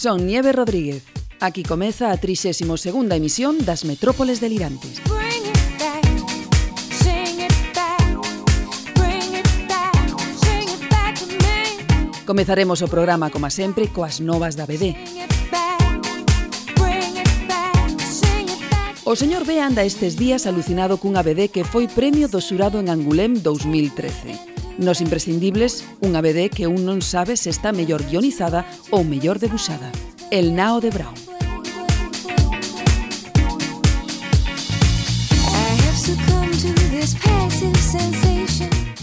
Son 0.00 0.24
Nieve 0.24 0.52
Rodríguez. 0.52 1.04
Aquí 1.40 1.62
comeza 1.62 2.10
a 2.10 2.16
32ª 2.16 3.14
emisión 3.14 3.58
das 3.66 3.84
Metrópoles 3.84 4.40
Delirantes. 4.40 4.96
Comezaremos 12.24 12.80
o 12.80 12.88
programa, 12.88 13.28
como 13.28 13.50
sempre, 13.52 13.92
coas 13.92 14.24
novas 14.24 14.56
da 14.56 14.64
BD. 14.64 14.96
O 19.04 19.12
señor 19.12 19.44
B 19.44 19.60
anda 19.60 19.84
estes 19.84 20.16
días 20.16 20.48
alucinado 20.48 20.96
cunha 20.96 21.20
BD 21.20 21.52
que 21.52 21.60
foi 21.60 21.92
premio 21.92 22.24
do 22.32 22.40
xurado 22.40 22.80
en 22.80 22.88
Angulem 22.88 23.36
2013. 23.36 24.49
Nos 24.78 25.00
imprescindibles, 25.00 25.82
unha 26.04 26.22
BD 26.22 26.52
que 26.52 26.70
un 26.70 26.86
non 26.86 27.02
sabe 27.02 27.34
se 27.34 27.50
está 27.50 27.74
mellor 27.74 28.06
guionizada 28.06 28.68
ou 28.94 29.02
mellor 29.02 29.42
debuxada. 29.42 29.90
El 30.30 30.54
Nao 30.54 30.78
de 30.78 30.94
Brown. 30.94 31.30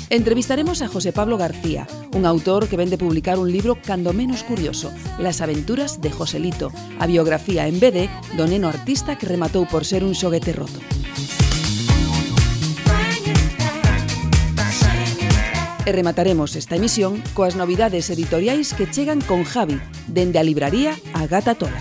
Entrevistaremos 0.09 0.81
a 0.81 0.87
José 0.87 1.11
Pablo 1.11 1.37
García, 1.37 1.85
un 2.13 2.25
autor 2.25 2.69
que 2.69 2.77
vende 2.77 2.97
publicar 2.97 3.39
un 3.39 3.51
libro 3.51 3.77
cando 3.85 4.13
menos 4.13 4.43
curioso, 4.43 4.91
Las 5.19 5.41
aventuras 5.41 5.99
de 6.01 6.11
Joselito, 6.11 6.71
a 6.97 7.07
biografía 7.07 7.67
en 7.67 7.79
BD 7.79 8.07
do 8.39 8.47
neno 8.47 8.71
artista 8.71 9.19
que 9.19 9.27
rematou 9.27 9.67
por 9.67 9.83
ser 9.83 10.07
un 10.07 10.15
xoguete 10.15 10.55
roto. 10.55 10.79
E 15.87 15.91
remataremos 15.95 16.59
esta 16.59 16.75
emisión 16.75 17.23
coas 17.31 17.55
novidades 17.55 18.11
editoriais 18.11 18.75
que 18.75 18.91
chegan 18.91 19.23
con 19.23 19.47
Javi, 19.47 19.79
dende 20.11 20.35
a 20.35 20.43
libraría 20.43 20.99
a 21.15 21.23
Gata 21.31 21.55
Tola. 21.55 21.79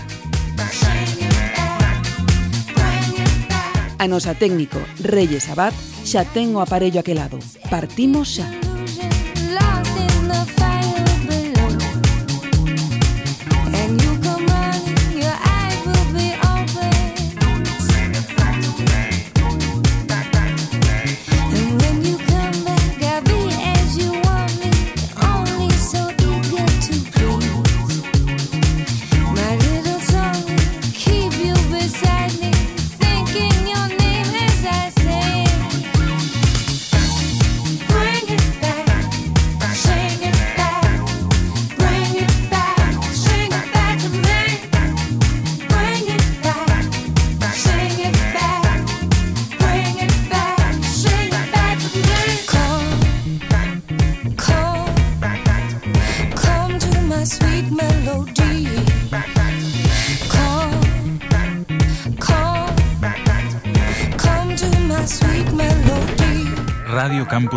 A 3.99 4.05
nosa 4.07 4.31
técnico, 4.31 4.79
Reyes 5.03 5.51
Abad, 5.51 5.75
xa 6.07 6.23
ten 6.23 6.55
o 6.55 6.63
aparello 6.63 7.03
aquelado. 7.03 7.35
Partimos 7.67 8.31
xa. 8.39 8.47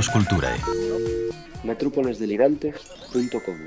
Campus 0.01 0.09
Culturae. 0.17 0.57
metrópolesdelirantes.com 1.63 3.59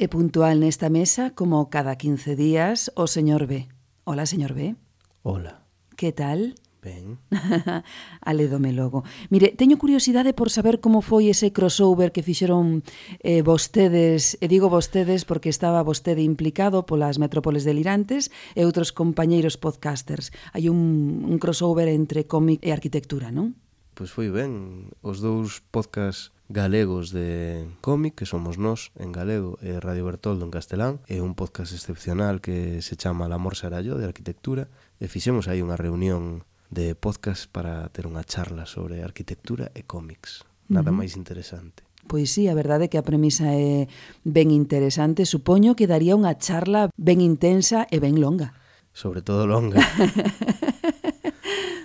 E 0.00 0.08
puntual 0.08 0.56
nesta 0.64 0.88
mesa, 0.88 1.36
como 1.36 1.68
cada 1.68 2.00
15 2.00 2.32
días, 2.32 2.88
o 2.96 3.04
señor 3.04 3.44
B. 3.44 3.68
Hola, 4.08 4.24
señor 4.24 4.56
B. 4.56 4.80
Hola. 5.20 5.68
Que 6.00 6.16
tal? 6.16 6.56
Ben. 6.80 7.20
Alédome 8.24 8.72
logo. 8.72 9.04
Mire, 9.28 9.52
teño 9.52 9.76
curiosidade 9.76 10.32
por 10.32 10.48
saber 10.48 10.80
como 10.80 11.04
foi 11.04 11.28
ese 11.28 11.52
crossover 11.52 12.08
que 12.08 12.24
fixeron 12.24 12.80
eh, 13.20 13.44
vostedes, 13.44 14.40
e 14.40 14.48
digo 14.48 14.72
vostedes 14.72 15.28
porque 15.28 15.52
estaba 15.52 15.84
vostede 15.84 16.24
implicado 16.24 16.88
polas 16.88 17.20
metrópoles 17.20 17.68
delirantes 17.68 18.32
e 18.56 18.64
outros 18.64 18.96
compañeiros 18.96 19.60
podcasters. 19.60 20.32
Hai 20.56 20.72
un, 20.72 21.20
un 21.28 21.36
crossover 21.36 21.92
entre 21.92 22.24
cómic 22.24 22.64
e 22.64 22.72
arquitectura, 22.72 23.28
non? 23.28 23.60
pois 24.00 24.16
foi 24.16 24.32
ben. 24.32 24.88
Os 25.04 25.20
dous 25.20 25.60
podcast 25.60 26.32
galegos 26.48 27.12
de 27.12 27.68
cómic, 27.84 28.16
que 28.16 28.24
somos 28.24 28.56
nós 28.56 28.96
en 28.96 29.12
galego 29.12 29.60
e 29.60 29.76
Radio 29.76 30.08
Bertoldo 30.08 30.48
en 30.48 30.48
castelán, 30.48 31.04
é 31.04 31.20
un 31.20 31.36
podcast 31.36 31.76
excepcional 31.76 32.40
que 32.40 32.80
se 32.80 32.96
chama 32.96 33.28
L'Amor 33.28 33.60
Sarallo 33.60 34.00
de 34.00 34.08
Arquitectura, 34.08 34.72
e 34.96 35.04
fixemos 35.04 35.52
aí 35.52 35.60
unha 35.60 35.76
reunión 35.76 36.48
de 36.72 36.96
podcast 36.96 37.44
para 37.52 37.92
ter 37.92 38.08
unha 38.08 38.24
charla 38.24 38.64
sobre 38.64 39.04
arquitectura 39.04 39.68
e 39.76 39.84
cómics. 39.84 40.48
Nada 40.72 40.88
uh 40.88 40.96
-huh. 40.96 41.04
máis 41.04 41.20
interesante. 41.20 41.84
Pois 42.08 42.32
sí, 42.32 42.48
a 42.48 42.56
verdade 42.56 42.88
é 42.88 42.90
que 42.90 42.96
a 42.96 43.04
premisa 43.04 43.52
é 43.52 43.84
ben 44.24 44.48
interesante. 44.48 45.28
Supoño 45.28 45.76
que 45.76 45.84
daría 45.84 46.16
unha 46.16 46.32
charla 46.40 46.88
ben 46.96 47.20
intensa 47.20 47.84
e 47.92 48.00
ben 48.00 48.16
longa. 48.16 48.56
Sobre 48.96 49.20
todo 49.20 49.44
longa. 49.44 49.76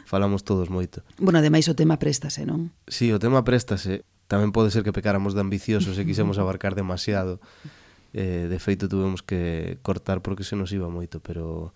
falamos 0.06 0.46
todos 0.46 0.70
moito. 0.70 1.02
Bueno, 1.18 1.42
ademais 1.42 1.66
o 1.68 1.76
tema 1.76 1.98
préstase, 1.98 2.46
non? 2.46 2.72
Sí, 2.88 3.10
o 3.12 3.20
tema 3.20 3.42
préstase. 3.42 4.06
Tamén 4.30 4.54
pode 4.54 4.70
ser 4.70 4.86
que 4.86 4.94
pecáramos 4.94 5.34
de 5.34 5.42
ambiciosos 5.42 5.98
e 5.98 6.06
quisemos 6.06 6.38
abarcar 6.38 6.78
demasiado. 6.78 7.42
Eh, 8.16 8.48
de 8.48 8.58
feito, 8.64 8.88
tuvemos 8.88 9.26
que 9.26 9.76
cortar 9.84 10.24
porque 10.24 10.48
se 10.48 10.56
nos 10.56 10.72
iba 10.72 10.88
moito, 10.88 11.20
pero... 11.20 11.74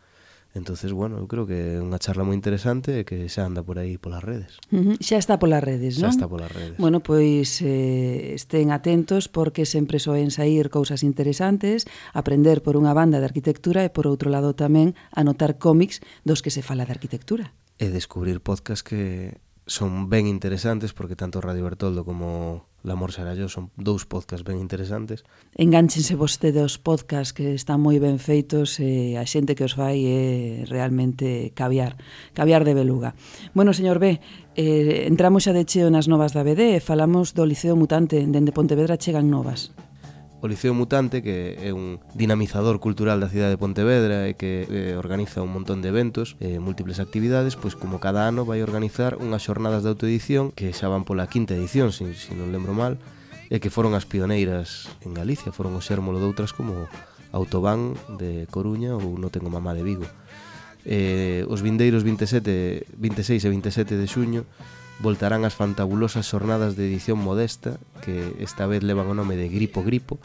Entonces, 0.56 0.92
bueno, 0.94 1.20
eu 1.20 1.28
creo 1.30 1.46
que 1.46 1.78
é 1.78 1.82
unha 1.82 2.02
charla 2.02 2.26
moi 2.26 2.34
interesante 2.34 2.98
e 2.98 3.06
que 3.06 3.30
xa 3.30 3.46
anda 3.46 3.62
por 3.62 3.78
aí 3.78 4.02
polas 4.02 4.26
redes. 4.26 4.58
Uh 4.74 4.82
-huh. 4.82 4.98
Xa 4.98 5.22
está 5.22 5.38
polas 5.38 5.62
redes, 5.62 6.02
non? 6.02 6.10
Xa 6.10 6.18
está 6.18 6.26
polas 6.26 6.50
redes. 6.50 6.74
Bueno, 6.82 7.06
pois 7.06 7.62
eh, 7.62 8.34
estén 8.34 8.74
atentos 8.74 9.30
porque 9.30 9.70
sempre 9.70 10.02
soen 10.02 10.34
sair 10.34 10.74
cousas 10.74 11.06
interesantes, 11.06 11.86
aprender 12.18 12.66
por 12.66 12.82
unha 12.82 12.98
banda 12.98 13.22
de 13.22 13.30
arquitectura 13.30 13.86
e 13.86 13.94
por 13.94 14.10
outro 14.10 14.34
lado 14.34 14.58
tamén 14.58 14.98
anotar 15.14 15.62
cómics 15.62 16.02
dos 16.26 16.42
que 16.42 16.50
se 16.50 16.66
fala 16.66 16.82
de 16.82 16.98
arquitectura 16.98 17.54
e 17.80 17.88
descubrir 17.90 18.44
podcast 18.44 18.84
que 18.84 19.40
son 19.70 20.10
ben 20.10 20.28
interesantes 20.28 20.92
porque 20.92 21.16
tanto 21.16 21.40
Radio 21.40 21.64
Bertoldo 21.64 22.04
como 22.04 22.68
Lamor 22.84 23.12
yo 23.12 23.50
son 23.50 23.72
dous 23.76 24.06
podcasts 24.06 24.44
ben 24.44 24.60
interesantes. 24.60 25.24
Enganchense 25.56 26.16
vostedes 26.16 26.64
aos 26.64 26.80
podcasts 26.80 27.36
que 27.36 27.54
están 27.54 27.84
moi 27.84 28.00
ben 28.00 28.24
feitos 28.24 28.80
e 28.80 29.20
a 29.20 29.24
xente 29.28 29.56
que 29.56 29.68
os 29.68 29.76
fai 29.76 30.04
é 30.08 30.24
realmente 30.68 31.52
caviar, 31.56 32.00
caviar 32.32 32.64
de 32.64 32.74
beluga. 32.76 33.20
Bueno, 33.52 33.76
señor 33.76 34.00
B, 34.00 34.24
eh, 34.56 35.08
entramos 35.12 35.44
xa 35.44 35.52
de 35.52 35.68
cheo 35.68 35.92
nas 35.92 36.08
novas 36.08 36.32
da 36.32 36.44
BD 36.44 36.80
e 36.80 36.84
falamos 36.84 37.36
do 37.36 37.44
Liceo 37.44 37.76
Mutante, 37.76 38.24
dende 38.24 38.56
Pontevedra 38.56 38.96
chegan 38.96 39.28
novas. 39.28 39.76
O 40.42 40.48
Liceo 40.48 40.72
Mutante, 40.74 41.20
que 41.20 41.60
é 41.60 41.76
un 41.76 42.00
dinamizador 42.16 42.80
cultural 42.80 43.20
da 43.20 43.28
cidade 43.28 43.60
de 43.60 43.60
Pontevedra 43.60 44.32
e 44.32 44.40
que 44.40 44.64
eh, 44.72 44.96
organiza 44.96 45.44
un 45.44 45.52
montón 45.52 45.84
de 45.84 45.92
eventos, 45.92 46.40
eh, 46.40 46.64
múltiples 46.64 47.04
actividades, 47.04 47.60
pois 47.60 47.76
como 47.76 48.00
cada 48.00 48.24
ano 48.24 48.48
vai 48.48 48.64
organizar 48.64 49.20
unhas 49.20 49.44
xornadas 49.44 49.84
de 49.84 49.92
autoedición 49.92 50.56
que 50.56 50.72
xa 50.72 50.88
van 50.88 51.04
pola 51.04 51.28
quinta 51.28 51.60
edición, 51.60 51.92
se 51.92 52.16
si, 52.16 52.32
si 52.32 52.34
non 52.40 52.56
lembro 52.56 52.72
mal, 52.72 52.96
e 53.52 53.60
que 53.60 53.68
foron 53.68 53.92
as 54.00 54.08
pioneiras 54.08 54.88
en 55.04 55.12
Galicia, 55.12 55.52
foron 55.52 55.76
o 55.76 55.84
xérmolo 55.84 56.24
de 56.24 56.32
outras 56.32 56.56
como 56.56 56.88
Autobán 57.36 58.00
de 58.16 58.48
Coruña 58.48 58.96
ou 58.96 59.20
No 59.20 59.28
Tengo 59.28 59.52
Mamá 59.52 59.76
de 59.76 59.84
Vigo. 59.84 60.08
Eh, 60.88 61.44
os 61.52 61.60
vindeiros 61.60 62.08
27, 62.08 62.88
26 62.96 63.44
e 63.44 63.50
27 63.52 64.00
de 64.00 64.08
xuño 64.08 64.48
voltarán 65.00 65.48
as 65.48 65.56
fantabulosas 65.56 66.28
xornadas 66.28 66.76
de 66.76 66.88
edición 66.88 67.20
modesta 67.20 67.80
que 68.04 68.36
esta 68.44 68.68
vez 68.68 68.84
levan 68.84 69.08
o 69.08 69.16
nome 69.16 69.40
de 69.40 69.48
Gripo 69.48 69.84
Gripo 69.84 70.20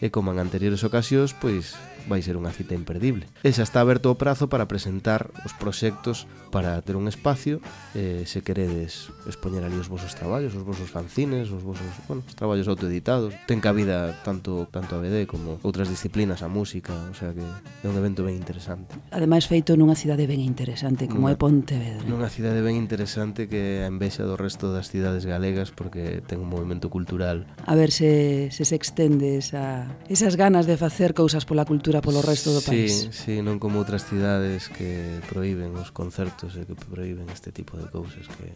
e 0.00 0.12
como 0.12 0.32
en 0.32 0.40
anteriores 0.40 0.84
ocasións, 0.84 1.32
pois 1.36 1.76
vai 2.06 2.22
ser 2.22 2.38
unha 2.38 2.54
cita 2.54 2.72
imperdible. 2.72 3.26
E 3.42 3.50
xa 3.50 3.66
está 3.66 3.82
aberto 3.82 4.08
o 4.10 4.16
prazo 4.16 4.46
para 4.46 4.70
presentar 4.70 5.30
os 5.42 5.52
proxectos 5.54 6.24
para 6.54 6.80
ter 6.80 6.96
un 6.96 7.10
espacio, 7.10 7.60
eh, 7.92 8.24
se 8.24 8.40
queredes 8.40 9.10
expoñer 9.26 9.66
ali 9.66 9.76
os 9.76 9.90
vosos 9.90 10.14
traballos, 10.14 10.54
os 10.54 10.64
vosos 10.64 10.88
fanzines, 10.88 11.50
os 11.50 11.60
vosos, 11.62 11.84
bueno, 12.08 12.22
os 12.24 12.34
traballos 12.38 12.70
autoeditados. 12.70 13.34
Ten 13.44 13.60
cabida 13.60 14.14
tanto 14.24 14.70
tanto 14.70 14.96
a 14.96 15.02
BD 15.02 15.26
como 15.26 15.58
outras 15.60 15.90
disciplinas, 15.90 16.40
a 16.40 16.48
música, 16.48 16.94
o 17.10 17.14
sea 17.14 17.34
que 17.34 17.44
é 17.44 17.86
un 17.90 17.98
evento 17.98 18.24
ben 18.24 18.38
interesante. 18.38 18.96
Ademais 19.10 19.44
feito 19.50 19.74
nunha 19.76 19.98
cidade 19.98 20.24
ben 20.24 20.40
interesante 20.40 21.10
como 21.10 21.28
nunha, 21.28 21.34
é 21.34 21.36
Pontevedra. 21.36 22.06
Nunha 22.06 22.30
cidade 22.30 22.62
ben 22.62 22.78
interesante 22.78 23.50
que 23.50 23.84
a 23.84 23.90
envexa 23.90 24.24
do 24.24 24.38
resto 24.38 24.72
das 24.72 24.88
cidades 24.88 25.26
galegas 25.26 25.74
porque 25.74 26.22
ten 26.24 26.40
un 26.40 26.48
movimento 26.48 26.88
cultural. 26.88 27.44
A 27.66 27.74
ver 27.74 27.90
se 27.90 28.48
se 28.54 28.64
se 28.64 28.74
extende 28.74 29.38
esa, 29.38 29.90
esas 30.08 30.36
ganas 30.36 30.66
de 30.66 30.76
facer 30.76 31.12
cousas 31.12 31.44
pola 31.44 31.64
cultura 31.64 31.95
cultura 32.00 32.00
polo 32.02 32.22
resto 32.22 32.52
do 32.52 32.60
país. 32.60 33.08
Sí, 33.12 33.12
sí, 33.12 33.34
non 33.40 33.56
como 33.62 33.80
outras 33.80 34.04
cidades 34.04 34.68
que 34.68 35.20
proíben 35.28 35.72
os 35.76 35.92
concertos 35.92 36.56
e 36.56 36.68
que 36.68 36.76
proíben 36.76 37.28
este 37.32 37.52
tipo 37.52 37.76
de 37.80 37.88
cousas 37.88 38.26
que 38.36 38.52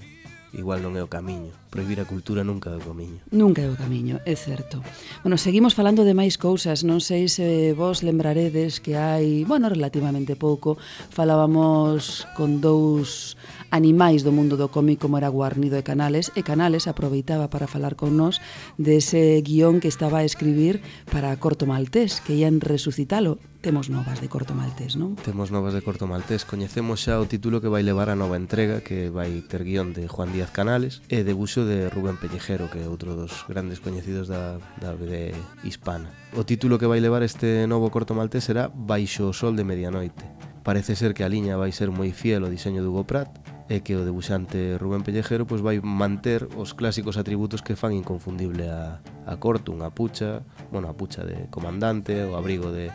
igual 0.51 0.83
non 0.83 0.99
é 0.99 1.03
o 1.03 1.09
camiño. 1.09 1.55
Proibir 1.71 2.03
a 2.03 2.07
cultura 2.09 2.43
nunca 2.43 2.75
é 2.75 2.77
o 2.77 2.83
camiño. 2.83 3.23
Nunca 3.31 3.63
é 3.63 3.69
o 3.71 3.79
camiño, 3.79 4.19
é 4.27 4.35
certo. 4.35 4.83
Bueno, 5.23 5.39
seguimos 5.39 5.79
falando 5.79 6.03
de 6.03 6.13
máis 6.13 6.35
cousas. 6.37 6.83
Non 6.83 6.99
sei 6.99 7.31
se 7.31 7.73
vos 7.79 8.03
lembraredes 8.03 8.83
que 8.83 8.99
hai, 8.99 9.47
bueno, 9.47 9.71
relativamente 9.71 10.35
pouco, 10.35 10.77
falábamos 11.15 12.27
con 12.35 12.59
dous 12.59 13.39
animais 13.71 14.27
do 14.27 14.35
mundo 14.35 14.59
do 14.59 14.69
cómic 14.69 14.99
como 14.99 15.17
era 15.17 15.31
Guarnido 15.31 15.79
e 15.79 15.87
Canales, 15.87 16.35
e 16.35 16.43
Canales 16.43 16.91
aproveitaba 16.91 17.49
para 17.49 17.71
falar 17.71 17.95
con 17.95 18.19
nós 18.19 18.43
dese 18.77 19.39
guión 19.47 19.79
que 19.79 19.89
estaba 19.89 20.21
a 20.21 20.27
escribir 20.27 20.83
para 21.11 21.35
Corto 21.39 21.67
Maltés, 21.67 22.21
que 22.21 22.35
ian 22.35 22.59
resucitalo. 22.59 23.39
Temos 23.61 23.93
novas 23.93 24.25
de 24.25 24.29
Corto 24.33 24.57
Maltés, 24.57 24.97
non? 24.97 25.21
Temos 25.21 25.53
novas 25.53 25.77
de 25.77 25.85
Corto 25.85 26.09
Maltés. 26.09 26.49
Coñecemos 26.49 27.05
xa 27.05 27.21
o 27.21 27.29
título 27.29 27.61
que 27.61 27.69
vai 27.69 27.85
levar 27.85 28.09
a 28.09 28.17
nova 28.17 28.41
entrega, 28.41 28.81
que 28.81 29.13
vai 29.13 29.45
ter 29.45 29.69
guión 29.69 29.93
de 29.93 30.09
Juan 30.09 30.33
Díaz 30.33 30.49
Canales 30.49 31.05
e 31.13 31.23
debuxo 31.23 31.69
de 31.69 31.93
Rubén 31.93 32.17
Pellejero, 32.17 32.73
que 32.73 32.81
é 32.81 32.89
outro 32.89 33.13
dos 33.15 33.45
grandes 33.47 33.79
coñecidos 33.79 34.33
da, 34.33 34.57
da 34.81 34.97
BD 34.97 35.37
hispana. 35.61 36.09
O 36.33 36.49
título 36.49 36.81
que 36.81 36.89
vai 36.89 37.05
levar 37.05 37.21
este 37.21 37.69
novo 37.69 37.93
Corto 37.93 38.17
Maltés 38.17 38.49
será 38.49 38.73
Baixo 38.73 39.29
o 39.29 39.37
Sol 39.37 39.53
de 39.53 39.69
Medianoite. 39.69 40.25
Parece 40.65 40.97
ser 40.97 41.13
que 41.13 41.25
a 41.25 41.29
liña 41.29 41.61
vai 41.61 41.69
ser 41.69 41.93
moi 41.93 42.17
fiel 42.17 42.49
ao 42.49 42.53
diseño 42.53 42.81
de 42.81 42.89
Hugo 42.89 43.05
Pratt, 43.05 43.29
e 43.71 43.87
que 43.87 43.95
o 43.95 44.03
debuxante 44.03 44.75
Rubén 44.83 45.07
Pellejero 45.07 45.47
pois, 45.47 45.63
vai 45.63 45.79
manter 45.79 46.51
os 46.59 46.75
clásicos 46.75 47.15
atributos 47.15 47.63
que 47.63 47.79
fan 47.79 47.95
inconfundible 47.95 48.67
a, 48.67 48.99
a 49.31 49.39
Cortun, 49.39 49.87
a 49.87 49.95
pucha, 49.95 50.43
bueno, 50.75 50.91
a 50.91 50.99
pucha 50.99 51.23
de 51.23 51.47
comandante, 51.55 52.27
o 52.27 52.35
abrigo 52.35 52.75
de 52.75 52.91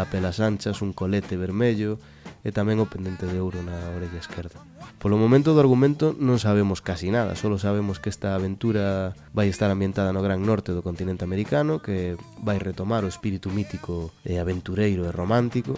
lapelas 0.00 0.40
anchas, 0.40 0.80
un 0.80 0.96
colete 0.96 1.36
vermello 1.36 2.00
e 2.40 2.56
tamén 2.56 2.80
o 2.80 2.88
pendente 2.88 3.28
de 3.28 3.36
ouro 3.36 3.60
na 3.60 3.76
orella 3.92 4.16
esquerda. 4.16 4.64
Polo 4.96 5.20
momento 5.20 5.52
do 5.52 5.60
argumento 5.60 6.16
non 6.16 6.40
sabemos 6.40 6.80
casi 6.80 7.12
nada, 7.12 7.36
solo 7.36 7.60
sabemos 7.60 8.00
que 8.00 8.08
esta 8.08 8.32
aventura 8.32 9.12
vai 9.36 9.52
estar 9.52 9.68
ambientada 9.68 10.08
no 10.16 10.24
gran 10.24 10.40
norte 10.40 10.72
do 10.72 10.80
continente 10.80 11.24
americano, 11.24 11.84
que 11.84 12.16
vai 12.40 12.56
retomar 12.56 13.04
o 13.04 13.12
espírito 13.12 13.52
mítico 13.52 14.08
e 14.24 14.40
aventureiro 14.40 15.04
e 15.04 15.12
romántico, 15.12 15.76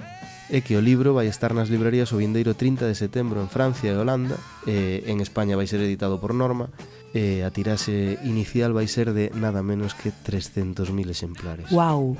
e 0.50 0.62
que 0.62 0.78
o 0.78 0.82
libro 0.82 1.14
vai 1.14 1.26
estar 1.26 1.50
nas 1.50 1.66
librerías 1.68 2.14
o 2.14 2.22
vindeiro 2.22 2.54
30 2.54 2.86
de 2.86 2.94
setembro 2.94 3.42
en 3.42 3.50
Francia 3.50 3.90
e 3.90 3.98
Holanda, 3.98 4.38
e 4.66 5.02
en 5.10 5.18
España 5.18 5.58
vai 5.58 5.66
ser 5.66 5.82
editado 5.82 6.22
por 6.22 6.34
Norma, 6.34 6.70
e 7.10 7.42
a 7.42 7.50
tiraxe 7.50 8.20
inicial 8.22 8.70
vai 8.70 8.86
ser 8.86 9.10
de 9.10 9.34
nada 9.34 9.64
menos 9.64 9.94
que 9.94 10.12
300.000 10.12 10.86
exemplares. 11.10 11.66
Wow. 11.74 12.14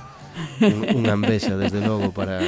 Un, 0.60 1.06
unha 1.06 1.14
envexa, 1.16 1.56
desde 1.56 1.80
logo, 1.80 2.12
para 2.12 2.42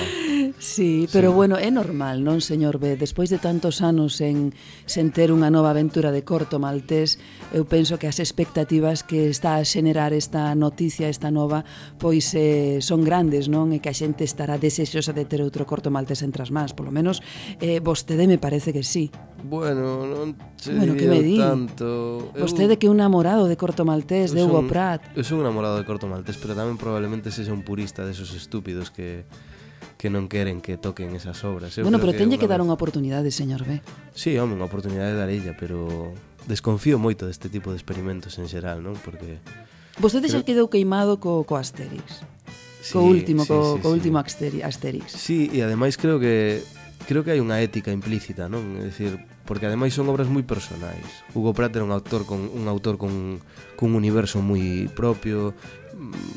Sí, 0.58 1.08
pero 1.12 1.30
sí. 1.30 1.34
bueno, 1.34 1.56
é 1.56 1.70
normal, 1.70 2.24
non, 2.24 2.40
señor 2.40 2.80
B? 2.80 2.96
Despois 2.96 3.28
de 3.28 3.36
tantos 3.36 3.84
anos 3.84 4.20
en 4.24 4.56
sen 4.88 5.12
ter 5.12 5.30
unha 5.34 5.52
nova 5.52 5.74
aventura 5.74 6.08
de 6.08 6.24
corto 6.24 6.56
maltés, 6.56 7.20
eu 7.52 7.68
penso 7.68 8.00
que 8.00 8.08
as 8.08 8.18
expectativas 8.18 9.04
que 9.04 9.28
está 9.28 9.60
a 9.60 9.64
xenerar 9.64 10.16
esta 10.16 10.54
noticia, 10.56 11.10
esta 11.10 11.28
nova, 11.28 11.66
pois 12.00 12.32
eh, 12.32 12.80
son 12.80 13.04
grandes, 13.04 13.46
non? 13.50 13.74
E 13.74 13.82
que 13.82 13.92
a 13.92 13.96
xente 13.96 14.24
estará 14.24 14.56
desexosa 14.56 15.12
de 15.12 15.28
ter 15.28 15.44
outro 15.44 15.68
corto 15.68 15.92
maltés 15.92 16.24
entre 16.24 16.42
as 16.44 16.50
mans, 16.50 16.72
polo 16.72 16.90
menos 16.94 17.20
eh, 17.60 17.80
vostede 17.84 18.26
me 18.26 18.38
parece 18.38 18.72
que 18.72 18.82
sí. 18.82 19.10
Bueno, 19.44 20.06
non 20.06 20.34
che 20.58 20.74
bueno, 20.74 20.98
que 20.98 21.06
me 21.06 21.22
di? 21.22 21.38
tanto. 21.38 22.34
Vostede 22.34 22.74
eu... 22.74 22.78
que 22.78 22.86
é 22.86 22.90
un 22.90 22.98
namorado 22.98 23.46
de 23.46 23.54
corto 23.54 23.86
maltés, 23.86 24.34
eu 24.34 24.34
de 24.34 24.42
Hugo 24.42 24.66
son, 24.66 24.68
Prat. 24.68 25.00
Eu 25.14 25.22
son 25.22 25.38
un 25.40 25.46
namorado 25.46 25.78
de 25.78 25.86
corto 25.86 26.10
maltés, 26.10 26.34
pero 26.36 26.58
tamén 26.58 26.74
probablemente 26.74 27.30
sexa 27.30 27.54
un 27.54 27.62
purista 27.62 28.02
desos 28.02 28.34
estúpidos 28.34 28.90
que 28.90 29.24
que 29.98 30.08
non 30.08 30.30
queren 30.30 30.62
que 30.62 30.78
toquen 30.78 31.12
esas 31.18 31.42
obras. 31.42 31.74
Eu 31.74 31.82
bueno, 31.82 31.98
pero 31.98 32.14
tenlle 32.14 32.38
que, 32.38 32.46
que 32.46 32.50
dar 32.50 32.62
unha 32.62 32.72
oportunidade, 32.72 33.34
señor 33.34 33.66
B. 33.66 33.82
Sí, 34.14 34.38
home, 34.38 34.54
unha 34.54 34.70
oportunidade 34.70 35.18
dar 35.18 35.26
ella, 35.26 35.58
pero 35.58 36.14
desconfío 36.46 37.02
moito 37.02 37.26
deste 37.26 37.50
tipo 37.50 37.74
de 37.74 37.76
experimentos 37.76 38.38
en 38.38 38.46
xeral, 38.46 38.78
non? 38.78 38.94
Porque... 39.02 39.42
Vostede 39.98 40.30
creo... 40.30 40.40
xa 40.40 40.46
quedou 40.46 40.70
queimado 40.70 41.18
co, 41.18 41.42
co 41.42 41.58
Asterix. 41.58 42.22
Sí, 42.78 42.94
co 42.94 43.02
último, 43.02 43.42
sí, 43.42 43.50
co, 43.50 43.58
sí, 43.74 43.82
co 43.82 43.88
sí. 43.90 43.94
último 43.98 44.16
sí. 44.22 44.62
Asterix. 44.62 45.06
Sí, 45.12 45.50
e 45.50 45.66
ademais 45.66 45.98
creo 45.98 46.22
que 46.22 46.62
creo 47.10 47.26
que 47.26 47.34
hai 47.34 47.40
unha 47.42 47.58
ética 47.58 47.90
implícita, 47.90 48.46
non? 48.46 48.78
É 48.78 48.86
dicir, 48.86 49.18
porque 49.48 49.64
ademais 49.64 49.96
son 49.96 50.06
obras 50.12 50.28
moi 50.30 50.44
personais. 50.44 51.26
Hugo 51.32 51.56
Pratt 51.56 51.74
era 51.74 51.82
un 51.82 51.90
autor 51.90 52.22
con 52.22 52.46
un 52.46 52.70
autor 52.70 53.00
con 53.00 53.42
cun 53.74 53.90
universo 53.96 54.44
moi 54.44 54.86
propio, 54.94 55.56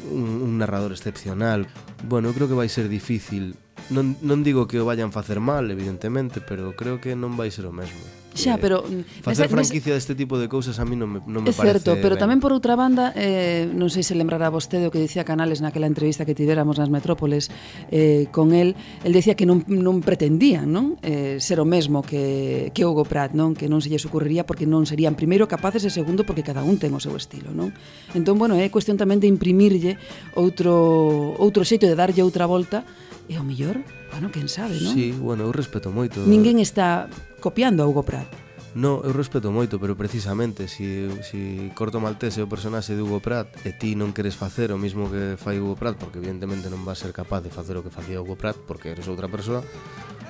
un, 0.09 0.47
un 0.47 0.51
narrador 0.57 0.95
excepcional, 0.95 1.67
Bueno, 2.03 2.29
eu 2.29 2.33
creo 2.33 2.47
que 2.47 2.57
vai 2.57 2.69
ser 2.69 2.89
difícil. 2.89 3.55
Non, 3.89 4.17
non 4.21 4.41
digo 4.41 4.65
que 4.65 4.81
o 4.81 4.87
vayan 4.87 5.13
facer 5.13 5.37
mal, 5.37 5.69
evidentemente, 5.69 6.41
pero 6.41 6.73
creo 6.73 6.97
que 6.97 7.13
non 7.13 7.37
vai 7.37 7.53
ser 7.53 7.69
o 7.69 7.73
mesmo. 7.73 8.20
Xa, 8.33 8.55
eh, 8.55 8.57
pero 8.61 8.87
eh, 8.87 9.03
mm, 9.03 9.23
facer 9.27 9.51
nesa, 9.51 9.55
franquicia 9.59 9.91
deste 9.91 10.15
tipo 10.15 10.39
de 10.39 10.47
cousas 10.47 10.79
a 10.79 10.85
mí 10.87 10.95
non 10.95 11.11
me 11.11 11.19
non 11.27 11.43
me 11.43 11.51
é 11.51 11.53
parece. 11.53 11.67
É 11.67 11.71
certo, 11.83 11.89
pero 11.99 12.15
ben. 12.15 12.23
tamén 12.23 12.39
por 12.39 12.55
outra 12.55 12.79
banda, 12.79 13.11
eh 13.19 13.67
non 13.67 13.91
sei 13.91 14.07
se 14.07 14.15
lembrará 14.15 14.47
vostede 14.47 14.87
o 14.87 14.91
que 14.91 15.03
dicía 15.03 15.27
Canales 15.27 15.59
naquela 15.59 15.87
entrevista 15.87 16.23
que 16.23 16.31
tivéramos 16.31 16.79
nas 16.79 16.87
Metrópoles 16.87 17.51
eh 17.91 18.31
con 18.31 18.55
el, 18.55 18.79
el 19.03 19.11
decía 19.11 19.35
que 19.35 19.43
non 19.43 19.67
non 19.67 19.99
pretendían, 19.99 20.71
non? 20.71 20.95
Eh 21.03 21.43
ser 21.43 21.59
o 21.59 21.67
mesmo 21.67 21.99
que 22.07 22.71
que 22.71 22.87
Hugo 22.87 23.03
Pratt, 23.03 23.35
non? 23.35 23.51
Que 23.51 23.67
non 23.67 23.83
se 23.83 23.91
lles 23.91 24.07
ocurriría 24.07 24.47
porque 24.47 24.63
non 24.63 24.87
serían 24.87 25.19
primeiro 25.19 25.51
capaces 25.51 25.83
e 25.83 25.91
segundo 25.91 26.23
porque 26.23 26.47
cada 26.47 26.63
un 26.63 26.79
ten 26.79 26.95
o 26.95 27.03
seu 27.03 27.11
estilo, 27.19 27.51
non? 27.51 27.75
Entón, 28.15 28.39
bueno, 28.39 28.55
é 28.55 28.71
cuestión 28.71 28.95
tamén 28.95 29.19
de 29.19 29.27
imprimirlle 29.27 29.99
outro 30.39 31.35
outro 31.35 31.67
xeito 31.67 31.83
de 31.83 31.99
darlle 31.99 32.23
outra 32.23 32.47
volta 32.47 32.87
E 33.31 33.39
ao 33.39 33.47
mellor, 33.47 33.79
bueno, 34.11 34.27
quen 34.27 34.51
sabe, 34.51 34.75
non? 34.75 34.91
Sí, 34.91 35.15
bueno, 35.15 35.47
eu 35.47 35.55
respeto 35.55 35.87
moito. 35.87 36.19
Ninguén 36.27 36.59
está 36.59 37.07
copiando 37.39 37.79
a 37.79 37.87
Hugo 37.87 38.03
Pratt. 38.03 38.27
No, 38.75 38.99
eu 39.07 39.15
respeto 39.15 39.55
moito, 39.55 39.79
pero 39.79 39.95
precisamente 39.95 40.67
si, 40.67 41.07
si 41.23 41.71
Corto 41.71 42.03
Maltese 42.03 42.39
é 42.39 42.47
o 42.47 42.51
personaxe 42.51 42.91
de 42.91 42.99
Hugo 42.99 43.23
Pratt 43.23 43.47
e 43.63 43.71
ti 43.71 43.95
non 43.95 44.11
queres 44.11 44.35
facer 44.35 44.75
o 44.75 44.79
mismo 44.79 45.07
que 45.07 45.39
fai 45.39 45.63
Hugo 45.63 45.79
Pratt 45.79 45.95
porque 45.95 46.19
evidentemente 46.19 46.67
non 46.67 46.83
vas 46.83 46.99
ser 46.99 47.15
capaz 47.15 47.39
de 47.39 47.55
facer 47.55 47.79
o 47.79 47.83
que 47.87 47.91
facía 47.91 48.19
Hugo 48.19 48.35
Pratt 48.35 48.59
porque 48.67 48.91
eres 48.91 49.07
outra 49.07 49.31
persoa 49.31 49.63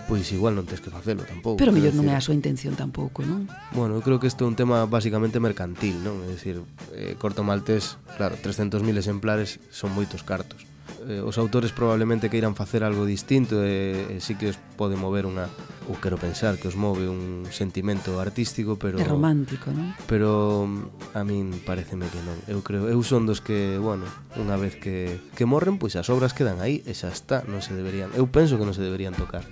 pois 0.06 0.26
igual 0.34 0.54
non 0.58 0.70
tens 0.70 0.82
que 0.82 0.94
facelo 0.94 1.26
tampouco 1.26 1.58
Pero 1.58 1.74
mellor 1.74 1.94
non 1.98 2.06
é 2.10 2.18
a 2.18 2.22
súa 2.22 2.38
intención 2.38 2.74
tampouco, 2.78 3.26
non? 3.26 3.46
Bueno, 3.78 3.98
eu 3.98 4.02
creo 4.06 4.18
que 4.18 4.30
isto 4.30 4.46
é 4.46 4.50
un 4.50 4.58
tema 4.58 4.86
basicamente 4.90 5.42
mercantil, 5.42 6.02
non? 6.02 6.22
É 6.26 6.30
dicir, 6.34 6.62
eh, 6.94 7.18
Corto 7.18 7.42
Maltés, 7.46 7.98
claro, 8.18 8.38
300.000 8.38 8.78
exemplares 8.98 9.58
son 9.74 9.94
moitos 9.94 10.26
cartos 10.26 10.70
eh, 11.08 11.22
os 11.24 11.38
autores 11.38 11.72
probablemente 11.72 12.30
queiran 12.30 12.54
facer 12.54 12.84
algo 12.84 13.08
distinto 13.08 13.64
e, 13.64 14.18
e 14.18 14.24
sí 14.24 14.36
que 14.36 14.52
os 14.52 14.58
pode 14.76 14.96
mover 15.00 15.26
unha 15.26 15.48
ou 15.90 15.98
quero 15.98 16.16
pensar 16.16 16.62
que 16.62 16.70
os 16.70 16.78
move 16.78 17.10
un 17.10 17.50
sentimento 17.50 18.22
artístico, 18.22 18.78
pero 18.78 19.02
é 19.02 19.06
romántico, 19.06 19.74
non? 19.74 19.92
Pero 20.06 20.64
mm, 20.70 21.18
a 21.18 21.22
min 21.26 21.52
pareceme 21.66 22.06
que 22.08 22.22
non. 22.22 22.38
Eu 22.46 22.62
creo, 22.62 22.86
eu 22.88 23.02
son 23.02 23.26
dos 23.26 23.42
que, 23.42 23.82
bueno, 23.82 24.06
unha 24.38 24.56
vez 24.56 24.78
que 24.78 25.20
que 25.34 25.44
morren, 25.50 25.82
pois 25.82 25.98
as 25.98 26.08
obras 26.14 26.38
quedan 26.38 26.62
aí 26.62 26.86
e 26.86 26.94
xa 26.94 27.10
está, 27.10 27.42
non 27.50 27.66
se 27.66 27.74
deberían. 27.74 28.14
Eu 28.14 28.30
penso 28.30 28.56
que 28.62 28.66
non 28.68 28.78
se 28.78 28.86
deberían 28.86 29.18
tocar. 29.18 29.44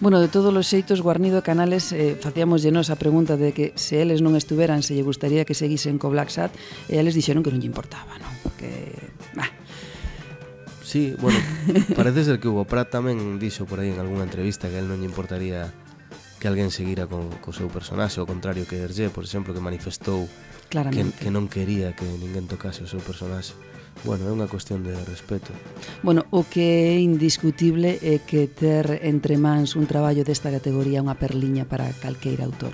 Bueno, 0.00 0.20
de 0.20 0.28
todos 0.28 0.54
os 0.54 0.66
xeitos, 0.68 1.02
Guarnido 1.02 1.42
Canales 1.42 1.90
eh, 1.90 2.14
facíamos 2.14 2.62
llenos 2.62 2.86
a 2.90 2.96
pregunta 2.96 3.34
de 3.34 3.50
que 3.50 3.74
se 3.74 3.98
eles 3.98 4.22
non 4.22 4.38
estuveran, 4.38 4.86
se 4.86 4.94
lle 4.94 5.02
gustaría 5.02 5.42
que 5.42 5.58
seguisen 5.58 5.98
co 5.98 6.06
Black 6.12 6.30
Sat, 6.30 6.54
e 6.86 7.02
eles 7.02 7.18
dixeron 7.18 7.42
que 7.42 7.50
non 7.50 7.58
lle 7.58 7.66
importaba, 7.66 8.14
non? 8.22 8.30
Que, 8.54 8.94
bah, 9.34 9.50
Sí, 10.88 11.14
bueno, 11.20 11.38
parece 11.96 12.24
ser 12.24 12.40
que 12.40 12.48
Hugo 12.48 12.64
Pratt 12.64 12.88
tamén 12.88 13.36
dixo 13.36 13.68
por 13.68 13.76
aí 13.76 13.92
en 13.92 14.00
algunha 14.00 14.24
entrevista 14.24 14.72
que 14.72 14.76
a 14.76 14.80
él 14.80 14.88
non 14.88 15.04
lle 15.04 15.04
importaría 15.04 15.68
que 16.40 16.48
alguén 16.48 16.72
seguira 16.72 17.04
co, 17.04 17.28
co 17.44 17.52
seu 17.52 17.68
personaxe, 17.68 18.24
ao 18.24 18.24
contrario 18.24 18.64
que 18.64 18.80
Hergé, 18.80 19.12
por 19.12 19.20
exemplo, 19.20 19.52
que 19.52 19.60
manifestou 19.60 20.24
Claramente. 20.72 21.12
que, 21.20 21.28
que 21.28 21.34
non 21.34 21.44
quería 21.52 21.92
que 21.92 22.08
ninguén 22.08 22.48
tocase 22.48 22.80
o 22.80 22.88
seu 22.88 23.04
personaxe. 23.04 23.52
Bueno, 24.00 24.24
é 24.24 24.32
unha 24.32 24.48
cuestión 24.48 24.80
de 24.80 24.96
respeto. 25.04 25.52
Bueno, 26.00 26.24
o 26.32 26.48
que 26.48 26.96
é 26.96 27.04
indiscutible 27.04 28.00
é 28.00 28.24
que 28.24 28.48
ter 28.48 29.04
entre 29.04 29.36
mans 29.36 29.76
un 29.76 29.84
traballo 29.84 30.24
desta 30.24 30.48
categoría 30.48 31.02
é 31.02 31.04
unha 31.04 31.20
perliña 31.20 31.68
para 31.68 31.92
calqueira 32.00 32.48
autor. 32.48 32.72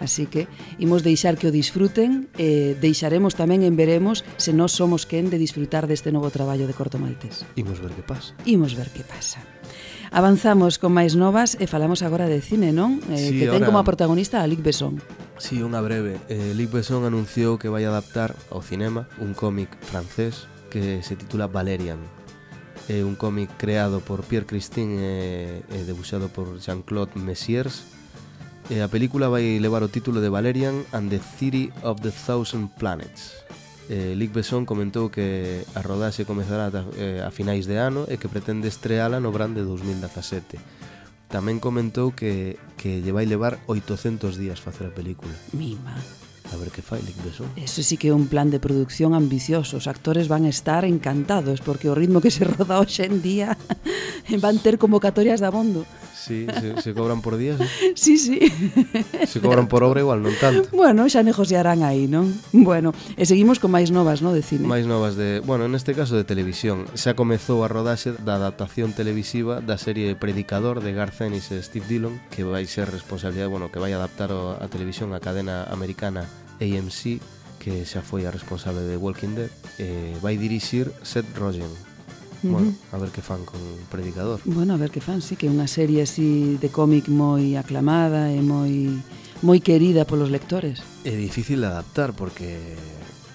Así 0.00 0.26
que 0.26 0.48
imos 0.78 1.02
deixar 1.02 1.38
que 1.38 1.46
o 1.46 1.54
disfruten 1.54 2.26
e 2.34 2.74
deixaremos 2.78 3.38
tamén 3.38 3.62
en 3.62 3.78
veremos 3.78 4.26
se 4.36 4.50
nós 4.50 4.74
somos 4.74 5.06
quen 5.06 5.30
de 5.30 5.38
disfrutar 5.38 5.86
deste 5.86 6.10
novo 6.10 6.30
traballo 6.34 6.66
de 6.66 6.74
Corto 6.74 6.98
Maltés. 6.98 7.46
Imos 7.54 7.78
ver 7.78 7.94
que 7.94 8.02
pasa. 8.02 8.34
Imos 8.46 8.74
ver 8.74 8.90
que 8.90 9.06
pasa. 9.06 9.42
Avanzamos 10.14 10.78
con 10.78 10.94
máis 10.94 11.18
novas 11.18 11.58
e 11.58 11.66
falamos 11.66 12.06
agora 12.06 12.30
de 12.30 12.38
cine, 12.38 12.70
non? 12.70 13.02
Eh, 13.10 13.18
sí, 13.18 13.34
que 13.34 13.50
ten 13.50 13.62
ahora... 13.62 13.66
como 13.66 13.78
a 13.82 13.88
protagonista 13.88 14.42
a 14.42 14.46
Luc 14.46 14.62
Besson. 14.62 15.02
Sí, 15.42 15.58
unha 15.58 15.82
breve. 15.82 16.22
Eh, 16.30 16.54
Luc 16.54 16.70
Besson 16.70 17.02
anunciou 17.02 17.58
que 17.58 17.66
vai 17.66 17.82
adaptar 17.82 18.38
ao 18.54 18.62
cinema 18.62 19.10
un 19.18 19.34
cómic 19.34 19.74
francés 19.82 20.46
que 20.70 21.02
se 21.02 21.18
titula 21.18 21.50
Valerian. 21.50 21.98
É 22.86 23.00
eh, 23.00 23.02
un 23.02 23.18
cómic 23.18 23.50
creado 23.58 23.98
por 24.06 24.22
Pierre 24.22 24.46
Christine 24.46 25.02
e, 25.02 25.12
e 25.66 25.78
debuxado 25.82 26.30
por 26.30 26.62
Jean-Claude 26.62 27.18
Messiers 27.18 27.93
E 28.72 28.80
a 28.80 28.88
película 28.88 29.28
vai 29.28 29.60
levar 29.60 29.84
o 29.84 29.92
título 29.92 30.24
de 30.24 30.32
Valerian 30.32 30.88
and 30.96 31.12
the 31.12 31.20
City 31.20 31.68
of 31.84 32.00
the 32.00 32.08
Thousand 32.08 32.72
Planets. 32.80 33.44
Eh, 33.92 34.16
Luc 34.16 34.32
Besson 34.32 34.64
comentou 34.64 35.12
que 35.12 35.68
a 35.76 35.84
rodaxe 35.84 36.24
comezará 36.24 36.72
a, 36.72 36.82
eh, 36.96 37.20
a 37.20 37.28
finais 37.28 37.68
de 37.68 37.76
ano 37.76 38.08
e 38.08 38.16
que 38.16 38.32
pretende 38.32 38.72
estreala 38.72 39.20
no 39.20 39.28
brand 39.28 39.52
de 39.52 39.68
2017. 39.68 40.56
Tamén 41.28 41.60
comentou 41.60 42.16
que, 42.16 42.56
que 42.80 43.04
lle 43.04 43.12
vai 43.12 43.28
levar 43.28 43.60
800 43.68 44.40
días 44.40 44.64
facer 44.64 44.88
a 44.88 44.96
película. 44.96 45.36
Mima. 45.52 46.00
A 46.48 46.56
ver 46.56 46.72
que 46.72 46.80
fai 46.80 47.04
Luc 47.04 47.20
Besson. 47.20 47.48
Eso 47.60 47.84
sí 47.84 48.00
que 48.00 48.08
é 48.08 48.16
un 48.16 48.32
plan 48.32 48.48
de 48.48 48.64
producción 48.64 49.12
ambicioso. 49.12 49.76
Os 49.76 49.84
actores 49.84 50.32
van 50.32 50.48
estar 50.48 50.88
encantados 50.88 51.60
porque 51.60 51.92
o 51.92 51.94
ritmo 51.96 52.24
que 52.24 52.32
se 52.32 52.48
roda 52.48 52.80
hoxe 52.80 53.04
en 53.04 53.20
día 53.20 53.60
van 54.40 54.56
ter 54.56 54.80
convocatorias 54.80 55.44
de 55.44 55.52
abondo. 55.52 55.84
Sí, 56.24 56.46
se, 56.48 56.80
se 56.80 56.94
cobran 56.94 57.20
por 57.20 57.36
días. 57.36 57.60
¿eh? 57.60 57.68
sí? 57.94 58.16
Sí, 58.16 58.40
sí. 58.40 59.26
Se 59.26 59.40
cobran 59.40 59.68
por 59.68 59.84
obra 59.84 60.00
igual, 60.00 60.24
non 60.24 60.32
tanto. 60.40 60.72
Bueno, 60.72 61.04
xa 61.12 61.20
negociarán 61.20 61.84
aí, 61.84 62.08
non? 62.08 62.32
Bueno, 62.56 62.96
e 63.20 63.28
seguimos 63.28 63.60
con 63.60 63.68
máis 63.68 63.92
novas, 63.92 64.24
non, 64.24 64.32
de 64.32 64.40
cine? 64.40 64.64
Máis 64.64 64.88
novas 64.88 65.20
de, 65.20 65.44
bueno, 65.44 65.68
neste 65.68 65.92
caso 65.92 66.16
de 66.16 66.24
televisión. 66.24 66.88
Xa 66.96 67.12
comezou 67.12 67.60
a 67.60 67.68
rodaxe 67.68 68.16
da 68.24 68.40
adaptación 68.40 68.96
televisiva 68.96 69.60
da 69.60 69.76
serie 69.76 70.16
Predicador 70.16 70.80
de 70.80 70.96
Garth 70.96 71.20
Ennis 71.20 71.52
e 71.52 71.60
Steve 71.60 71.84
Dillon, 71.84 72.16
que 72.32 72.40
vai 72.40 72.64
ser 72.64 72.88
responsabilidade, 72.88 73.52
bueno, 73.52 73.68
que 73.68 73.82
vai 73.82 73.92
adaptar 73.92 74.32
a 74.32 74.64
televisión 74.72 75.12
a 75.12 75.20
cadena 75.20 75.68
americana 75.68 76.24
AMC, 76.56 77.20
que 77.60 77.84
xa 77.84 78.00
foi 78.00 78.24
a 78.24 78.32
responsable 78.32 78.88
de 78.88 78.96
Walking 78.96 79.36
Dead, 79.36 79.52
eh, 79.76 80.16
vai 80.24 80.40
dirixir 80.40 80.88
Seth 81.04 81.28
Rogen 81.36 81.68
Bueno, 82.52 82.74
a 82.92 82.98
ver 82.98 83.10
que 83.10 83.22
fan 83.22 83.44
con 83.44 83.60
Predicador. 83.90 84.40
Bueno, 84.44 84.74
a 84.74 84.76
ver 84.76 84.90
que 84.90 85.00
fan, 85.00 85.22
sí, 85.22 85.36
que 85.36 85.48
é 85.48 85.52
unha 85.52 85.64
serie 85.64 86.04
así 86.04 86.60
de 86.60 86.68
cómic 86.68 87.08
moi 87.08 87.56
aclamada 87.56 88.28
e 88.28 88.44
moi 88.44 89.00
moi 89.40 89.58
querida 89.64 90.04
polos 90.04 90.28
lectores. 90.28 90.84
É 91.08 91.16
difícil 91.16 91.64
adaptar 91.64 92.12
porque 92.12 92.60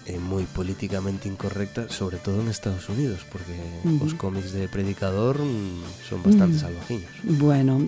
é 0.09 0.17
moi 0.17 0.45
políticamente 0.45 1.29
incorrecta, 1.29 1.89
sobre 1.89 2.17
todo 2.17 2.41
en 2.41 2.49
Estados 2.49 2.89
Unidos, 2.89 3.25
porque 3.29 3.53
uh 3.85 3.93
-huh. 3.93 4.05
os 4.05 4.13
cómics 4.17 4.53
de 4.53 4.65
Predicador 4.65 5.37
mm, 5.37 6.05
son 6.05 6.21
bastante 6.25 6.57
uh 6.57 6.61
-huh. 6.61 6.65
salvajiños. 6.69 7.13
Bueno, 7.25 7.85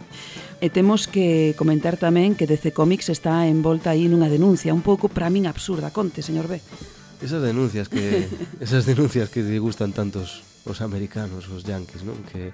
e 0.62 0.68
temos 0.70 1.10
que 1.10 1.58
comentar 1.58 1.98
tamén 1.98 2.38
que 2.38 2.46
DC 2.46 2.74
Comics 2.74 3.10
está 3.10 3.46
envolta 3.50 3.94
aí 3.94 4.06
nunha 4.06 4.30
denuncia 4.30 4.74
un 4.74 4.86
pouco 4.86 5.10
para 5.10 5.34
min 5.34 5.50
absurda, 5.50 5.90
conte, 5.90 6.22
señor 6.22 6.46
B. 6.46 6.62
Esas 7.22 7.42
denuncias 7.42 7.90
que 7.90 8.26
esas 8.66 8.86
denuncias 8.86 9.30
que 9.30 9.42
lle 9.42 9.58
gustan 9.58 9.94
tantos 9.94 10.51
os 10.66 10.82
americanos, 10.82 11.50
os 11.50 11.66
yankees, 11.66 12.06
non? 12.06 12.18
Que 12.30 12.54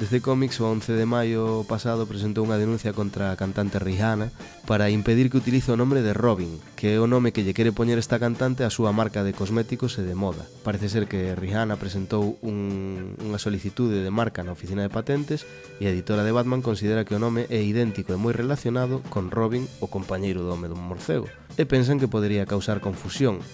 DC 0.00 0.24
Comics 0.24 0.56
o 0.60 0.72
11 0.72 0.96
de 0.96 1.04
maio 1.04 1.68
pasado 1.68 2.08
presentou 2.08 2.48
unha 2.48 2.56
denuncia 2.56 2.96
contra 2.96 3.28
a 3.28 3.36
cantante 3.36 3.76
Rihanna 3.76 4.32
para 4.64 4.88
impedir 4.88 5.28
que 5.28 5.36
utilice 5.36 5.68
o 5.68 5.76
nome 5.76 6.00
de 6.00 6.16
Robin, 6.16 6.48
que 6.80 6.96
é 6.96 6.98
o 6.98 7.04
nome 7.04 7.36
que 7.36 7.44
lle 7.44 7.52
quere 7.52 7.76
poñer 7.76 8.00
esta 8.00 8.16
cantante 8.16 8.64
a 8.64 8.72
súa 8.72 8.90
marca 8.96 9.20
de 9.20 9.36
cosméticos 9.36 10.00
e 10.00 10.02
de 10.02 10.16
moda. 10.16 10.48
Parece 10.64 10.88
ser 10.88 11.04
que 11.04 11.36
Rihanna 11.36 11.76
presentou 11.76 12.40
un, 12.40 13.14
unha 13.20 13.36
solicitude 13.36 14.00
de 14.00 14.08
marca 14.08 14.40
na 14.40 14.56
oficina 14.56 14.80
de 14.80 14.90
patentes 14.90 15.44
e 15.76 15.84
a 15.84 15.92
editora 15.92 16.24
de 16.24 16.32
Batman 16.32 16.64
considera 16.64 17.04
que 17.04 17.12
o 17.12 17.20
nome 17.20 17.44
é 17.52 17.60
idéntico 17.60 18.16
e 18.16 18.18
moi 18.18 18.32
relacionado 18.32 19.04
con 19.12 19.28
Robin, 19.28 19.68
o 19.84 19.92
compañeiro 19.92 20.40
do 20.40 20.56
home 20.56 20.72
do 20.72 20.78
morcego, 20.78 21.28
e 21.60 21.68
pensan 21.68 22.00
que 22.00 22.08
podería 22.08 22.48
causar 22.48 22.80
confusión, 22.80 23.44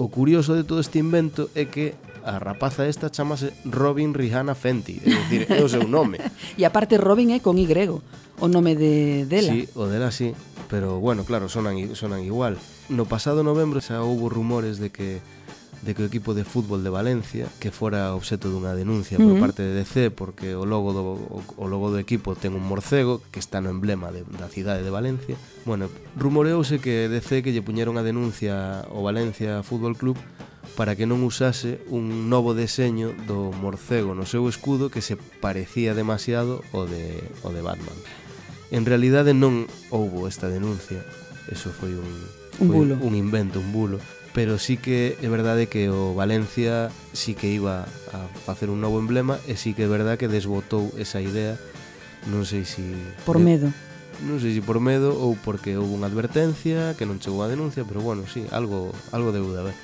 O 0.00 0.08
curioso 0.08 0.56
de 0.56 0.64
todo 0.64 0.80
este 0.80 0.96
invento 0.96 1.52
é 1.52 1.68
que 1.68 1.92
a 2.24 2.40
rapaza 2.40 2.88
esta 2.88 3.12
chamase 3.12 3.52
Robin 3.68 4.16
Rihanna 4.16 4.56
Fenty, 4.56 4.96
é 4.96 5.12
dicir, 5.12 5.44
é 5.52 5.60
o 5.60 5.68
seu 5.68 5.84
nome. 5.84 6.16
e 6.56 6.64
aparte 6.64 6.96
Robin 6.96 7.36
é 7.36 7.44
con 7.44 7.60
Y, 7.60 7.68
o 7.76 8.46
nome 8.48 8.80
de 8.80 9.28
dela. 9.28 9.52
Sí, 9.52 9.68
o 9.76 9.84
dela 9.92 10.08
sí, 10.08 10.32
pero 10.72 11.04
bueno, 11.04 11.28
claro, 11.28 11.52
sonan 11.52 11.76
sonan 11.92 12.24
igual. 12.24 12.56
No 12.88 13.04
pasado 13.04 13.44
novembro 13.44 13.84
xa 13.84 14.00
houbo 14.00 14.32
rumores 14.32 14.80
de 14.80 14.88
que 14.88 15.20
de 15.82 15.94
que 15.94 16.02
o 16.02 16.06
equipo 16.06 16.36
de 16.36 16.44
fútbol 16.44 16.84
de 16.84 16.92
Valencia 16.92 17.48
que 17.56 17.72
fora 17.72 18.12
obxeto 18.12 18.52
dunha 18.52 18.76
denuncia 18.76 19.16
uh 19.16 19.24
-huh. 19.24 19.40
por 19.40 19.48
parte 19.48 19.64
de 19.64 19.72
DC 19.72 20.12
porque 20.12 20.52
o 20.52 20.68
logo 20.68 20.92
do 20.92 21.02
o 21.56 21.64
logo 21.64 21.88
do 21.88 21.96
equipo 21.96 22.36
ten 22.36 22.52
un 22.52 22.64
morcego 22.64 23.24
que 23.32 23.40
está 23.40 23.64
no 23.64 23.72
emblema 23.72 24.12
de, 24.12 24.28
da 24.36 24.52
cidade 24.52 24.84
de 24.84 24.92
Valencia. 24.92 25.40
Bueno, 25.64 25.88
rumoreouse 26.20 26.84
que 26.84 27.08
DC 27.08 27.40
que 27.40 27.52
lle 27.56 27.64
puñeron 27.64 27.96
a 27.96 28.04
denuncia 28.04 28.84
ao 28.84 29.00
Valencia 29.00 29.64
Fútbol 29.64 29.96
Club 29.96 30.20
para 30.76 30.96
que 30.96 31.08
non 31.08 31.24
usase 31.24 31.80
un 31.88 32.28
novo 32.28 32.52
deseño 32.52 33.16
do 33.24 33.48
morcego 33.56 34.12
no 34.12 34.28
seu 34.28 34.44
escudo 34.52 34.92
que 34.92 35.00
se 35.00 35.16
parecía 35.16 35.96
demasiado 35.96 36.60
o 36.76 36.84
de, 36.84 37.24
o 37.40 37.50
de 37.50 37.64
Batman. 37.64 37.96
En 38.70 38.84
realidade 38.84 39.32
non 39.32 39.64
houbo 39.88 40.28
esta 40.28 40.46
denuncia, 40.46 41.02
eso 41.48 41.72
foi 41.72 41.96
un, 41.96 42.08
un, 42.60 42.68
foi 42.68 42.76
bulo. 42.84 42.94
un 43.00 43.14
invento, 43.16 43.58
un 43.58 43.72
bulo 43.72 43.98
pero 44.32 44.58
sí 44.58 44.76
que 44.76 45.18
é 45.18 45.28
verdade 45.28 45.66
que 45.66 45.90
o 45.90 46.14
Valencia 46.14 46.94
sí 47.12 47.34
que 47.34 47.50
iba 47.50 47.86
a 48.14 48.20
facer 48.46 48.70
un 48.70 48.78
novo 48.78 49.02
emblema 49.02 49.42
e 49.50 49.58
sí 49.58 49.74
que 49.74 49.86
é 49.86 49.90
verdade 49.90 50.18
que 50.18 50.30
desbotou 50.30 50.94
esa 50.94 51.18
idea 51.18 51.58
non 52.30 52.46
sei 52.46 52.62
si 52.62 52.94
por 53.26 53.42
medo 53.42 53.72
non 54.22 54.38
sei 54.38 54.54
se 54.54 54.60
si 54.60 54.62
por 54.62 54.78
medo 54.78 55.16
ou 55.16 55.34
porque 55.34 55.74
houve 55.74 55.96
unha 55.96 56.06
advertencia 56.06 56.94
que 56.94 57.08
non 57.08 57.18
chegou 57.18 57.42
a 57.42 57.50
denuncia 57.50 57.82
pero 57.82 58.04
bueno, 58.04 58.28
sí, 58.28 58.46
algo, 58.54 58.94
algo 59.10 59.34
deu 59.34 59.50
de 59.50 59.60
haber 59.66 59.76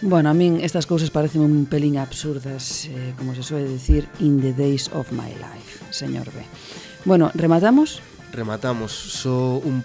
Bueno, 0.00 0.30
a 0.30 0.34
min 0.34 0.62
estas 0.62 0.86
cousas 0.86 1.10
parecen 1.10 1.42
un 1.42 1.66
pelín 1.66 1.98
absurdas, 1.98 2.86
eh, 2.86 3.18
como 3.18 3.34
se 3.34 3.42
suele 3.42 3.66
decir, 3.66 4.06
in 4.22 4.38
the 4.38 4.54
days 4.54 4.86
of 4.94 5.10
my 5.10 5.26
life, 5.42 5.82
señor 5.90 6.30
B. 6.30 6.38
Bueno, 7.04 7.32
rematamos? 7.34 7.98
Rematamos, 8.30 8.92
só 8.94 9.58
so 9.58 9.66
un 9.66 9.82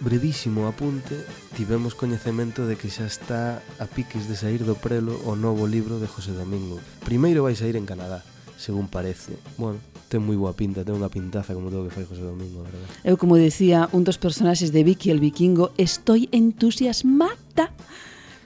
brevísimo 0.00 0.66
apunte, 0.66 1.20
tivemos 1.56 1.94
coñecemento 1.94 2.66
de 2.66 2.76
que 2.80 2.88
xa 2.88 3.04
está 3.04 3.60
a 3.76 3.84
piques 3.84 4.26
de 4.28 4.36
sair 4.36 4.64
do 4.64 4.74
prelo 4.74 5.20
o 5.28 5.36
novo 5.36 5.68
libro 5.68 6.00
de 6.00 6.08
José 6.08 6.32
Domingo. 6.32 6.80
Primeiro 7.04 7.44
vai 7.44 7.52
sair 7.52 7.76
en 7.76 7.84
Canadá, 7.84 8.24
según 8.56 8.88
parece. 8.88 9.36
Bueno, 9.60 9.76
ten 10.08 10.24
moi 10.24 10.40
boa 10.40 10.56
pinta, 10.56 10.82
ten 10.82 10.96
unha 10.96 11.12
pintaza 11.12 11.52
como 11.52 11.68
todo 11.68 11.86
que 11.86 11.94
fai 11.94 12.08
José 12.08 12.24
Domingo, 12.24 12.64
verdad? 12.64 12.88
Eu, 13.04 13.20
como 13.20 13.36
decía 13.36 13.92
un 13.92 14.02
dos 14.02 14.16
personaxes 14.16 14.72
de 14.72 14.82
Vicky 14.82 15.12
el 15.12 15.20
Vikingo, 15.20 15.70
estoy 15.76 16.32
entusiasmada 16.32 17.70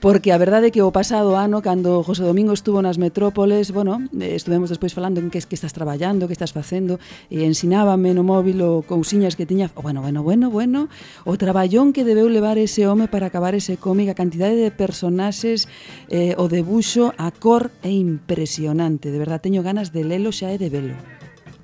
porque 0.05 0.31
a 0.31 0.37
verdade 0.37 0.69
é 0.69 0.71
que 0.71 0.85
o 0.85 0.93
pasado 0.93 1.33
ano 1.33 1.65
cando 1.65 2.05
José 2.05 2.21
Domingo 2.21 2.53
estuvo 2.53 2.77
nas 2.77 3.01
metrópoles, 3.01 3.73
bueno, 3.73 4.05
eh, 4.13 4.37
estuvemos 4.37 4.69
despois 4.69 4.93
falando 4.93 5.17
en 5.17 5.33
que 5.33 5.41
es 5.41 5.49
que 5.49 5.57
estás 5.57 5.73
traballando, 5.73 6.29
que 6.29 6.37
estás 6.37 6.53
facendo, 6.53 7.01
e 7.33 7.41
ensinábame 7.41 8.13
no 8.13 8.21
móvil 8.21 8.61
o 8.61 8.85
cousiñas 8.85 9.33
que 9.33 9.49
tiña, 9.49 9.73
bueno, 9.73 10.05
bueno, 10.05 10.21
bueno, 10.21 10.53
bueno, 10.53 10.93
o 11.25 11.33
traballón 11.41 11.89
que 11.89 12.05
debeu 12.05 12.29
levar 12.29 12.61
ese 12.61 12.85
home 12.85 13.09
para 13.09 13.33
acabar 13.33 13.57
ese 13.57 13.81
cómic, 13.81 14.13
a 14.13 14.13
cantidade 14.13 14.53
de 14.53 14.69
personaxes, 14.69 15.65
eh, 16.13 16.37
o 16.37 16.45
debuxo, 16.53 17.09
a 17.17 17.33
cor 17.33 17.73
é 17.81 17.89
impresionante, 17.89 19.09
de 19.09 19.17
verdade 19.17 19.49
teño 19.49 19.65
ganas 19.65 19.89
de 19.89 20.05
lelo 20.05 20.29
xa 20.29 20.53
e 20.53 20.61
de 20.61 20.69
velo. 20.69 20.93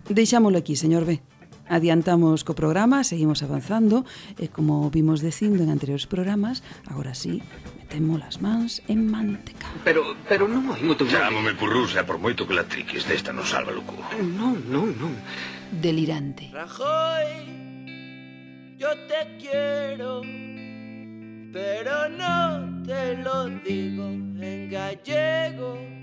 Deixámolo 0.10 0.58
aquí, 0.58 0.74
señor 0.74 1.06
B. 1.06 1.22
Adiantamos 1.70 2.44
co 2.44 2.58
programa, 2.58 3.06
seguimos 3.06 3.46
avanzando 3.46 4.04
e 4.42 4.50
como 4.50 4.90
vimos 4.90 5.22
dicindo 5.22 5.62
en 5.62 5.70
anteriores 5.70 6.04
programas, 6.04 6.66
agora 6.90 7.16
sí, 7.16 7.40
temo 7.92 8.16
as 8.24 8.40
mans 8.40 8.80
en 8.88 9.12
manteca. 9.12 9.68
Pero, 9.84 10.16
pero 10.32 10.48
non 10.48 10.72
hai 10.72 10.80
moito... 10.80 11.04
Chámome 11.12 11.52
purrusa, 11.60 12.08
por 12.08 12.16
moito 12.24 12.48
que 12.48 12.56
la 12.56 12.64
triques 12.64 13.04
desta 13.04 13.36
non 13.36 13.44
salva 13.44 13.76
lucú. 13.76 14.00
Non, 14.16 14.56
non, 14.72 14.96
non. 14.96 15.14
Delirante. 15.84 16.48
Rajoy, 16.56 17.28
yo 18.80 18.96
te 19.12 19.22
quiero, 19.44 20.24
pero 21.52 22.08
no 22.16 22.40
te 22.88 23.20
lo 23.20 23.52
digo 23.68 24.08
en 24.40 24.72
gallego. 24.72 26.01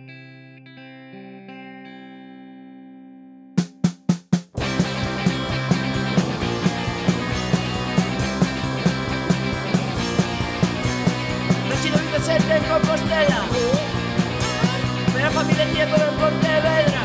sete 12.28 12.56
en 12.56 12.64
Compostela 12.64 13.40
Pero 15.14 15.26
a 15.26 15.30
familia 15.30 15.64
tiña 15.72 15.86
todo 15.86 16.04
en 16.12 16.16
Pontevedra 16.20 17.02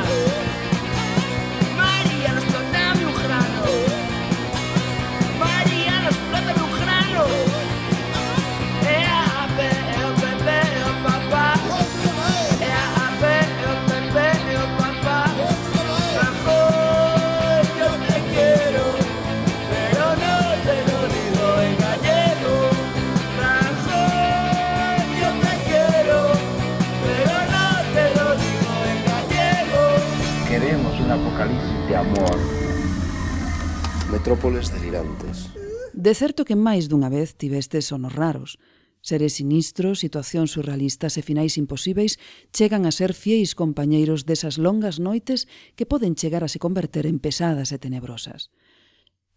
metrópoles 34.33 34.73
delirantes. 34.73 35.51
De 35.93 36.15
certo 36.15 36.41
que 36.41 36.57
máis 36.57 36.89
dunha 36.89 37.05
vez 37.05 37.37
tivestes 37.37 37.93
sonos 37.93 38.17
raros. 38.17 38.57
Seres 39.05 39.37
sinistros, 39.37 40.01
situacións 40.01 40.57
surrealistas 40.57 41.21
e 41.21 41.21
finais 41.21 41.53
imposíveis 41.61 42.17
chegan 42.49 42.89
a 42.89 42.91
ser 42.97 43.13
fieis 43.13 43.53
compañeiros 43.53 44.25
desas 44.25 44.57
longas 44.57 44.97
noites 44.97 45.45
que 45.77 45.85
poden 45.85 46.17
chegar 46.17 46.41
a 46.41 46.49
se 46.49 46.57
converter 46.57 47.05
en 47.05 47.21
pesadas 47.21 47.69
e 47.69 47.77
tenebrosas. 47.77 48.49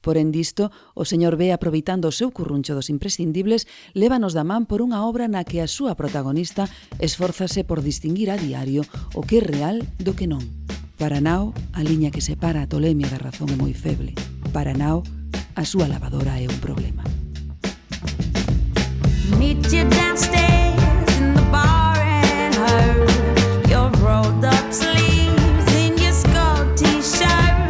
Porén 0.00 0.32
disto, 0.32 0.72
o 0.96 1.04
señor 1.04 1.36
B, 1.36 1.52
aproveitando 1.52 2.08
o 2.08 2.16
seu 2.16 2.32
curruncho 2.32 2.72
dos 2.72 2.88
imprescindibles, 2.88 3.68
lévanos 3.92 4.32
da 4.32 4.48
man 4.48 4.64
por 4.64 4.80
unha 4.80 5.04
obra 5.04 5.28
na 5.28 5.44
que 5.44 5.60
a 5.60 5.68
súa 5.68 5.92
protagonista 5.92 6.72
esforzase 7.04 7.68
por 7.68 7.84
distinguir 7.84 8.32
a 8.32 8.40
diario 8.40 8.80
o 9.12 9.20
que 9.20 9.44
é 9.44 9.44
real 9.44 9.76
do 10.00 10.16
que 10.16 10.24
non. 10.24 10.40
Para 10.98 11.20
Nao, 11.20 11.52
a 11.74 11.84
liña 11.84 12.10
que 12.10 12.24
separa 12.24 12.64
a 12.64 12.66
tolemia 12.66 13.04
da 13.12 13.20
razón 13.20 13.52
é 13.52 13.56
moi 13.60 13.76
feble. 13.76 14.16
Para 14.56 14.72
Nao, 14.72 15.04
a 15.52 15.64
súa 15.68 15.84
lavadora 15.84 16.40
é 16.40 16.48
un 16.48 16.56
problema. 16.56 17.04
Meet 19.36 19.68
you 19.76 19.84
downstairs 19.92 21.04
in 21.20 21.36
the 21.36 21.44
bar 21.52 22.00
and 22.00 22.56
her 22.56 22.96
Your 23.68 23.92
rolled 24.00 24.40
up 24.40 24.64
sleeves 24.72 25.68
in 25.76 26.00
your 26.00 26.16
skull 26.16 26.64
t-shirt 26.80 27.68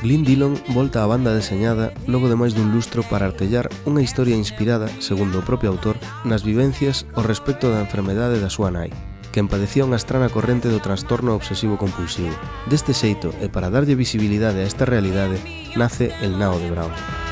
Glyn 0.00 0.24
Dillon 0.24 0.56
volta 0.72 1.04
á 1.04 1.06
banda 1.12 1.36
deseñada 1.36 1.92
logo 2.08 2.32
de 2.32 2.40
máis 2.40 2.56
dun 2.56 2.72
lustro 2.72 3.04
para 3.04 3.28
artellar 3.28 3.68
unha 3.84 4.00
historia 4.00 4.32
inspirada, 4.32 4.88
segundo 5.04 5.44
o 5.44 5.46
propio 5.46 5.68
autor, 5.68 6.00
nas 6.24 6.40
vivencias 6.40 7.04
ao 7.12 7.20
respecto 7.20 7.68
da 7.68 7.84
enfermedade 7.84 8.40
da 8.40 8.48
súa 8.48 8.72
nai, 8.72 8.88
quen 9.30 9.46
padecía 9.46 9.84
unha 9.84 10.00
estrana 10.00 10.32
corrente 10.32 10.72
do 10.72 10.80
trastorno 10.80 11.36
obsesivo 11.36 11.76
compulsivo. 11.76 12.34
Deste 12.66 12.96
xeito, 12.96 13.30
e 13.38 13.52
para 13.52 13.70
darlle 13.70 13.98
visibilidade 13.98 14.64
a 14.64 14.68
esta 14.68 14.88
realidade, 14.88 15.38
nace 15.76 16.14
el 16.24 16.40
Nao 16.40 16.56
de 16.56 16.72
Brown. 16.72 17.27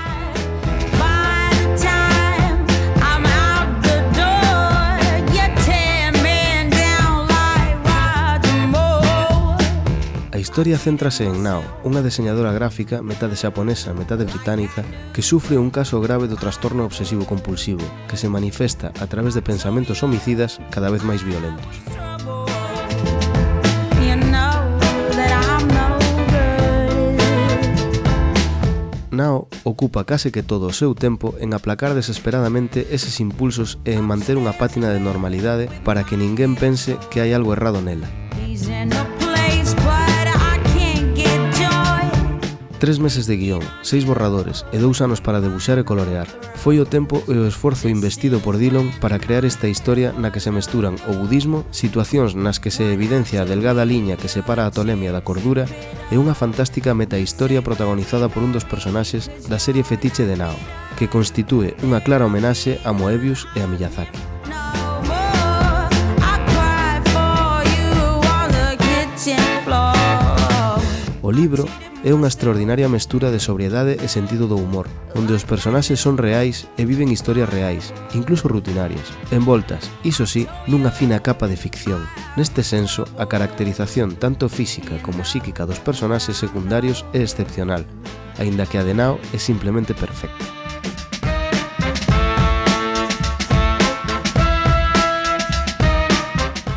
historia 10.56 10.78
céntrase 10.78 11.28
en 11.28 11.44
Nao, 11.44 11.60
unha 11.84 12.00
deseñadora 12.00 12.48
gráfica 12.48 13.04
metade 13.04 13.36
xaponesa, 13.36 13.92
metade 13.92 14.24
británica, 14.24 14.80
que 15.12 15.20
sufre 15.20 15.60
un 15.60 15.68
caso 15.68 16.00
grave 16.00 16.32
do 16.32 16.40
trastorno 16.40 16.88
obsesivo 16.88 17.28
compulsivo, 17.28 17.84
que 18.08 18.16
se 18.16 18.32
manifesta 18.32 18.88
a 18.96 19.04
través 19.04 19.36
de 19.36 19.44
pensamentos 19.44 20.00
homicidas 20.00 20.56
cada 20.72 20.88
vez 20.88 21.04
máis 21.04 21.20
violentos. 21.20 21.76
Nao 29.12 29.52
ocupa 29.60 30.08
case 30.08 30.32
que 30.32 30.40
todo 30.40 30.72
o 30.72 30.72
seu 30.72 30.96
tempo 30.96 31.36
en 31.36 31.52
aplacar 31.52 31.92
desesperadamente 31.92 32.88
eses 32.96 33.20
impulsos 33.20 33.76
e 33.84 33.92
en 33.92 34.08
manter 34.08 34.40
unha 34.40 34.56
pátina 34.56 34.88
de 34.88 35.04
normalidade 35.04 35.68
para 35.84 36.08
que 36.08 36.16
ninguén 36.16 36.56
pense 36.56 36.96
que 37.12 37.20
hai 37.20 37.36
algo 37.36 37.52
errado 37.52 37.84
nela. 37.84 38.08
Tres 42.78 42.98
meses 42.98 43.26
de 43.26 43.38
guión, 43.38 43.64
seis 43.80 44.04
borradores 44.04 44.68
e 44.68 44.76
dous 44.76 45.00
anos 45.00 45.24
para 45.24 45.40
debuxar 45.40 45.80
e 45.80 45.88
colorear. 45.88 46.28
Foi 46.60 46.76
o 46.76 46.84
tempo 46.84 47.24
e 47.24 47.32
o 47.32 47.48
esforzo 47.48 47.88
investido 47.88 48.36
por 48.44 48.60
Dillon 48.60 48.92
para 49.00 49.16
crear 49.16 49.48
esta 49.48 49.64
historia 49.64 50.12
na 50.12 50.28
que 50.28 50.44
se 50.44 50.52
mesturan 50.52 51.00
o 51.08 51.16
budismo, 51.16 51.64
situacións 51.72 52.36
nas 52.36 52.60
que 52.60 52.68
se 52.68 52.84
evidencia 52.92 53.40
a 53.40 53.48
delgada 53.48 53.88
liña 53.88 54.20
que 54.20 54.28
separa 54.28 54.68
a 54.68 54.74
tolemia 54.74 55.08
da 55.08 55.24
cordura 55.24 55.64
e 56.12 56.20
unha 56.20 56.36
fantástica 56.36 56.92
metahistoria 56.92 57.64
protagonizada 57.64 58.28
por 58.28 58.44
un 58.44 58.52
dos 58.52 58.68
personaxes 58.68 59.32
da 59.48 59.56
serie 59.56 59.80
fetiche 59.80 60.28
de 60.28 60.36
Nao, 60.36 60.60
que 61.00 61.08
constitúe 61.08 61.72
unha 61.80 62.04
clara 62.04 62.28
homenaxe 62.28 62.76
a 62.84 62.92
Moebius 62.92 63.48
e 63.56 63.64
a 63.64 63.66
Miyazaki. 63.72 64.20
O 71.24 71.32
libro 71.32 71.64
é 72.06 72.14
unha 72.14 72.30
extraordinaria 72.30 72.86
mestura 72.86 73.34
de 73.34 73.42
sobriedade 73.42 73.98
e 73.98 74.06
sentido 74.06 74.46
do 74.46 74.54
humor, 74.54 74.86
onde 75.18 75.34
os 75.34 75.42
personaxes 75.42 75.98
son 75.98 76.14
reais 76.14 76.70
e 76.78 76.86
viven 76.86 77.10
historias 77.10 77.50
reais, 77.50 77.90
incluso 78.14 78.46
rutinarias, 78.46 79.10
envoltas, 79.34 79.90
iso 80.06 80.22
sí, 80.22 80.46
nunha 80.70 80.94
fina 80.94 81.18
capa 81.18 81.50
de 81.50 81.58
ficción. 81.58 82.06
Neste 82.38 82.62
senso, 82.62 83.10
a 83.18 83.26
caracterización 83.26 84.14
tanto 84.14 84.46
física 84.46 85.02
como 85.02 85.26
psíquica 85.26 85.66
dos 85.66 85.82
personaxes 85.82 86.38
secundarios 86.38 87.02
é 87.10 87.26
excepcional, 87.26 87.82
aínda 88.38 88.70
que 88.70 88.78
a 88.78 88.86
de 88.86 88.94
Nao 88.94 89.18
é 89.34 89.38
simplemente 89.42 89.90
perfecta. 89.90 90.46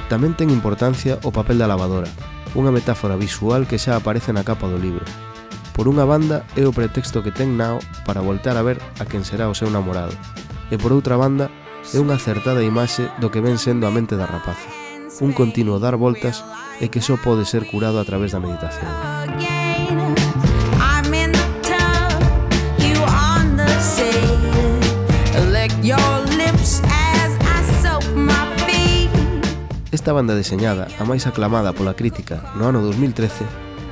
Tamén 0.10 0.34
ten 0.34 0.50
importancia 0.50 1.22
o 1.22 1.30
papel 1.30 1.62
da 1.62 1.70
lavadora, 1.70 2.10
unha 2.58 2.74
metáfora 2.74 3.20
visual 3.20 3.70
que 3.70 3.78
xa 3.78 3.98
aparece 3.98 4.34
na 4.34 4.46
capa 4.46 4.66
do 4.66 4.80
libro. 4.80 5.06
Por 5.74 5.88
unha 5.88 6.04
banda, 6.04 6.44
é 6.60 6.66
o 6.66 6.76
pretexto 6.76 7.24
que 7.24 7.32
ten 7.32 7.56
Nao 7.56 7.80
para 8.04 8.24
voltar 8.24 8.58
a 8.58 8.66
ver 8.66 8.82
a 9.00 9.06
quen 9.06 9.24
será 9.24 9.48
o 9.48 9.58
seu 9.58 9.72
namorado, 9.72 10.14
e 10.70 10.76
por 10.78 10.92
outra 10.92 11.16
banda, 11.16 11.48
é 11.94 11.98
unha 11.98 12.18
acertada 12.18 12.66
imaxe 12.66 13.08
do 13.22 13.32
que 13.32 13.44
ven 13.44 13.58
sendo 13.58 13.88
a 13.88 13.94
mente 13.94 14.20
da 14.20 14.28
rapaza. 14.28 14.68
Un 15.22 15.32
continuo 15.36 15.80
dar 15.82 15.96
voltas 16.00 16.44
e 16.80 16.88
que 16.88 17.04
só 17.04 17.20
pode 17.20 17.44
ser 17.44 17.68
curado 17.68 18.00
a 18.00 18.08
través 18.08 18.32
da 18.32 18.40
meditación. 18.40 19.59
Esta 30.00 30.14
banda 30.14 30.34
deseñada, 30.34 30.88
a 30.96 31.04
máis 31.04 31.28
aclamada 31.28 31.76
pola 31.76 31.92
crítica 31.92 32.40
no 32.56 32.72
ano 32.72 32.80
2013, 32.80 33.44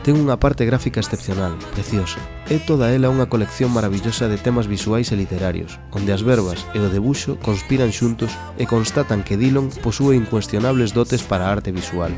ten 0.07 0.15
unha 0.15 0.39
parte 0.39 0.63
gráfica 0.63 1.03
excepcional, 1.03 1.59
preciosa. 1.75 2.15
É 2.47 2.63
toda 2.63 2.95
ela 2.95 3.11
unha 3.11 3.27
colección 3.27 3.75
maravillosa 3.75 4.31
de 4.31 4.39
temas 4.39 4.71
visuais 4.71 5.11
e 5.11 5.19
literarios, 5.19 5.83
onde 5.91 6.15
as 6.15 6.23
verbas 6.23 6.63
e 6.71 6.79
o 6.79 6.87
debuxo 6.87 7.35
conspiran 7.43 7.91
xuntos 7.91 8.31
e 8.55 8.63
constatan 8.63 9.19
que 9.19 9.35
Dillon 9.35 9.67
posúe 9.83 10.15
incuestionables 10.15 10.95
dotes 10.95 11.27
para 11.27 11.51
a 11.51 11.59
arte 11.59 11.75
visual. 11.75 12.15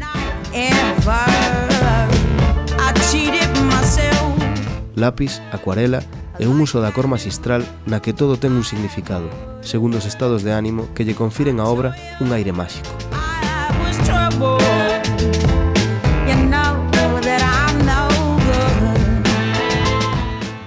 Lápis, 4.93 5.41
acuarela 5.49 6.05
e 6.37 6.45
un 6.45 6.61
uso 6.61 6.77
da 6.77 6.93
cor 6.93 7.09
magistral 7.09 7.65
na 7.89 8.05
que 8.05 8.13
todo 8.13 8.37
ten 8.37 8.53
un 8.53 8.61
significado, 8.61 9.33
segundo 9.65 9.97
os 9.97 10.05
estados 10.05 10.45
de 10.45 10.53
ánimo 10.53 10.93
que 10.93 11.09
lle 11.09 11.17
confiren 11.17 11.57
á 11.57 11.65
obra 11.65 11.97
un 12.21 12.29
aire 12.37 12.53
máxico. 12.53 13.08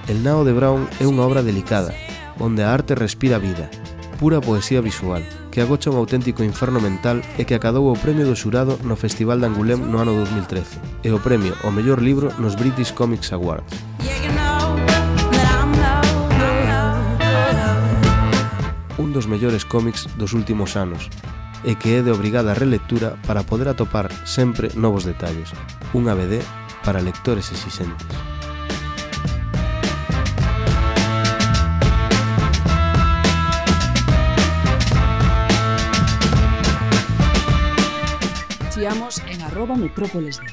El 0.07 0.21
nao 0.21 0.45
de 0.45 0.53
Brown 0.53 0.85
é 1.01 1.09
unha 1.09 1.25
obra 1.25 1.41
delicada, 1.41 1.89
onde 2.37 2.61
a 2.61 2.69
arte 2.69 2.93
respira 2.93 3.41
vida, 3.41 3.73
pura 4.21 4.37
poesía 4.37 4.77
visual, 4.79 5.25
que 5.49 5.59
agocha 5.65 5.89
un 5.89 5.97
auténtico 5.97 6.45
inferno 6.45 6.77
mental 6.77 7.25
e 7.35 7.49
que 7.49 7.57
acadou 7.57 7.89
o 7.89 7.97
premio 7.97 8.29
do 8.29 8.37
xurado 8.37 8.77
no 8.85 8.93
Festival 8.93 9.41
de 9.41 9.49
Angoulême 9.49 9.89
no 9.89 9.97
ano 9.97 10.13
2013 10.21 10.77
e 11.01 11.09
o 11.09 11.17
premio 11.17 11.57
ao 11.65 11.73
mellor 11.73 11.97
libro 11.97 12.29
nos 12.37 12.53
British 12.53 12.93
Comics 12.93 13.33
Awards. 13.33 13.73
Un 19.01 19.09
dos 19.11 19.25
mellores 19.25 19.65
cómics 19.65 20.05
dos 20.13 20.37
últimos 20.37 20.77
anos, 20.77 21.09
e 21.63 21.75
que 21.75 21.95
é 21.95 22.01
de 22.03 22.11
obrigada 22.11 22.53
relectura 22.53 23.15
para 23.27 23.43
poder 23.43 23.67
atopar 23.67 24.11
sempre 24.27 24.69
novos 24.75 25.07
detalles. 25.07 25.51
Unha 25.95 26.13
BD 26.15 26.43
para 26.83 26.99
lectores 26.99 27.51
exixentes. 27.51 28.07
Chiamos 38.75 39.23
en 39.31 39.39
arroba 39.47 39.79
metrópoles 39.79 40.43
de. 40.43 40.51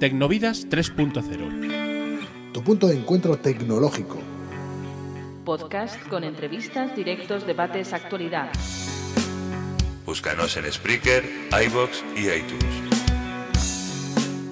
Tecnovidas 0.00 0.68
3.0 0.68 2.52
Tu 2.52 2.62
punto 2.62 2.86
de 2.86 2.96
encuentro 2.96 3.36
tecnológico. 3.36 4.35
Podcast 5.46 6.02
con 6.08 6.24
entrevistas, 6.24 6.94
directos, 6.96 7.46
debates, 7.46 7.92
actualidad. 7.92 8.50
Búscanos 10.04 10.56
en 10.56 10.72
Spreaker, 10.72 11.22
iBox 11.66 12.02
y 12.16 12.28
iTunes. 12.28 12.64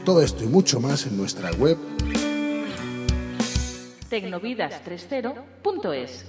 Todo 0.04 0.22
esto 0.22 0.44
y 0.44 0.46
mucho 0.46 0.78
más 0.78 1.04
en 1.06 1.16
nuestra 1.16 1.50
web 1.50 1.76
Tecnovidas30.es. 4.08 6.26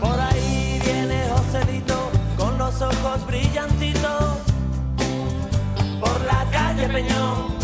Por 0.00 0.18
ahí 0.18 0.80
viene 0.84 1.30
Peñón 6.88 7.54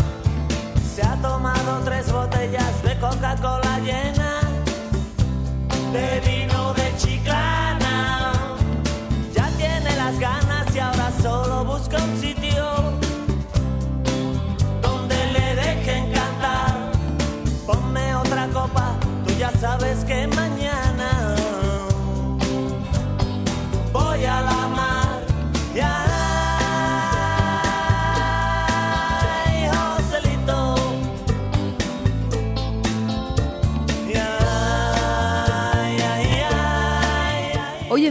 se 0.95 1.01
ha 1.01 1.15
tomado 1.21 1.81
tres 1.83 2.11
botellas 2.11 2.83
de 2.83 2.97
Coca-Cola 2.99 3.79
llena. 3.79 4.41
De 5.91 6.21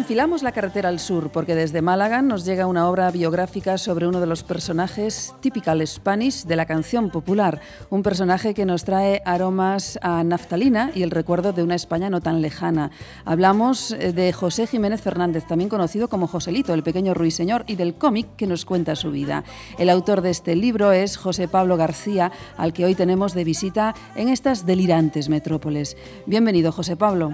enfilamos 0.07 0.45
la 0.45 0.53
carretera 0.53 0.88
al 0.88 1.01
sur 1.01 1.31
porque 1.31 1.57
desde 1.57 1.83
Málaga 1.83 2.23
nos 2.23 2.45
llega 2.45 2.69
una 2.69 2.88
obra 2.88 3.11
biográfica 3.11 3.77
sobre 3.77 4.07
uno 4.07 4.21
de 4.21 4.29
los 4.29 4.45
personajes 4.45 5.35
typical 5.40 5.85
Spanish 5.85 6.45
de 6.45 6.55
la 6.55 6.64
canción 6.64 7.11
popular, 7.11 7.61
un 7.90 8.05
personaje 8.05 8.55
que 8.55 8.66
nos 8.66 8.85
trae 8.85 9.21
aromas 9.25 9.99
a 10.03 10.23
naftalina 10.23 10.92
y 10.95 11.03
el 11.03 11.11
recuerdo 11.11 11.53
de 11.53 11.64
una 11.64 11.75
España 11.75 12.09
no 12.09 12.21
tan 12.21 12.40
lejana. 12.40 12.92
Hablamos 13.25 13.90
eh, 13.90 14.12
de 14.12 14.33
José 14.33 14.69
Jiménez 14.69 15.01
Fernández, 15.01 15.45
también 15.45 15.69
conocido 15.69 16.07
como 16.07 16.29
Joselito, 16.29 16.73
el 16.73 16.85
pequeño 16.85 17.12
ruiseñor, 17.12 17.64
y 17.66 17.75
del 17.75 17.95
cómic 17.95 18.29
que 18.37 18.47
nos 18.47 18.64
cuenta 18.64 18.95
su 18.95 19.11
vida. 19.11 19.42
El 19.77 19.90
autor 19.90 20.21
de 20.21 20.31
este 20.31 20.55
libro 20.55 20.92
es 20.92 21.16
José 21.16 21.49
Pablo 21.49 21.77
García, 21.77 22.31
al 22.57 22.73
que 22.73 22.85
hoy 22.85 22.95
tenemos 22.95 23.35
de 23.35 23.42
visita 23.42 23.97
en 24.14 24.29
estas 24.29 24.66
delirantes 24.66 25.29
metrópoles. 25.29 25.97
Bienvenido, 26.27 26.71
José 26.71 26.95
Pablo. 26.95 27.33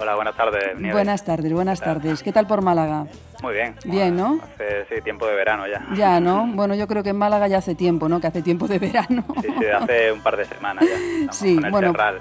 Hola, 0.00 0.14
buenas 0.16 0.36
tardes. 0.36 0.76
Nieves. 0.76 0.92
Buenas 0.92 1.24
tardes, 1.24 1.52
buenas 1.52 1.80
tardes. 1.80 2.22
¿Qué 2.22 2.32
tal 2.32 2.46
por 2.46 2.62
Málaga? 2.62 3.06
Muy 3.44 3.52
bien. 3.52 3.74
Bien, 3.84 4.16
¿no? 4.16 4.38
Hace 4.42 4.86
sí, 4.88 5.02
tiempo 5.02 5.26
de 5.26 5.34
verano 5.34 5.64
ya. 5.68 5.86
Ya, 5.94 6.18
¿no? 6.18 6.46
Bueno, 6.46 6.74
yo 6.74 6.88
creo 6.88 7.02
que 7.02 7.10
en 7.10 7.16
Málaga 7.16 7.46
ya 7.46 7.58
hace 7.58 7.74
tiempo, 7.74 8.08
¿no? 8.08 8.18
Que 8.18 8.28
hace 8.28 8.40
tiempo 8.40 8.66
de 8.66 8.78
verano. 8.78 9.22
Sí, 9.42 9.48
sí, 9.58 9.66
hace 9.66 10.12
un 10.12 10.20
par 10.22 10.38
de 10.38 10.46
semanas 10.46 10.82
ya. 10.88 10.96
Estamos 11.20 11.36
Sí, 11.36 11.54
con 11.56 11.64
el 11.66 11.70
bueno. 11.70 11.88
Serral. 11.90 12.20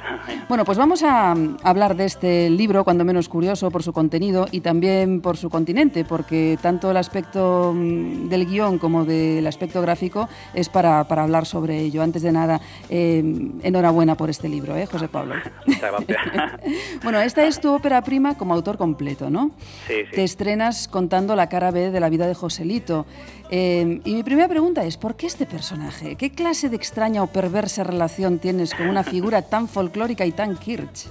Bueno, 0.50 0.66
pues 0.66 0.78
vamos 0.78 1.02
a 1.02 1.34
mm, 1.34 1.60
hablar 1.64 1.96
de 1.96 2.04
este 2.04 2.50
libro, 2.50 2.84
cuando 2.84 3.06
menos 3.06 3.30
curioso, 3.30 3.72
por 3.72 3.84
su 3.84 3.94
contenido 3.94 4.48
y 4.52 4.60
también 4.60 5.22
por 5.22 5.38
su 5.38 5.50
continente, 5.50 6.04
porque 6.04 6.58
tanto 6.62 6.92
el 6.92 6.98
aspecto 6.98 7.72
mm, 7.74 8.28
del 8.28 8.46
guion 8.46 8.78
como 8.78 9.06
del 9.06 9.48
aspecto 9.48 9.82
gráfico 9.82 10.28
es 10.54 10.68
para, 10.68 11.06
para 11.06 11.24
hablar 11.24 11.46
sobre 11.46 11.80
ello. 11.80 12.04
Antes 12.04 12.22
de 12.22 12.34
nada, 12.34 12.60
eh, 12.90 13.24
enhorabuena 13.64 14.16
por 14.16 14.30
este 14.30 14.50
libro, 14.50 14.76
¿eh, 14.76 14.88
José 14.88 15.08
Pablo? 15.08 15.36
Muchas 15.66 15.90
gracias. 16.06 16.20
Bueno, 17.02 17.20
esta 17.22 17.46
es 17.46 17.62
tu 17.62 17.74
ópera 17.74 18.02
prima 18.02 18.38
como 18.38 18.54
autor 18.54 18.78
completo, 18.78 19.30
¿no? 19.30 19.52
Sí, 19.88 19.94
sí. 20.10 20.16
Te 20.16 20.24
estrenas 20.24 20.88
contando 21.14 21.36
la 21.36 21.48
cara 21.48 21.70
B 21.70 21.92
de 21.92 22.00
la 22.00 22.10
vida 22.10 22.26
de 22.26 22.34
Joselito. 22.34 23.06
Eh, 23.52 24.02
y 24.04 24.16
mi 24.16 24.24
primera 24.24 24.48
pregunta 24.48 24.84
es, 24.84 24.98
¿por 24.98 25.16
qué 25.16 25.28
este 25.28 25.46
personaje? 25.46 26.16
¿Qué 26.16 26.32
clase 26.32 26.70
de 26.70 26.76
extraña 26.76 27.22
o 27.22 27.28
perversa 27.28 27.84
relación 27.84 28.40
tienes 28.40 28.74
con 28.74 28.90
una 28.90 29.04
figura 29.04 29.44
tan 29.44 29.68
folclórica 29.68 30.26
y 30.26 30.32
tan 30.32 30.58
kirch? 30.58 31.06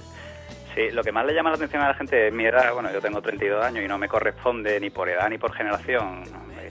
Sí, 0.75 0.91
lo 0.91 1.03
que 1.05 1.13
más 1.13 1.25
le 1.25 1.33
llama 1.33 1.51
la 1.51 1.55
atención 1.55 1.81
a 1.83 1.87
la 1.87 1.93
gente 1.93 2.27
es 2.27 2.33
mi 2.33 2.43
edad. 2.43 2.73
Bueno, 2.73 2.91
yo 2.91 2.99
tengo 2.99 3.21
32 3.21 3.63
años 3.63 3.85
y 3.85 3.87
no 3.87 3.97
me 3.97 4.09
corresponde 4.09 4.77
ni 4.81 4.89
por 4.89 5.07
edad 5.07 5.29
ni 5.29 5.37
por 5.37 5.53
generación 5.53 6.23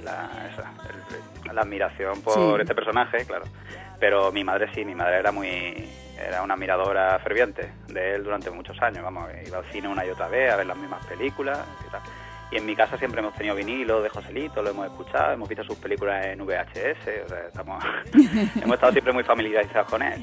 la, 0.04 0.28
esa, 0.52 0.70
el- 1.48 1.54
la 1.54 1.62
admiración 1.62 2.20
por 2.20 2.56
Sí. 2.56 2.60
este 2.60 2.74
personaje, 2.74 3.24
claro. 3.24 3.44
Pero 3.98 4.30
mi 4.30 4.44
madre 4.44 4.68
sí, 4.74 4.84
mi 4.84 4.94
madre 4.94 5.20
era 5.20 5.32
muy 5.32 5.48
era 6.22 6.42
una 6.42 6.52
admiradora 6.52 7.18
ferviente 7.20 7.72
de 7.88 8.14
él 8.16 8.24
durante 8.24 8.50
muchos 8.50 8.80
años. 8.82 9.02
Vamos, 9.02 9.24
iba 9.46 9.56
al 9.56 9.64
cine 9.72 9.88
una 9.88 10.04
y 10.04 10.10
otra 10.10 10.28
vez 10.28 10.52
a 10.52 10.56
ver 10.56 10.66
las 10.66 10.76
mismas 10.76 11.04
películas 11.06 11.58
y 11.88 11.90
tal. 11.90 12.02
Y 12.52 12.56
en 12.58 12.66
mi 12.66 12.76
casa 12.76 12.98
siempre 12.98 13.20
hemos 13.20 13.34
tenido 13.34 13.54
vinilo 13.54 14.02
de 14.02 14.10
Joselito, 14.10 14.62
lo 14.62 14.70
hemos 14.70 14.86
escuchado, 14.86 15.32
hemos 15.32 15.48
visto 15.48 15.64
sus 15.64 15.78
películas 15.78 16.26
en 16.26 16.44
VHS, 16.44 17.08
estamos, 17.46 17.82
hemos 18.62 18.74
estado 18.74 18.92
siempre 18.92 19.12
muy 19.12 19.24
familiarizados 19.24 19.88
con 19.88 20.02
él. 20.02 20.22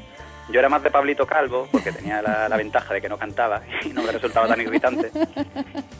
Yo 0.52 0.60
era 0.60 0.70
más 0.70 0.82
de 0.82 0.90
Pablito 0.90 1.28
Calvo, 1.28 1.68
porque 1.72 1.92
tenía 1.92 2.22
la, 2.22 2.50
la 2.50 2.58
ventaja 2.58 2.94
de 2.94 3.02
que 3.02 3.10
no 3.10 3.18
cantaba 3.18 3.62
y 3.86 3.90
no 3.90 4.02
me 4.02 4.12
resultaba 4.12 4.48
tan 4.48 4.60
irritante. 4.62 5.12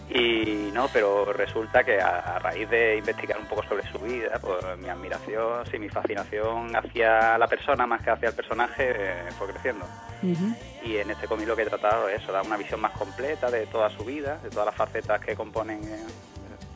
Y 0.10 0.72
no, 0.74 0.88
pero 0.92 1.32
resulta 1.34 1.84
que 1.84 2.02
a, 2.02 2.20
a 2.20 2.40
raíz 2.40 2.68
de 2.70 2.98
investigar 2.98 3.38
un 3.40 3.46
poco 3.46 3.64
sobre 3.64 3.84
su 3.92 4.00
vida, 4.00 4.40
pues 4.42 4.58
mi 4.80 4.90
admiración, 4.90 5.66
sí, 5.70 5.78
mi 5.78 5.90
fascinación 5.90 6.76
hacia 6.76 7.38
la 7.38 7.48
persona 7.48 7.86
más 7.86 8.02
que 8.02 8.10
hacia 8.10 8.30
el 8.30 8.36
personaje 8.36 8.92
eh, 8.96 9.14
fue 9.38 9.48
creciendo. 9.48 9.86
Y 10.84 10.98
en 10.98 11.12
este 11.12 11.28
cómic 11.28 11.48
lo 11.48 11.56
que 11.56 11.62
he 11.62 11.66
tratado 11.66 12.10
es 12.10 12.22
eso, 12.22 12.32
dar 12.32 12.46
una 12.46 12.58
visión 12.58 12.82
más 12.82 12.92
completa 12.94 13.52
de 13.52 13.68
toda 13.68 13.90
su 13.90 14.04
vida, 14.04 14.40
de 14.44 14.50
todas 14.50 14.66
las 14.66 14.76
facetas 14.76 15.22
que 15.22 15.36
componen 15.36 15.84
eh, 15.84 16.06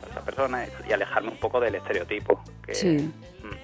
a 0.06 0.10
esa 0.10 0.20
persona 0.24 0.64
y 0.88 0.92
alejarme 0.92 1.30
un 1.30 1.38
poco 1.38 1.58
del 1.60 1.74
estereotipo. 1.74 2.42
Que, 2.64 2.74
Sí. 2.74 3.12
Mm. 3.42 3.63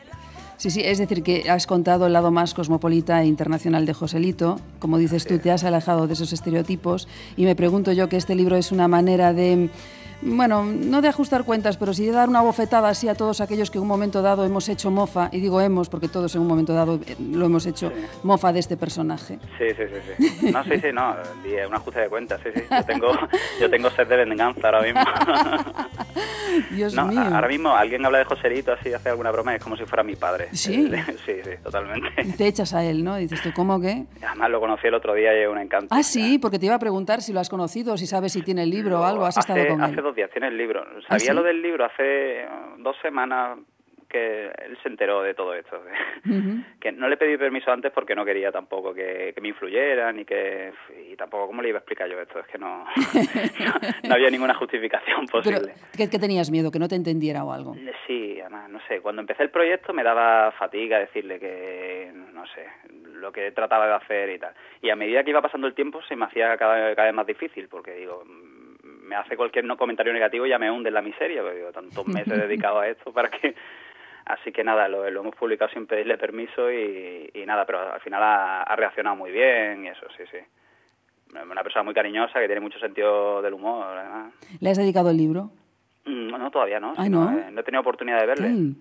Sí, 0.61 0.69
sí, 0.69 0.83
es 0.85 0.99
decir, 0.99 1.23
que 1.23 1.49
has 1.49 1.67
contado 1.67 2.05
el 2.05 2.13
lado 2.13 2.31
más 2.31 2.53
cosmopolita 2.53 3.23
e 3.23 3.27
internacional 3.27 3.87
de 3.87 3.95
Joselito. 3.95 4.61
Como 4.79 4.99
dices 4.99 5.27
tú, 5.27 5.39
te 5.39 5.51
has 5.51 5.65
alejado 5.65 6.07
de 6.07 6.13
esos 6.13 6.35
estereotipos. 6.35 7.09
Y 7.39 7.47
me 7.47 7.57
pregunto 7.57 7.93
yo 7.93 8.11
que 8.11 8.19
este 8.19 8.35
libro 8.35 8.57
es 8.57 8.71
una 8.71 8.87
manera 8.87 9.33
de, 9.33 9.71
bueno, 10.23 10.65
no 10.65 11.01
de 11.03 11.09
ajustar 11.09 11.45
cuentas, 11.45 11.77
pero 11.77 11.93
sí 11.95 12.07
de 12.07 12.13
dar 12.13 12.29
una 12.29 12.41
bofetada 12.43 12.89
así 12.89 13.09
a 13.09 13.15
todos 13.15 13.41
aquellos 13.41 13.71
que 13.71 13.79
en 13.79 13.83
un 13.83 13.89
momento 13.89 14.23
dado 14.23 14.45
hemos 14.45 14.69
hecho 14.69 14.91
mofa. 14.91 15.29
Y 15.33 15.41
digo 15.41 15.61
hemos 15.61 15.89
porque 15.89 16.09
todos 16.09 16.35
en 16.35 16.43
un 16.43 16.47
momento 16.49 16.73
dado 16.75 17.01
eh, 17.07 17.17
lo 17.19 17.47
hemos 17.47 17.67
hecho 17.67 17.93
mofa 18.23 18.53
de 18.53 18.61
este 18.61 18.77
personaje. 18.77 19.39
Sí, 19.59 19.65
sí, 19.77 19.83
sí, 20.19 20.29
sí. 20.41 20.53
No, 20.53 20.63
sí, 20.65 20.73
sí, 20.81 20.89
no. 20.93 21.15
Un 21.69 21.75
ajuste 21.75 22.01
de 22.01 22.09
cuentas, 22.09 22.41
sí, 22.43 22.51
sí. 22.55 22.63
Yo 22.71 22.85
tengo, 22.85 23.13
yo 23.61 23.71
tengo 23.71 23.91
sed 23.91 24.07
de 24.09 24.17
venganza 24.17 24.61
ahora 24.65 24.83
mismo. 24.83 25.01
Dios 26.73 26.95
No, 26.95 27.07
mío. 27.07 27.21
ahora 27.21 27.49
mismo 27.49 27.71
alguien 27.75 28.05
habla 28.05 28.19
de 28.19 28.25
Joselito 28.25 28.73
así, 28.73 28.93
hace 28.93 29.09
alguna 29.09 29.31
broma, 29.31 29.55
es 29.55 29.63
como 29.63 29.77
si 29.77 29.85
fuera 29.85 30.03
mi 30.03 30.17
padre. 30.17 30.49
Sí. 30.53 30.91
Eh, 30.93 31.05
Sí, 31.27 31.33
sí, 31.45 31.51
totalmente. 31.63 32.09
Te 32.37 32.47
echas 32.47 32.73
a 32.75 32.83
él, 32.85 33.05
¿no? 33.05 33.19
Y 33.19 33.23
dices 33.23 33.43
tú, 33.43 33.51
¿cómo 33.55 33.81
que? 33.81 34.05
Además 34.27 34.51
lo 34.51 34.59
conocí 34.61 34.87
el 34.87 34.95
otro 34.95 35.15
día 35.15 35.39
y 35.39 35.43
es 35.43 35.49
un 35.49 35.59
encanto. 35.59 35.95
Ah, 35.95 36.03
sí, 36.03 36.39
porque 36.39 36.59
te 36.59 36.67
iba 36.67 36.75
a 36.75 36.79
preguntar 36.79 37.21
si 37.23 37.33
lo 37.33 37.41
has 37.41 37.49
conocido, 37.49 37.97
si 37.97 38.07
sabes 38.07 38.33
si 38.33 38.43
tiene 38.43 38.63
el 38.65 38.71
libro 38.71 39.01
o 39.01 39.05
algo. 39.05 39.27
¿Has 39.27 39.37
hace, 39.39 39.53
estado 39.53 39.69
con 39.75 39.83
hace 39.83 39.95
él? 39.95 40.01
Dos 40.11 40.17
días 40.17 40.31
tiene 40.31 40.49
el 40.49 40.57
libro. 40.57 40.85
¿Ah, 40.85 41.01
Sabía 41.09 41.31
sí? 41.31 41.33
lo 41.33 41.43
del 41.43 41.63
libro 41.63 41.85
hace 41.85 42.43
eh, 42.43 42.49
dos 42.79 42.97
semanas 43.01 43.59
que 44.09 44.47
él 44.47 44.77
se 44.83 44.89
enteró 44.89 45.23
de 45.23 45.35
todo 45.35 45.55
esto. 45.55 45.81
Ujú. 46.27 46.65
que 46.81 46.91
no 46.91 47.09
le 47.09 47.17
pedí 47.17 47.37
permiso 47.39 47.71
antes 47.71 47.93
porque 47.93 48.15
no 48.17 48.25
quería 48.25 48.51
tampoco 48.51 48.93
que, 48.93 49.31
que 49.33 49.41
me 49.41 49.49
influyera 49.49 50.13
ni 50.13 50.25
que 50.25 50.73
y 51.09 51.15
tampoco 51.17 51.47
cómo 51.47 51.63
le 51.63 51.69
iba 51.69 51.79
a 51.79 51.81
explicar 51.81 52.09
yo 52.11 52.21
esto 52.21 52.41
es 52.41 52.47
que 52.49 52.59
no 52.59 52.85
no, 53.65 53.73
no 54.09 54.15
había 54.15 54.31
ninguna 54.31 54.55
justificación 54.55 55.27
Pero, 55.27 55.43
posible 55.43 55.75
¿qué, 55.97 56.11
qué 56.11 56.19
tenías 56.19 56.51
miedo? 56.51 56.71
¿Que 56.71 56.79
no 56.79 56.89
te 56.89 56.97
entendiera 56.97 57.45
o 57.45 57.53
algo? 57.53 57.75
sí 58.07 58.41
además 58.41 58.69
no 58.71 58.81
sé 58.89 59.01
cuando 59.01 59.21
empecé 59.21 59.43
el 59.45 59.51
proyecto 59.51 59.93
me 59.93 60.03
daba 60.03 60.51
fatiga 60.53 60.99
decirle 60.99 61.39
que 61.39 62.11
no 62.33 62.47
sé 62.49 62.67
lo 63.13 63.31
que 63.33 63.53
trataba 63.53 63.87
de 63.87 63.95
hacer 63.95 64.31
y 64.31 64.39
tal 64.39 64.55
y 64.83 64.91
a 64.91 64.97
medida 64.97 65.23
que 65.23 65.31
iba 65.31 65.43
pasando 65.43 65.67
el 65.67 65.75
tiempo 65.75 66.01
se 66.09 66.17
me 66.17 66.25
hacía 66.25 66.57
cada, 66.57 66.95
cada 66.95 67.07
vez 67.07 67.15
más 67.15 67.27
difícil 67.27 67.69
porque 67.69 67.93
digo 67.93 68.25
me 69.11 69.17
hace 69.17 69.37
cualquier 69.37 69.65
no 69.65 69.77
comentario 69.77 70.13
negativo 70.13 70.47
ya 70.47 70.57
me 70.59 70.71
hunde 70.71 70.89
en 70.89 70.95
la 70.95 71.03
miseria 71.03 71.43
porque 71.43 71.57
digo 71.59 71.73
tantos 71.73 72.07
meses 72.07 72.39
dedicados 72.49 72.83
a 72.83 72.89
esto 72.89 73.13
para 73.13 73.29
que 73.29 73.55
Así 74.27 74.53
que 74.53 74.63
nada, 74.63 74.87
lo, 74.87 75.11
lo 75.11 75.21
hemos 75.23 75.35
publicado 75.35 75.73
sin 75.73 75.87
pedirle 75.89 76.17
permiso 76.17 76.71
y, 76.71 77.29
y 77.35 77.45
nada, 77.47 77.67
pero 77.67 77.93
al 77.93 78.01
final 78.01 78.23
ha, 78.23 78.63
ha 78.63 78.77
reaccionado 78.77 79.17
muy 79.17 79.33
bien 79.33 79.85
y 79.85 79.89
eso, 79.89 80.07
sí, 80.17 80.23
sí. 80.31 80.39
Una 81.51 81.63
persona 81.65 81.83
muy 81.83 81.95
cariñosa 81.95 82.39
que 82.39 82.47
tiene 82.47 82.61
mucho 82.61 82.79
sentido 82.79 83.43
del 83.43 83.55
humor. 83.55 83.87
además. 83.87 84.33
¿Le 84.61 84.71
has 84.71 84.79
dedicado 84.79 85.11
el 85.11 85.17
libro? 85.17 85.51
Mm, 86.05 86.29
No, 86.29 86.51
todavía 86.51 86.79
no. 86.79 86.95
Ah, 86.97 87.05
sí, 87.05 87.11
¿no? 87.11 87.29
eh, 87.39 87.51
no 87.51 87.61
he 87.61 87.65
tenido 87.65 87.81
oportunidad 87.81 88.21
de 88.21 88.27
verle. 88.27 88.49
Sí. 88.51 88.77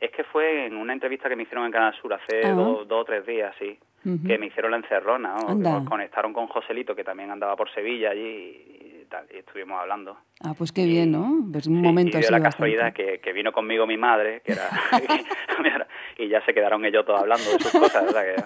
Es 0.00 0.10
que 0.10 0.24
fue 0.24 0.66
en 0.66 0.76
una 0.76 0.92
entrevista 0.92 1.28
que 1.28 1.36
me 1.36 1.44
hicieron 1.44 1.64
en 1.64 1.72
Canal 1.72 1.94
Sur 1.94 2.12
hace 2.12 2.42
Ah. 2.44 2.50
dos, 2.52 2.86
dos 2.86 3.00
o 3.02 3.04
tres 3.04 3.24
días, 3.24 3.54
sí. 3.58 3.78
Que 4.26 4.36
me 4.36 4.46
hicieron 4.46 4.72
la 4.72 4.78
encerrona, 4.78 5.36
¿no? 5.36 5.80
Que 5.80 5.88
conectaron 5.88 6.32
con 6.34 6.48
Joselito, 6.48 6.94
que 6.94 7.04
también 7.04 7.30
andaba 7.30 7.54
por 7.56 7.70
Sevilla 7.72 8.10
allí 8.10 8.20
y, 8.20 8.91
tal, 9.12 9.26
y 9.32 9.38
estuvimos 9.38 9.78
hablando. 9.80 10.16
Ah, 10.40 10.54
pues 10.56 10.72
qué 10.72 10.86
bien, 10.86 11.12
¿no? 11.12 11.44
Pues 11.52 11.66
un 11.66 11.76
Sí, 11.76 11.82
momento 11.82 12.16
y 12.18 12.20
así 12.20 12.32
la 12.32 12.40
casualidad 12.42 12.92
que, 12.94 13.20
que 13.20 13.32
vino 13.32 13.52
conmigo 13.52 13.86
mi 13.86 13.96
madre, 13.98 14.40
que 14.44 14.52
era 14.52 14.68
y 16.18 16.28
ya 16.28 16.44
se 16.44 16.52
quedaron 16.54 16.84
ellos 16.84 17.04
todos 17.04 17.20
hablando 17.20 17.44
de 17.52 17.58
sus 17.60 17.72
cosas, 17.72 18.04
o 18.08 18.10
sea 18.10 18.22
que 18.24 18.42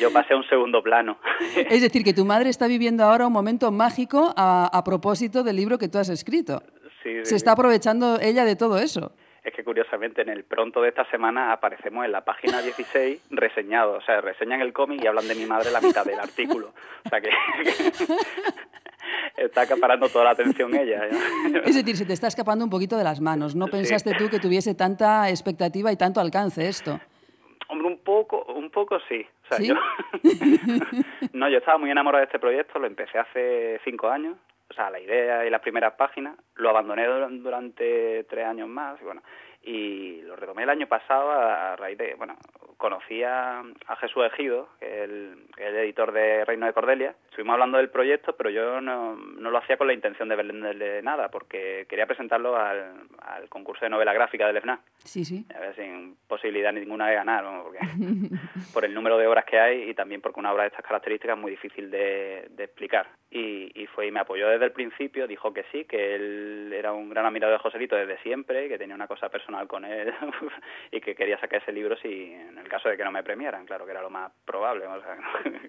yo 0.00 0.12
pasé 0.12 0.34
a 0.34 0.36
un 0.36 0.48
segundo 0.48 0.82
plano. 0.82 1.18
Es 1.56 1.82
decir, 1.82 2.04
que 2.04 2.14
tu 2.14 2.24
madre 2.24 2.48
está 2.50 2.66
viviendo 2.66 3.04
ahora 3.04 3.26
un 3.26 3.32
momento 3.32 3.70
mágico 3.72 4.32
a, 4.36 4.70
a 4.72 4.84
propósito 4.84 5.42
del 5.42 5.56
libro 5.56 5.76
que 5.78 5.88
tú 5.88 5.98
has 5.98 6.08
escrito. 6.08 6.62
Sí, 7.02 7.14
sí, 7.18 7.24
Se 7.24 7.36
está 7.36 7.52
aprovechando 7.52 8.18
ella 8.20 8.44
de 8.44 8.56
todo 8.56 8.78
eso. 8.78 9.12
Es 9.44 9.54
que 9.54 9.62
curiosamente 9.62 10.22
en 10.22 10.28
el 10.28 10.42
pronto 10.44 10.82
de 10.82 10.88
esta 10.88 11.08
semana 11.08 11.52
aparecemos 11.52 12.04
en 12.04 12.10
la 12.10 12.24
página 12.24 12.60
16 12.62 13.28
reseñados, 13.30 14.02
o 14.02 14.04
sea, 14.06 14.20
reseñan 14.20 14.60
el 14.60 14.72
cómic 14.72 15.04
y 15.04 15.06
hablan 15.06 15.28
de 15.28 15.36
mi 15.36 15.46
madre 15.46 15.70
la 15.70 15.80
mitad 15.80 16.04
del 16.04 16.18
artículo. 16.18 16.72
O 17.04 17.08
sea 17.08 17.20
que, 17.20 17.30
está 19.36 19.62
acaparando 19.62 20.08
toda 20.08 20.24
la 20.26 20.30
atención 20.32 20.74
ella. 20.74 21.02
¿no? 21.50 21.60
Es 21.64 21.74
decir, 21.74 21.96
se 21.96 22.04
te 22.06 22.12
está 22.12 22.26
escapando 22.28 22.64
un 22.64 22.70
poquito 22.70 22.96
de 22.96 23.04
las 23.04 23.20
manos. 23.20 23.54
No 23.54 23.66
pensaste 23.66 24.14
tú 24.14 24.28
que 24.28 24.38
tuviese 24.38 24.74
tanta 24.74 25.28
expectativa 25.30 25.90
y 25.92 25.96
tanto 25.96 26.20
alcance 26.20 26.66
esto. 26.68 26.98
Hombre, 27.68 27.88
un 27.88 27.98
poco, 27.98 28.44
un 28.54 28.70
poco 28.70 28.98
sí. 29.08 29.26
O 29.44 29.48
sea, 29.48 29.58
¿Sí? 29.58 29.66
yo... 29.68 29.74
no, 31.32 31.48
yo 31.48 31.58
estaba 31.58 31.78
muy 31.78 31.90
enamorado 31.90 32.20
de 32.20 32.26
este 32.26 32.38
proyecto, 32.38 32.78
lo 32.78 32.86
empecé 32.86 33.18
hace 33.18 33.80
cinco 33.84 34.08
años, 34.08 34.36
o 34.70 34.74
sea, 34.74 34.90
la 34.90 35.00
idea 35.00 35.44
y 35.46 35.50
las 35.50 35.60
primeras 35.60 35.94
páginas, 35.94 36.36
lo 36.56 36.70
abandoné 36.70 37.06
dur- 37.08 37.42
durante 37.42 38.24
tres 38.24 38.46
años 38.46 38.68
más, 38.68 39.00
y 39.00 39.04
bueno, 39.04 39.22
y 39.66 40.22
lo 40.22 40.36
retomé 40.36 40.62
el 40.62 40.70
año 40.70 40.86
pasado 40.86 41.30
a, 41.32 41.72
a 41.72 41.76
raíz 41.76 41.98
de, 41.98 42.14
bueno, 42.14 42.36
conocí 42.76 43.22
a, 43.22 43.60
a 43.60 43.96
Jesús 43.96 44.24
Ejido, 44.26 44.68
que 44.78 44.86
es 44.86 45.10
el, 45.10 45.46
el 45.56 45.76
editor 45.76 46.12
de 46.12 46.44
Reino 46.44 46.66
de 46.66 46.72
Cordelia, 46.72 47.14
estuvimos 47.30 47.54
hablando 47.54 47.78
del 47.78 47.90
proyecto, 47.90 48.36
pero 48.36 48.50
yo 48.50 48.80
no, 48.80 49.16
no 49.16 49.50
lo 49.50 49.58
hacía 49.58 49.76
con 49.76 49.86
la 49.88 49.92
intención 49.94 50.28
de 50.28 50.36
venderle 50.36 51.02
nada, 51.02 51.28
porque 51.30 51.86
quería 51.88 52.06
presentarlo 52.06 52.56
al, 52.56 53.08
al 53.22 53.48
concurso 53.48 53.84
de 53.84 53.90
novela 53.90 54.12
gráfica 54.12 54.46
del 54.46 54.60
FNAC, 54.60 54.80
Sí, 55.04 55.24
sí. 55.24 55.44
a 55.54 55.58
ver, 55.58 55.74
sin 55.74 56.16
posibilidad 56.28 56.72
ninguna 56.72 57.08
de 57.08 57.14
ganar, 57.14 57.44
porque 57.62 57.78
por 58.72 58.84
el 58.84 58.94
número 58.94 59.18
de 59.18 59.26
obras 59.26 59.44
que 59.46 59.58
hay 59.58 59.90
y 59.90 59.94
también 59.94 60.20
porque 60.20 60.38
una 60.40 60.52
obra 60.52 60.62
de 60.64 60.68
estas 60.68 60.84
características 60.84 61.36
es 61.36 61.42
muy 61.42 61.50
difícil 61.50 61.90
de, 61.90 62.46
de 62.50 62.64
explicar. 62.64 63.08
Y, 63.38 63.70
y 63.74 63.86
fue 63.88 64.06
y 64.06 64.10
me 64.10 64.20
apoyó 64.20 64.48
desde 64.48 64.64
el 64.64 64.72
principio, 64.72 65.26
dijo 65.26 65.52
que 65.52 65.64
sí, 65.70 65.84
que 65.84 66.14
él 66.14 66.72
era 66.72 66.94
un 66.94 67.10
gran 67.10 67.26
admirador 67.26 67.58
de 67.58 67.62
Joselito 67.62 67.94
desde 67.94 68.16
siempre, 68.22 68.66
que 68.66 68.78
tenía 68.78 68.94
una 68.94 69.06
cosa 69.06 69.28
personal 69.28 69.68
con 69.68 69.84
él 69.84 70.14
y 70.90 71.02
que 71.02 71.14
quería 71.14 71.38
sacar 71.38 71.60
ese 71.60 71.70
libro 71.70 71.98
si 71.98 72.32
en 72.32 72.56
el 72.56 72.66
caso 72.66 72.88
de 72.88 72.96
que 72.96 73.04
no 73.04 73.12
me 73.12 73.22
premiaran, 73.22 73.66
claro 73.66 73.84
que 73.84 73.90
era 73.90 74.00
lo 74.00 74.08
más 74.08 74.32
probable, 74.46 74.86
o 74.86 75.02
sea, 75.02 75.18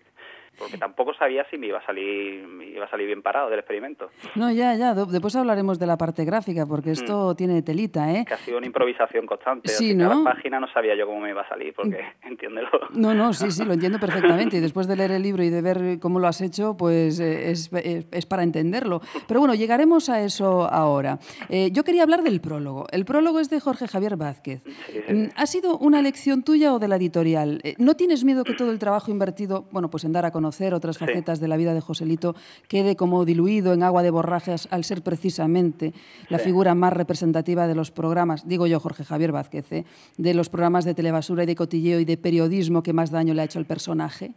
porque 0.58 0.78
tampoco 0.78 1.13
sabía 1.13 1.46
si 1.50 1.58
me 1.58 1.67
iba 1.67 1.80
a 1.80 1.86
salir 1.86 2.46
iba 2.76 2.86
a 2.86 2.89
salir 2.89 3.08
bien 3.08 3.22
parado 3.22 3.50
del 3.50 3.60
experimento. 3.60 4.10
No, 4.36 4.52
ya, 4.52 4.76
ya. 4.76 4.93
Después 4.93 5.36
hablaremos 5.36 5.80
de 5.80 5.88
la 5.88 5.98
parte 5.98 6.26
gráfica, 6.26 6.65
porque 6.65 6.91
esto 6.91 7.36
tiene 7.36 7.62
telita, 7.62 8.12
¿eh? 8.13 8.26
Que 8.28 8.34
ha 8.34 8.38
sido 8.38 8.58
una 8.58 8.67
improvisación 8.67 9.26
constante. 9.26 9.70
Sí, 9.70 9.93
¿no? 9.96 10.24
página 10.24 10.60
no 10.60 10.67
sabía 10.72 10.96
yo 10.96 11.06
cómo 11.08 11.22
me 11.22 11.30
iba 11.32 11.41
a 11.41 11.50
salir, 11.50 11.74
porque 11.74 12.00
entiéndelo. 12.24 12.70
No, 12.91 13.13
no, 13.13 13.34
sí, 13.34 13.52
sí, 13.52 13.63
lo 13.63 13.74
entiendo 13.74 14.00
perfectamente. 14.00 14.58
Y 14.58 14.60
después 14.60 14.88
de 14.88 14.96
leer 14.96 15.12
el 15.12 15.22
libro 15.24 15.43
y 15.43 15.50
de 15.50 15.62
ver 15.62 16.00
cómo 16.00 16.20
lo 16.20 16.28
has 16.28 16.41
hecho, 16.41 16.76
pues 16.78 17.20
eh, 17.20 17.52
es, 17.52 17.72
es- 17.74 18.06
es 18.12 18.26
para 18.26 18.43
entenderlo. 18.43 19.02
Pero 19.28 19.39
bueno, 19.39 19.56
llegaremos 19.56 20.10
a 20.10 20.22
eso 20.22 20.72
ahora. 20.72 21.20
Eh, 21.50 21.70
yo 21.72 21.84
quería 21.84 22.04
hablar 22.04 22.24
del 22.24 22.41
prólogo. 22.41 22.86
El 22.91 23.06
prólogo 23.06 23.39
es 23.39 23.50
de 23.50 23.60
Jorge 23.60 23.88
Javier 23.88 24.17
Vázquez. 24.17 24.62
Mm, 25.10 25.26
¿Ha 25.36 25.46
sido 25.46 25.78
una 25.78 26.00
elección 26.00 26.43
tuya 26.43 26.74
o 26.74 26.80
de 26.80 26.88
la 26.88 26.96
editorial? 26.98 27.60
Eh, 27.63 27.76
¿No 27.78 27.96
tienes 27.96 28.24
miedo 28.24 28.43
que 28.43 28.54
todo 28.54 28.72
el 28.72 28.80
trabajo 28.80 29.12
invertido, 29.12 29.67
bueno, 29.72 29.89
pues 29.89 30.04
en 30.04 30.12
dar 30.13 30.26
a 30.26 30.32
conocer 30.32 30.46
otras 30.73 30.97
Sí. 30.97 31.05
facetas 31.05 31.39
de 31.39 31.47
la 31.47 31.57
vida 31.57 31.73
de 31.73 31.81
Joselito, 31.81 32.36
quede 32.67 32.95
como 32.95 33.25
diluido 33.25 33.73
en 33.73 33.83
agua 33.83 34.03
de 34.03 34.12
borrajas 34.12 34.67
al 34.71 34.83
ser 34.83 35.01
precisamente 35.03 35.93
la 36.29 36.39
Sí. 36.39 36.45
figura 36.45 36.75
más 36.75 36.93
representativa 36.93 37.67
de 37.67 37.75
los 37.75 37.91
programas, 37.91 38.47
digo 38.47 38.67
yo, 38.67 38.79
Jorge 38.79 39.03
Javier 39.03 39.31
Vázquez, 39.31 39.71
¿eh? 39.71 39.86
de 40.17 40.33
los 40.33 40.49
programas 40.49 40.86
de 40.86 40.93
telebasura 40.93 41.43
y 41.43 41.45
de 41.45 41.55
cotilleo 41.55 41.99
y 41.99 42.05
de 42.05 42.17
periodismo 42.17 42.83
que 42.83 42.93
más 42.93 43.12
daño 43.12 43.33
le 43.33 43.41
ha 43.41 43.45
hecho 43.45 43.60
al 43.60 43.65
personaje? 43.65 44.31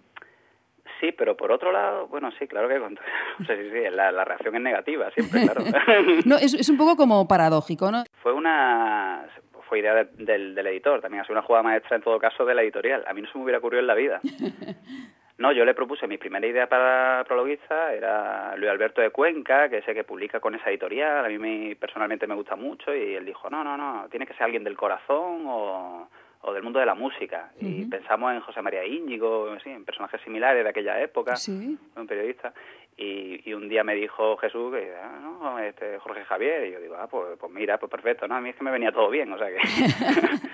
Sí, 1.00 1.12
pero 1.16 1.34
por 1.34 1.50
otro 1.50 1.72
lado, 1.72 2.08
bueno, 2.08 2.28
sí, 2.38 2.46
claro 2.46 2.68
que 2.68 2.74
o 3.42 3.44
sea, 3.46 3.56
sí, 3.56 3.62
sí, 3.72 3.78
la, 3.90 4.12
la 4.12 4.24
reacción 4.24 4.54
es 4.56 4.60
negativa, 4.60 5.10
siempre, 5.12 5.42
claro. 5.48 5.64
No, 6.26 6.36
es, 6.36 6.52
es 6.52 6.68
un 6.68 6.76
poco 6.76 6.96
como 6.96 7.26
paradójico, 7.26 7.90
¿no? 7.90 8.04
fue 8.22 8.32
una 8.34 9.26
fue 9.68 9.78
idea 9.78 9.94
de- 9.94 10.24
del, 10.24 10.54
del 10.54 10.66
editor, 10.66 11.00
también 11.00 11.22
ha 11.22 11.24
sido 11.24 11.38
una 11.38 11.46
jugada 11.46 11.62
maestra 11.62 11.96
en 11.96 12.02
todo 12.02 12.18
caso 12.18 12.44
de 12.44 12.54
la 12.56 12.62
editorial. 12.62 13.04
A 13.08 13.14
mí 13.14 13.22
no 13.22 13.30
se 13.30 13.38
me 13.38 13.44
hubiera 13.44 13.58
ocurrido 13.60 13.80
en 13.80 13.86
la 13.86 13.94
vida. 13.94 14.20
No, 15.40 15.52
yo 15.52 15.64
le 15.64 15.72
propuse 15.74 16.06
mi 16.06 16.18
primera 16.18 16.46
idea 16.46 16.68
para 16.68 17.24
prologuista, 17.26 17.94
era 17.94 18.54
Luis 18.56 18.70
Alberto 18.70 19.00
de 19.00 19.08
Cuenca, 19.08 19.70
que 19.70 19.80
sé 19.82 19.94
que 19.94 20.04
publica 20.04 20.38
con 20.38 20.54
esa 20.54 20.68
editorial, 20.68 21.24
a 21.24 21.28
mí 21.28 21.38
me- 21.38 21.76
personalmente 21.76 22.26
me 22.26 22.34
gusta 22.34 22.56
mucho, 22.56 22.94
y 22.94 23.14
él 23.14 23.24
dijo, 23.24 23.48
no, 23.48 23.64
no, 23.64 23.74
no, 23.76 24.06
tiene 24.10 24.26
que 24.26 24.34
ser 24.34 24.42
alguien 24.42 24.64
del 24.64 24.76
corazón 24.76 25.44
o, 25.46 26.08
o 26.42 26.52
del 26.52 26.62
mundo 26.62 26.78
de 26.78 26.84
la 26.84 26.94
música. 26.94 27.52
Y 27.58 27.86
pensamos 27.86 28.34
en 28.34 28.40
José 28.40 28.60
María 28.60 28.84
Íñigo, 28.84 29.58
sí, 29.60 29.70
en 29.70 29.86
personajes 29.86 30.20
similares 30.20 30.62
de 30.62 30.68
aquella 30.68 31.00
época, 31.00 31.34
Sí. 31.36 31.78
un 31.96 32.06
periodista, 32.06 32.52
y, 32.98 33.48
y 33.48 33.54
un 33.54 33.66
día 33.66 33.82
me 33.82 33.94
dijo 33.94 34.36
Jesús 34.36 34.74
que, 34.74 34.92
ah, 34.94 35.18
no, 35.22 35.58
este 35.58 35.98
Jorge 36.00 36.22
Javier, 36.26 36.66
y 36.66 36.72
yo 36.72 36.80
digo, 36.80 36.96
ah, 37.00 37.08
pues, 37.10 37.38
pues 37.40 37.50
mira, 37.50 37.78
pues 37.78 37.90
perfecto, 37.90 38.28
no, 38.28 38.34
a 38.34 38.42
mí 38.42 38.50
es 38.50 38.56
que 38.56 38.64
me 38.64 38.70
venía 38.70 38.92
todo 38.92 39.08
bien, 39.08 39.32
o 39.32 39.38
sea 39.38 39.48
que... 39.48 39.56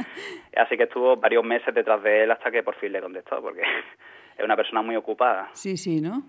Así 0.56 0.76
que 0.76 0.84
estuvo 0.84 1.16
varios 1.16 1.42
meses 1.44 1.74
detrás 1.74 2.00
de 2.04 2.22
él 2.22 2.30
hasta 2.30 2.52
que 2.52 2.62
por 2.62 2.76
fin 2.76 2.92
le 2.92 3.00
contestó, 3.02 3.42
porque 3.42 3.62
es 4.36 4.44
una 4.44 4.56
persona 4.56 4.82
muy 4.82 4.96
ocupada. 4.96 5.48
Sí, 5.52 5.76
sí, 5.76 6.00
¿no? 6.00 6.24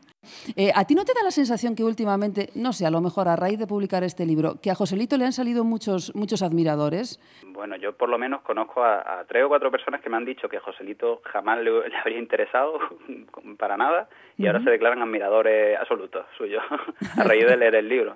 Eh, 0.55 0.71
¿A 0.75 0.85
ti 0.85 0.95
no 0.95 1.05
te 1.05 1.13
da 1.13 1.23
la 1.23 1.31
sensación 1.31 1.75
que 1.75 1.83
últimamente, 1.83 2.49
no 2.55 2.73
sé, 2.73 2.85
a 2.85 2.91
lo 2.91 3.01
mejor 3.01 3.27
a 3.27 3.35
raíz 3.35 3.59
de 3.59 3.67
publicar 3.67 4.03
este 4.03 4.25
libro, 4.25 4.55
que 4.61 4.71
a 4.71 4.75
Joselito 4.75 5.17
le 5.17 5.25
han 5.25 5.33
salido 5.33 5.63
muchos, 5.63 6.13
muchos 6.15 6.41
admiradores? 6.41 7.19
Bueno, 7.45 7.75
yo 7.75 7.95
por 7.95 8.09
lo 8.09 8.17
menos 8.17 8.41
conozco 8.41 8.83
a, 8.83 9.19
a 9.19 9.25
tres 9.25 9.43
o 9.43 9.47
cuatro 9.49 9.71
personas 9.71 10.01
que 10.01 10.09
me 10.09 10.17
han 10.17 10.25
dicho 10.25 10.49
que 10.49 10.59
Joselito 10.59 11.21
jamás 11.25 11.59
le, 11.59 11.89
le 11.89 11.97
habría 11.97 12.19
interesado 12.19 12.79
para 13.57 13.77
nada 13.77 14.09
y 14.37 14.47
ahora 14.47 14.63
se 14.63 14.69
declaran 14.69 15.01
admiradores 15.01 15.77
absolutos 15.79 16.25
suyos 16.37 16.63
a 17.17 17.23
raíz 17.23 17.45
de 17.45 17.57
leer 17.57 17.75
el 17.75 17.89
libro. 17.89 18.15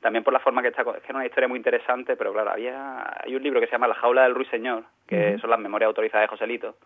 También 0.00 0.22
por 0.22 0.32
la 0.32 0.38
forma 0.38 0.62
que 0.62 0.68
está, 0.68 0.82
es 0.82 1.02
que 1.02 1.08
era 1.08 1.16
una 1.16 1.26
historia 1.26 1.48
muy 1.48 1.56
interesante, 1.56 2.16
pero 2.16 2.32
claro, 2.32 2.52
había 2.52 3.20
hay 3.20 3.34
un 3.34 3.42
libro 3.42 3.58
que 3.58 3.66
se 3.66 3.72
llama 3.72 3.88
La 3.88 3.96
jaula 3.96 4.22
del 4.22 4.34
ruiseñor, 4.34 4.84
que 5.08 5.38
son 5.38 5.50
las 5.50 5.58
memorias 5.58 5.88
autorizadas 5.88 6.24
de 6.24 6.28
Joselito. 6.28 6.76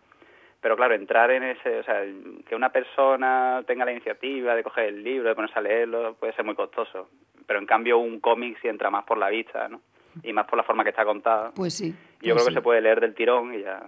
Pero 0.63 0.77
claro, 0.77 0.95
entrar 0.95 1.29
en 1.29 1.43
ese, 1.43 1.79
o 1.79 1.83
sea, 1.83 2.05
que 2.47 2.55
una 2.55 2.69
persona 2.69 3.61
tenga 3.67 3.83
la 3.83 3.91
iniciativa 3.91 4.55
de 4.55 4.63
coger 4.63 4.85
el 4.85 5.03
libro, 5.03 5.27
de 5.27 5.35
ponerse 5.35 5.59
a 5.59 5.61
leerlo, 5.61 6.13
puede 6.13 6.31
ser 6.31 6.45
muy 6.45 6.55
costoso. 6.55 7.09
Pero 7.45 7.59
en 7.59 7.65
cambio 7.65 7.97
un 7.97 8.21
cómic 8.21 8.57
sí 8.61 8.69
entra 8.69 8.89
más 8.89 9.03
por 9.03 9.17
la 9.17 9.27
vista, 9.27 9.67
¿no? 9.67 9.81
Y 10.23 10.31
más 10.31 10.47
por 10.47 10.55
la 10.55 10.63
forma 10.63 10.85
que 10.85 10.91
está 10.91 11.03
contada. 11.03 11.51
Pues 11.53 11.73
sí. 11.73 11.91
Yo 11.91 11.95
pues 11.95 12.21
creo 12.21 12.39
sí. 12.39 12.45
que 12.45 12.53
se 12.53 12.61
puede 12.61 12.79
leer 12.79 13.01
del 13.01 13.13
tirón 13.13 13.53
y 13.53 13.61
ya. 13.61 13.83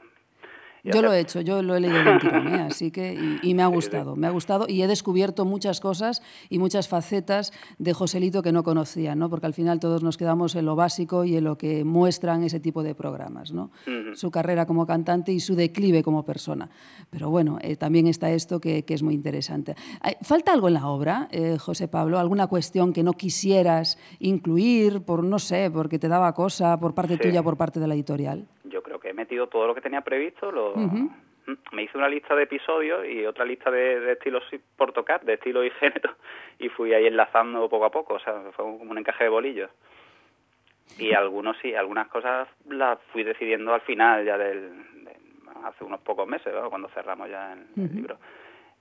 Yo 0.93 1.01
lo 1.01 1.11
he 1.13 1.19
hecho, 1.19 1.41
yo 1.41 1.61
lo 1.61 1.75
he 1.75 1.79
leído 1.79 2.03
de 2.03 2.11
un 2.11 2.19
tirón, 2.19 2.47
¿eh? 2.47 2.61
así 2.61 2.91
que 2.91 3.13
y, 3.41 3.49
y 3.49 3.53
me 3.53 3.63
ha 3.63 3.67
gustado, 3.79 4.15
me 4.15 4.27
ha 4.27 4.29
gustado 4.29 4.65
y 4.67 4.81
he 4.81 4.87
descubierto 4.87 5.43
muchas 5.45 5.79
cosas 5.79 6.21
y 6.49 6.59
muchas 6.59 6.87
facetas 6.87 7.51
de 7.79 7.93
Joselito 7.93 8.41
que 8.43 8.51
no 8.51 8.63
conocía, 8.63 9.15
¿no? 9.15 9.29
Porque 9.29 9.45
al 9.47 9.53
final 9.53 9.79
todos 9.79 10.03
nos 10.03 10.17
quedamos 10.17 10.55
en 10.55 10.65
lo 10.65 10.75
básico 10.75 11.25
y 11.25 11.35
en 11.37 11.43
lo 11.43 11.57
que 11.57 11.83
muestran 11.83 12.43
ese 12.43 12.59
tipo 12.59 12.83
de 12.83 12.93
programas, 12.95 13.51
¿no? 13.51 13.71
Ujú. 13.87 14.15
Su 14.15 14.31
carrera 14.31 14.65
como 14.65 14.85
cantante 14.85 15.31
y 15.31 15.39
su 15.39 15.55
declive 15.55 16.03
como 16.03 16.23
persona. 16.23 16.69
Pero 17.09 17.29
bueno, 17.29 17.57
eh, 17.61 17.75
también 17.75 18.07
está 18.07 18.31
esto 18.31 18.59
que, 18.59 18.83
que 18.83 18.93
es 18.93 19.03
muy 19.03 19.13
interesante. 19.15 19.75
¿Falta 20.21 20.53
algo 20.53 20.67
en 20.67 20.75
la 20.75 20.87
obra, 20.87 21.27
eh, 21.31 21.57
José 21.57 21.87
Pablo? 21.87 22.19
¿Alguna 22.19 22.47
cuestión 22.47 22.93
que 22.93 23.03
no 23.03 23.13
quisieras 23.13 23.97
incluir 24.19 25.01
por, 25.01 25.23
no 25.23 25.39
sé, 25.39 25.69
porque 25.71 25.99
te 25.99 26.07
daba 26.07 26.33
cosa 26.33 26.77
por 26.79 26.93
parte 26.93 27.15
Sí. 27.15 27.21
tuya, 27.21 27.41
por 27.43 27.55
parte 27.57 27.79
de 27.79 27.87
la 27.87 27.93
editorial? 27.95 28.47
Yo 28.65 28.81
creo 28.83 28.99
que 28.99 29.04
he 29.04 29.04
metido 29.15 29.47
todo 29.47 29.67
lo 29.67 29.75
que 29.75 29.81
tenía 29.81 30.01
previsto. 30.01 30.51
Lo... 30.51 30.75
Me 31.71 31.83
hice 31.83 31.97
una 31.97 32.09
lista 32.09 32.35
de 32.35 32.43
episodios 32.43 33.05
y 33.07 33.23
otra 33.25 33.45
lista 33.45 33.69
de, 33.69 33.99
de 33.99 34.13
estilos 34.13 34.43
por 34.75 34.93
tocar, 34.93 35.23
de 35.23 35.33
estilo 35.33 35.63
y 35.63 35.69
género, 35.71 36.15
y 36.59 36.69
fui 36.69 36.93
ahí 36.93 37.05
enlazando 37.05 37.69
poco 37.69 37.85
a 37.85 37.91
poco, 37.91 38.15
o 38.15 38.19
sea, 38.19 38.33
fue 38.55 38.65
como 38.65 38.89
un 38.91 38.97
encaje 38.97 39.25
de 39.25 39.29
bolillos. 39.29 39.69
Y 40.97 41.13
algunos 41.13 41.57
sí, 41.61 41.75
algunas 41.75 42.07
cosas 42.07 42.47
las 42.67 42.99
fui 43.11 43.23
decidiendo 43.23 43.73
al 43.73 43.81
final 43.81 44.25
ya 44.25 44.37
del, 44.37 45.03
de- 45.03 45.15
hace 45.65 45.83
unos 45.83 45.99
pocos 46.01 46.27
meses, 46.27 46.53
¿no? 46.53 46.69
cuando 46.69 46.89
cerramos 46.89 47.29
ya 47.29 47.53
el, 47.53 47.65
libro. 47.95 48.17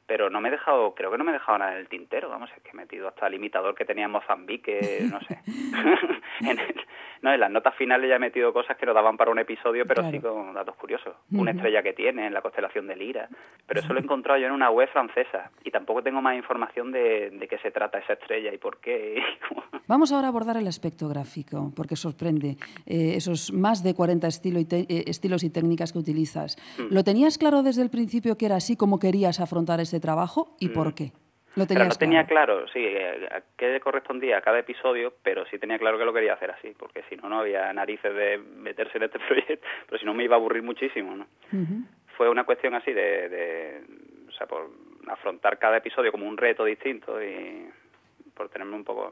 Pero 0.07 0.29
no 0.29 0.41
me 0.41 0.49
he 0.49 0.53
dejado, 0.53 0.95
creo 0.95 1.11
que 1.11 1.17
no 1.19 1.25
me 1.25 1.31
he 1.31 1.35
dejado 1.35 1.57
nada 1.59 1.73
en 1.73 1.79
el 1.79 1.89
tintero, 1.89 2.29
vamos, 2.29 2.51
es 2.55 2.63
que 2.63 2.71
he 2.71 2.75
metido 2.75 3.09
hasta 3.09 3.27
el 3.27 3.35
imitador 3.35 3.75
que 3.75 3.87
tenía 3.87 4.05
en 4.05 4.11
Mozambique, 4.11 5.01
no 5.11 5.19
sé. 5.23 5.39
en, 6.41 6.59
el- 6.59 6.85
no, 7.25 7.33
en 7.33 7.41
las 7.41 7.51
notas 7.51 7.75
finales 7.77 8.09
ya 8.09 8.17
he 8.17 8.19
metido 8.19 8.53
cosas 8.53 8.77
que 8.77 8.85
no 8.87 8.93
daban 8.93 9.17
para 9.17 9.31
un 9.31 9.39
episodio, 9.39 9.85
pero 9.87 10.03
sí 10.11 10.21
con 10.21 10.53
datos 10.55 10.77
curiosos. 10.77 11.15
Una 11.33 11.53
estrella 11.53 11.83
que 11.83 11.95
tiene 11.95 12.27
en 12.27 12.35
la 12.35 12.43
constelación 12.43 12.87
de 12.87 12.97
Lira. 12.97 13.29
Pero 13.67 13.81
eso 13.81 13.93
lo 13.95 13.99
he 13.99 14.03
encontrado 14.03 14.39
yo 14.39 14.47
en 14.47 14.53
una 14.53 14.71
web 14.71 14.89
francesa 14.91 15.51
y 15.65 15.71
tampoco 15.71 16.03
tengo 16.03 16.21
más 16.21 16.37
información 16.37 16.93
de, 16.93 17.31
de 17.31 17.49
qué 17.49 17.57
se 17.59 17.71
trata 17.71 17.99
esa 17.99 18.13
estrella 18.13 18.53
y 18.53 18.59
por 18.59 18.79
qué. 18.79 19.23
Vamos 19.89 20.13
ahora 20.13 20.27
a 20.27 20.31
abordar 20.31 20.57
el 20.59 20.67
aspecto 20.69 21.09
gráfico, 21.09 21.73
porque 21.75 21.97
sorprende 21.97 22.57
eh, 22.87 23.15
esos 23.17 23.53
más 23.53 23.83
de 23.83 23.95
40 23.95 24.27
estilo 24.27 24.59
y 24.61 24.65
te- 24.67 24.87
eh, 24.89 25.05
estilos 25.07 25.43
y 25.45 25.51
técnicas 25.51 25.93
que 25.93 25.99
utilizas. 25.99 26.57
Mm. 26.79 26.93
¿Lo 26.95 27.05
tenías 27.05 27.39
claro 27.39 27.63
desde 27.63 27.83
el 27.83 27.91
principio 27.91 28.37
que 28.37 28.47
era 28.47 28.57
así 28.57 28.77
como 28.77 28.99
querías 28.99 29.41
afrontar 29.41 29.81
este 29.81 29.99
trabajo 30.01 30.55
y 30.61 30.69
por 30.69 30.95
qué? 30.95 31.13
¿Lo. 31.57 31.67
Pero 31.67 31.85
no 31.85 31.91
tenía 31.91 32.27
claro? 32.27 32.57
claro, 32.57 32.69
sí, 32.69 32.81
eh, 32.85 33.29
a 33.31 33.43
qué 33.57 33.79
correspondía 33.81 34.39
a 34.39 34.41
cada 34.41 34.59
episodio, 34.59 35.15
pero 35.23 35.47
sí 35.47 35.59
tenía 35.59 35.79
claro 35.79 35.99
que 35.99 36.05
lo 36.05 36.13
quería 36.13 36.35
hacer 36.35 36.51
así, 36.51 36.75
porque 36.79 37.05
si 37.09 37.17
no, 37.17 37.29
no 37.29 37.41
había 37.41 37.73
narices 37.73 38.15
de 38.15 38.39
meterse 38.39 38.99
en 38.99 39.05
este 39.05 39.19
proyecto, 39.29 39.67
pero 39.87 39.99
si 39.99 40.05
no 40.05 40.15
me 40.15 40.25
iba 40.25 40.37
a 40.37 40.39
aburrir 40.39 40.63
muchísimo, 40.63 41.17
¿no? 41.17 41.27
Fue 42.17 42.29
una 42.29 42.45
cuestión 42.45 42.75
así 42.75 42.93
de, 42.93 43.29
de 43.29 43.83
o 44.29 44.33
sea, 44.33 44.47
por 44.47 44.69
afrontar 45.09 45.59
cada 45.59 45.77
episodio 45.77 46.13
como 46.13 46.27
un 46.27 46.37
reto 46.37 46.65
distinto 46.65 47.23
y 47.23 47.69
por 48.35 48.49
tenerme 48.49 48.75
un 48.75 48.85
poco, 48.85 49.11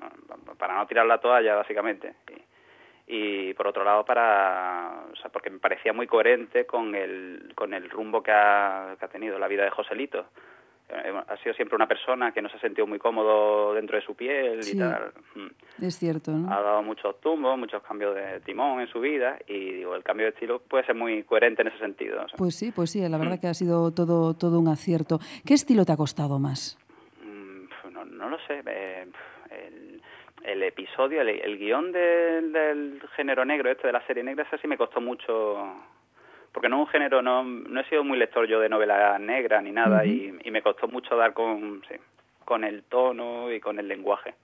para 0.58 0.76
no 0.76 0.86
tirar 0.86 1.06
la 1.06 1.18
toalla, 1.18 1.54
básicamente. 1.54 2.14
Y, 2.28 2.42
y 3.14 3.54
por 3.54 3.66
otro 3.68 3.84
lado, 3.84 4.04
para, 4.04 5.04
o 5.12 5.16
sea, 5.16 5.30
porque 5.30 5.50
me 5.50 5.58
parecía 5.58 5.92
muy 5.92 6.06
coherente 6.06 6.66
con 6.66 6.94
el, 6.94 7.52
con 7.54 7.74
el 7.74 7.88
rumbo 7.90 8.22
que 8.22 8.32
ha, 8.32 8.96
que 8.98 9.04
ha 9.04 9.08
tenido 9.08 9.38
la 9.38 9.48
vida 9.48 9.64
de 9.64 9.70
Joselito 9.70 10.26
Ha 10.94 11.36
sido 11.38 11.54
siempre 11.54 11.76
una 11.76 11.86
persona 11.86 12.32
que 12.32 12.42
no 12.42 12.48
se 12.48 12.56
ha 12.56 12.60
sentido 12.60 12.86
muy 12.86 12.98
cómodo 12.98 13.74
dentro 13.74 13.96
de 13.96 14.04
su 14.04 14.14
piel 14.14 14.62
Sí. 14.62 14.76
y 14.76 14.78
tal. 14.80 15.12
Mm. 15.34 15.84
Es 15.84 15.98
cierto, 15.98 16.30
¿no? 16.32 16.52
Ha 16.52 16.60
dado 16.60 16.82
muchos 16.82 17.20
tumbos, 17.20 17.58
muchos 17.58 17.82
cambios 17.82 18.14
de 18.14 18.40
timón 18.40 18.80
en 18.80 18.86
su 18.88 19.00
vida 19.00 19.38
y 19.46 19.72
digo, 19.72 19.94
el 19.94 20.02
cambio 20.02 20.26
de 20.26 20.32
estilo 20.32 20.60
puede 20.60 20.84
ser 20.84 20.94
muy 20.94 21.22
coherente 21.24 21.62
en 21.62 21.68
ese 21.68 21.78
sentido. 21.78 22.22
o 22.24 22.28
sea, 22.28 22.36
Pues 22.36 22.54
sí, 22.54 22.72
pues 22.72 22.90
sí, 22.90 23.00
la 23.08 23.16
Mm. 23.16 23.20
verdad 23.20 23.40
que 23.40 23.46
ha 23.48 23.54
sido 23.54 23.90
todo, 23.92 24.34
todo 24.34 24.58
un 24.58 24.68
acierto. 24.68 25.18
¿Qué 25.46 25.54
estilo 25.54 25.84
te 25.84 25.92
ha 25.92 25.96
costado 25.96 26.38
más? 26.38 26.78
mm, 27.24 27.92
no, 27.92 28.04
no 28.04 28.28
lo 28.28 28.38
sé. 28.46 28.62
eh, 28.66 29.06
el, 29.50 30.02
el 30.44 30.62
episodio, 30.62 31.20
el, 31.20 31.28
el 31.28 31.58
guion 31.58 31.92
del- 31.92 32.52
del 32.52 33.02
género 33.16 33.44
negro, 33.44 33.70
este 33.70 33.86
de 33.86 33.92
la 33.92 34.04
serie 34.06 34.22
negra, 34.24 34.44
ese 34.44 34.58
sí 34.58 34.66
me 34.68 34.76
costó 34.76 35.00
mucho. 35.00 35.72
Porque 36.52 36.68
no 36.68 36.76
es 36.82 36.86
un 36.86 36.92
género, 36.92 37.22
no, 37.22 37.42
no 37.44 37.80
he 37.80 37.84
sido 37.88 38.04
muy 38.04 38.18
lector 38.18 38.46
yo 38.46 38.60
de 38.60 38.68
novela 38.68 39.18
negra 39.18 39.60
ni 39.62 39.70
nada 39.72 40.04
y, 40.04 40.32
y 40.44 40.50
me 40.50 40.60
costó 40.62 40.86
mucho 40.88 41.16
dar 41.16 41.32
con, 41.32 41.82
sí, 41.88 41.94
con 42.44 42.62
el 42.64 42.82
tono 42.84 43.50
y 43.50 43.58
con 43.60 43.78
el 43.78 43.88
lenguaje 43.88 44.34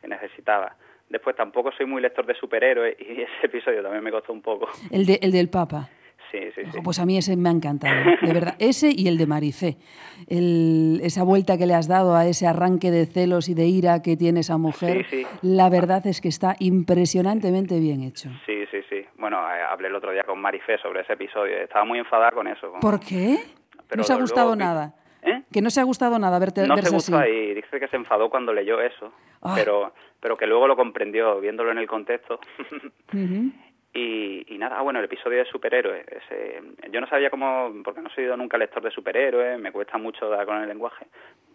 que 0.00 0.08
necesitaba. 0.08 0.74
Después 1.08 1.36
tampoco 1.36 1.70
soy 1.72 1.86
muy 1.86 2.00
lector 2.02 2.24
de 2.26 2.34
superhéroes 2.34 2.96
y 2.98 3.04
ese 3.22 3.30
episodio 3.44 3.82
también 3.82 4.02
me 4.02 4.10
costó 4.10 4.32
un 4.32 4.42
poco. 4.42 4.68
El, 4.90 5.04
de, 5.06 5.18
el 5.22 5.30
del 5.32 5.48
Papa. 5.50 5.88
Sí, 6.32 6.38
sí, 6.56 6.62
sí. 6.72 6.78
Pues 6.82 6.98
a 6.98 7.06
mí 7.06 7.16
ese 7.16 7.36
me 7.36 7.48
ha 7.48 7.52
encantado, 7.52 7.94
de 8.20 8.32
verdad. 8.32 8.56
Ese 8.58 8.90
y 8.94 9.06
el 9.06 9.16
de 9.16 9.26
Marifé. 9.26 9.76
El- 10.26 11.00
esa 11.04 11.22
vuelta 11.22 11.56
que 11.56 11.66
le 11.66 11.74
has 11.74 11.86
dado 11.86 12.16
a 12.16 12.26
ese 12.26 12.46
arranque 12.48 12.90
de 12.90 13.06
celos 13.06 13.48
y 13.48 13.54
de 13.54 13.66
ira 13.66 14.02
que 14.02 14.16
tiene 14.16 14.40
esa 14.40 14.58
mujer, 14.58 15.06
la 15.42 15.68
verdad 15.70 16.04
es 16.06 16.20
que 16.20 16.28
está 16.28 16.56
impresionantemente 16.58 17.78
bien 17.78 18.02
hecho. 18.02 18.30
Sí, 18.44 18.64
sí. 18.70 18.78
Bueno, 19.26 19.40
eh, 19.52 19.60
hablé 19.60 19.88
el 19.88 19.94
otro 19.96 20.12
día 20.12 20.22
con 20.22 20.40
Marifé 20.40 20.78
sobre 20.78 21.00
ese 21.00 21.14
episodio. 21.14 21.56
Estaba 21.56 21.84
muy 21.84 21.98
enfadada 21.98 22.30
con 22.30 22.46
eso. 22.46 22.70
con- 22.70 22.78
¿Por 22.78 23.00
qué? 23.00 23.38
Pero 23.88 23.96
no 23.98 24.04
se 24.04 24.12
ha 24.12 24.16
gustado 24.20 24.54
nada. 24.54 24.94
¿Eh? 25.20 25.42
Que 25.52 25.60
no 25.60 25.68
se 25.70 25.80
ha 25.80 25.82
gustado 25.82 26.16
nada 26.20 26.38
verte, 26.38 26.64
no 26.64 26.76
verse 26.76 26.90
se 26.90 26.94
gustó 26.94 27.18
así. 27.18 27.28
ahí. 27.28 27.54
Dice 27.54 27.80
que 27.80 27.88
se 27.88 27.96
enfadó 27.96 28.30
cuando 28.30 28.52
leyó 28.52 28.80
eso. 28.80 29.12
Pero, 29.56 29.92
pero 30.20 30.36
que 30.36 30.46
luego 30.46 30.68
lo 30.68 30.76
comprendió 30.76 31.40
viéndolo 31.40 31.72
en 31.72 31.78
el 31.78 31.88
contexto. 31.88 32.38
Y, 33.98 34.44
y 34.54 34.58
nada, 34.58 34.76
ah, 34.78 34.82
bueno, 34.82 34.98
el 34.98 35.06
episodio 35.06 35.38
de 35.38 35.46
superhéroes. 35.46 36.06
Ese, 36.06 36.60
yo 36.92 37.00
no 37.00 37.06
sabía 37.06 37.30
cómo, 37.30 37.72
porque 37.82 38.02
no 38.02 38.10
he 38.10 38.14
sido 38.14 38.36
nunca 38.36 38.58
lector 38.58 38.82
de 38.82 38.90
superhéroes, 38.90 39.58
me 39.58 39.72
cuesta 39.72 39.96
mucho 39.96 40.28
dar 40.28 40.44
con 40.44 40.58
el 40.60 40.68
lenguaje. 40.68 41.06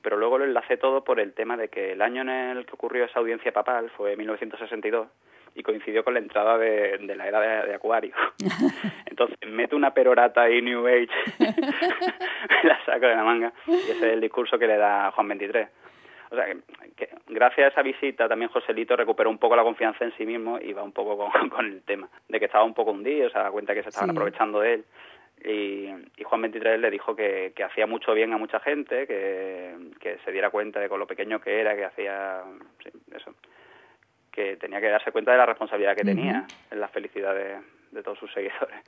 Pero 0.02 0.18
luego 0.18 0.40
lo 0.40 0.46
enlacé 0.46 0.78
todo 0.78 1.04
por 1.04 1.20
el 1.20 1.34
tema 1.34 1.56
de 1.56 1.68
que 1.68 1.92
el 1.92 2.02
año 2.02 2.24
en 2.24 2.30
el 2.30 2.66
que 2.66 2.74
ocurrió 2.74 3.06
esa 3.06 3.20
audiencia 3.20 3.52
papal 3.52 3.92
fue 3.96 4.18
1962 4.18 5.08
y 5.56 5.64
coincidió 5.64 6.04
con 6.04 6.14
la 6.14 6.20
entrada 6.22 6.58
de, 6.58 6.98
de 7.00 7.16
la 7.16 7.28
era 7.28 7.40
de, 7.40 7.68
de 7.70 7.76
Acuario. 7.76 8.14
Entonces 9.06 9.38
meto 9.48 9.76
una 9.76 9.94
perorata 9.94 10.50
y 10.50 10.62
New 10.62 10.88
Age, 10.88 11.10
me 11.40 11.50
la 12.70 12.86
saco 12.86 13.06
de 13.06 13.16
la 13.16 13.24
manga 13.24 13.54
y 13.68 13.74
ese 13.74 13.92
es 13.92 14.14
el 14.14 14.22
discurso 14.22 14.58
que 14.58 14.68
le 14.68 14.78
da 14.78 15.12
Juan 15.12 15.28
23. 15.28 15.68
O 16.32 16.36
sea, 16.36 16.46
que, 16.46 16.58
que 16.96 17.10
gracias 17.28 17.66
a 17.66 17.72
esa 17.72 17.82
visita 17.82 18.30
también 18.30 18.50
Joselito 18.52 18.96
recuperó 18.96 19.30
un 19.30 19.38
poco 19.38 19.56
la 19.58 19.64
confianza 19.64 20.06
en 20.06 20.16
sí 20.18 20.26
mismo 20.26 20.58
y 20.60 20.72
va 20.72 20.82
un 20.82 20.94
poco 20.94 21.18
con, 21.18 21.50
con 21.50 21.66
el 21.66 21.82
tema, 21.84 22.08
de 22.30 22.40
que 22.40 22.46
estaba 22.46 22.64
un 22.64 22.74
poco 22.74 22.92
hundido, 22.92 23.30
se 23.30 23.38
da 23.38 23.52
cuenta 23.52 23.74
que 23.74 23.84
se 23.84 23.90
estaban 23.90 24.10
Sí. 24.12 24.16
aprovechando 24.16 24.62
de 24.62 24.74
él. 24.76 24.86
Y, 25.44 25.90
y 26.18 26.24
Juan 26.24 26.44
23 26.44 26.80
le 26.80 26.92
dijo 26.92 27.16
que, 27.16 27.52
que 27.56 27.64
hacía 27.64 27.88
mucho 27.88 28.14
bien 28.14 28.32
a 28.32 28.38
mucha 28.38 28.60
gente, 28.60 29.08
que, 29.08 29.76
que 30.00 30.20
se 30.24 30.32
diera 30.32 30.52
cuenta 30.52 30.80
de 30.80 30.88
con 30.88 31.00
lo 31.00 31.08
pequeño 31.08 31.42
que 31.42 31.60
era, 31.60 31.76
que 31.76 31.84
hacía 31.84 32.44
sí, 32.84 32.92
eso, 33.14 33.34
que 34.32 34.56
tenía 34.58 34.80
que 34.80 34.90
darse 34.90 35.12
cuenta 35.12 35.32
de 35.32 35.38
la 35.38 35.46
responsabilidad 35.46 35.96
que 35.96 36.04
tenía 36.04 36.46
en 36.70 36.80
la 36.80 36.88
felicidad 36.88 37.36
de, 37.36 37.58
de 37.92 38.04
todos 38.04 38.18
sus 38.20 38.32
seguidores. 38.34 38.80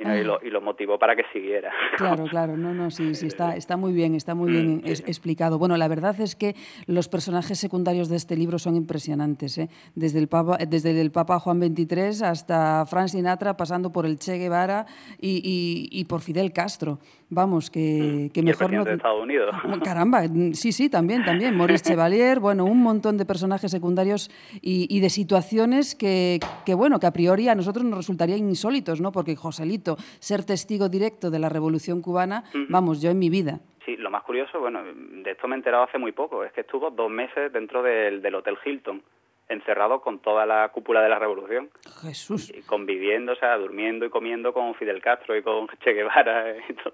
Y, 0.00 0.04
no, 0.04 0.14
y, 0.16 0.20
Ah. 0.20 0.22
lo, 0.22 0.38
y 0.42 0.50
lo 0.50 0.60
motivó 0.60 0.96
para 0.98 1.16
que 1.16 1.24
siguiera. 1.32 1.72
Claro, 1.96 2.24
claro, 2.26 2.56
no, 2.56 2.72
no, 2.72 2.88
sí, 2.90 3.16
sí, 3.16 3.26
está, 3.26 3.56
está 3.56 3.76
muy 3.76 3.92
bien, 3.92 4.14
está 4.14 4.34
muy 4.36 4.52
bien 4.52 4.76
Mm, 4.76 4.80
sí, 4.84 4.92
es- 4.92 5.00
explicado. 5.00 5.58
Bueno, 5.58 5.76
la 5.76 5.88
verdad 5.88 6.18
es 6.20 6.36
que 6.36 6.54
los 6.86 7.08
personajes 7.08 7.58
secundarios 7.58 8.08
de 8.08 8.16
este 8.16 8.36
libro 8.36 8.58
son 8.60 8.76
impresionantes, 8.76 9.58
¿eh? 9.58 9.68
desde, 9.96 10.20
el 10.20 10.28
Papa, 10.28 10.56
desde 10.68 10.98
el 11.00 11.10
Papa 11.10 11.40
Juan 11.40 11.60
XXIII 11.60 12.24
hasta 12.24 12.86
Frank 12.86 13.08
Sinatra, 13.08 13.56
pasando 13.56 13.90
por 13.90 14.06
el 14.06 14.18
Che 14.18 14.38
Guevara 14.38 14.86
y, 15.20 15.88
y- 15.90 16.04
por 16.04 16.20
Fidel 16.20 16.52
Castro. 16.52 16.98
Vamos, 17.30 17.70
que, 17.70 18.30
que 18.32 18.40
Mm. 18.42 18.44
el 18.48 18.50
mejor 18.52 18.62
no... 18.72 18.84
presidente 18.84 18.90
de 18.90 18.96
Estados 18.96 19.22
Unidos. 19.22 19.50
Caramba, 19.84 20.22
sí, 20.52 20.72
sí, 20.72 20.88
también, 20.88 21.24
también. 21.24 21.56
Maurice 21.56 21.82
Chevalier, 21.96 22.40
bueno, 22.40 22.64
un 22.64 22.82
montón 22.82 23.16
de 23.18 23.24
personajes 23.26 23.70
secundarios 23.70 24.30
y, 24.62 24.86
y 24.94 25.00
de 25.00 25.10
situaciones 25.10 25.94
que, 25.94 26.38
que, 26.64 26.74
bueno, 26.74 27.00
que 27.00 27.06
a 27.06 27.12
priori 27.12 27.48
a 27.48 27.54
nosotros 27.54 27.84
nos 27.84 27.98
resultarían 27.98 28.38
insólitos, 28.48 29.00
¿no? 29.00 29.12
Porque 29.12 29.34
Joselito, 29.36 29.87
ser 30.18 30.44
testigo 30.44 30.88
directo 30.88 31.30
de 31.30 31.38
la 31.38 31.48
Revolución 31.48 32.02
Cubana, 32.02 32.44
vamos, 32.68 33.00
yo 33.00 33.10
en 33.10 33.18
mi 33.18 33.30
vida. 33.30 33.60
Sí, 33.84 33.96
lo 33.96 34.10
más 34.10 34.22
curioso, 34.24 34.60
bueno, 34.60 34.82
de 34.84 35.30
esto 35.30 35.48
me 35.48 35.54
he 35.54 35.58
enterado 35.58 35.84
hace 35.84 35.96
muy 35.98 36.12
poco, 36.12 36.44
es 36.44 36.52
que 36.52 36.60
estuvo 36.60 36.90
dos 36.90 37.10
meses 37.10 37.52
dentro 37.52 37.82
del, 37.82 38.20
del 38.20 38.34
Hotel 38.34 38.58
Hilton, 38.64 39.02
encerrado 39.48 40.02
con 40.02 40.18
toda 40.18 40.44
la 40.44 40.68
cúpula 40.68 41.00
de 41.00 41.08
la 41.08 41.18
revolución, 41.18 41.70
Jesús. 42.02 42.52
y 42.54 42.60
conviviendo, 42.60 43.32
o 43.32 43.36
sea, 43.36 43.56
durmiendo 43.56 44.04
y 44.04 44.10
comiendo 44.10 44.52
con 44.52 44.74
Fidel 44.74 45.00
Castro 45.00 45.34
y 45.34 45.42
con 45.42 45.66
Che 45.82 45.94
Guevara 45.94 46.54
y 46.68 46.74
todo. 46.74 46.92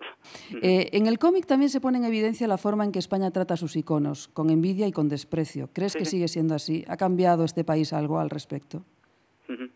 Eh, 0.63 0.91
en 0.93 1.09
el 1.09 1.19
cómic 1.19 1.47
también 1.47 1.69
se 1.69 1.81
pone 1.81 1.99
en 1.99 2.05
evidencia 2.05 2.47
la 2.47 2.57
forma 2.57 2.85
en 2.85 2.93
que 2.93 3.01
España 3.01 3.33
trata 3.33 3.55
a 3.55 3.57
sus 3.57 3.75
iconos, 3.75 4.29
con 4.29 4.51
envidia 4.51 4.87
y 4.87 4.93
con 4.93 5.09
desprecio. 5.09 5.69
¿Crees 5.73 5.95
Sí, 5.95 5.99
que 5.99 6.05
sí. 6.05 6.11
sigue 6.13 6.29
siendo 6.29 6.55
así? 6.55 6.85
¿Ha 6.87 6.97
cambiado 6.97 7.45
este 7.45 7.65
país 7.65 7.93
algo 7.93 8.21
al 8.21 8.31
respecto? 8.31 8.85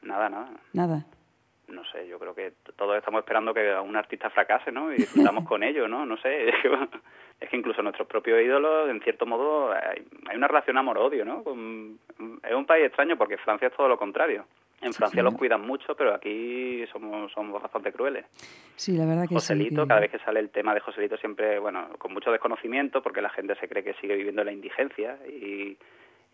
Nada, 0.03 0.29
nada. 0.29 0.51
Nada. 0.73 1.07
No 1.67 1.83
sé, 1.93 2.07
yo 2.09 2.19
creo 2.19 2.35
que 2.35 2.53
todos 2.79 2.97
estamos 2.97 3.19
esperando 3.19 3.53
que 3.53 3.75
un 3.75 3.97
artista 3.97 4.31
fracase, 4.31 4.71
¿no? 4.71 4.93
Y 4.93 4.99
disfrutamos 4.99 5.45
con 5.47 5.63
ello, 5.65 5.89
¿no? 5.89 6.07
No 6.07 6.17
sé, 6.17 6.49
es 7.41 7.49
que, 7.51 7.57
incluso 7.57 7.83
nuestros 7.83 8.07
propios 8.07 8.41
ídolos, 8.41 8.89
en 8.89 9.01
cierto 9.03 9.27
modo, 9.27 9.73
hay, 9.73 10.07
hay 10.29 10.37
una 10.37 10.47
relación 10.47 10.79
amor-odio, 10.79 11.25
¿no? 11.25 11.43
Con- 11.43 11.99
es 12.43 12.55
un 12.55 12.67
país 12.67 12.87
extraño 12.87 13.19
porque 13.19 13.37
Francia 13.37 13.69
es 13.69 13.75
todo 13.75 13.89
lo 13.89 13.99
contrario. 13.99 14.47
En 14.81 14.93
Francia 14.93 15.21
sí. 15.21 15.25
los 15.25 15.35
cuidan 15.35 15.63
mucho, 15.63 15.97
pero 15.97 16.15
aquí 16.15 16.87
somos, 16.93 17.33
somos 17.33 17.61
bastante 17.61 17.93
crueles. 17.93 18.25
Sí, 18.77 18.97
la 18.97 19.07
verdad 19.07 19.25
que 19.29 19.35
Joselito, 19.35 19.83
sí. 19.83 19.89
cada 19.89 20.01
vez 20.01 20.13
que 20.13 20.21
sale 20.21 20.39
el 20.39 20.51
tema 20.51 20.73
de 20.73 20.79
Joselito 20.79 21.17
siempre, 21.17 21.59
bueno, 21.59 21.89
con 21.99 22.13
mucho 22.13 22.31
desconocimiento 22.31 23.03
porque 23.03 23.21
la 23.21 23.31
gente 23.31 23.57
se 23.57 23.69
cree 23.69 23.83
que 23.83 23.95
sigue 23.95 24.15
viviendo 24.15 24.43
en 24.43 24.47
la 24.47 24.53
indigencia 24.53 25.19
y, 25.27 25.77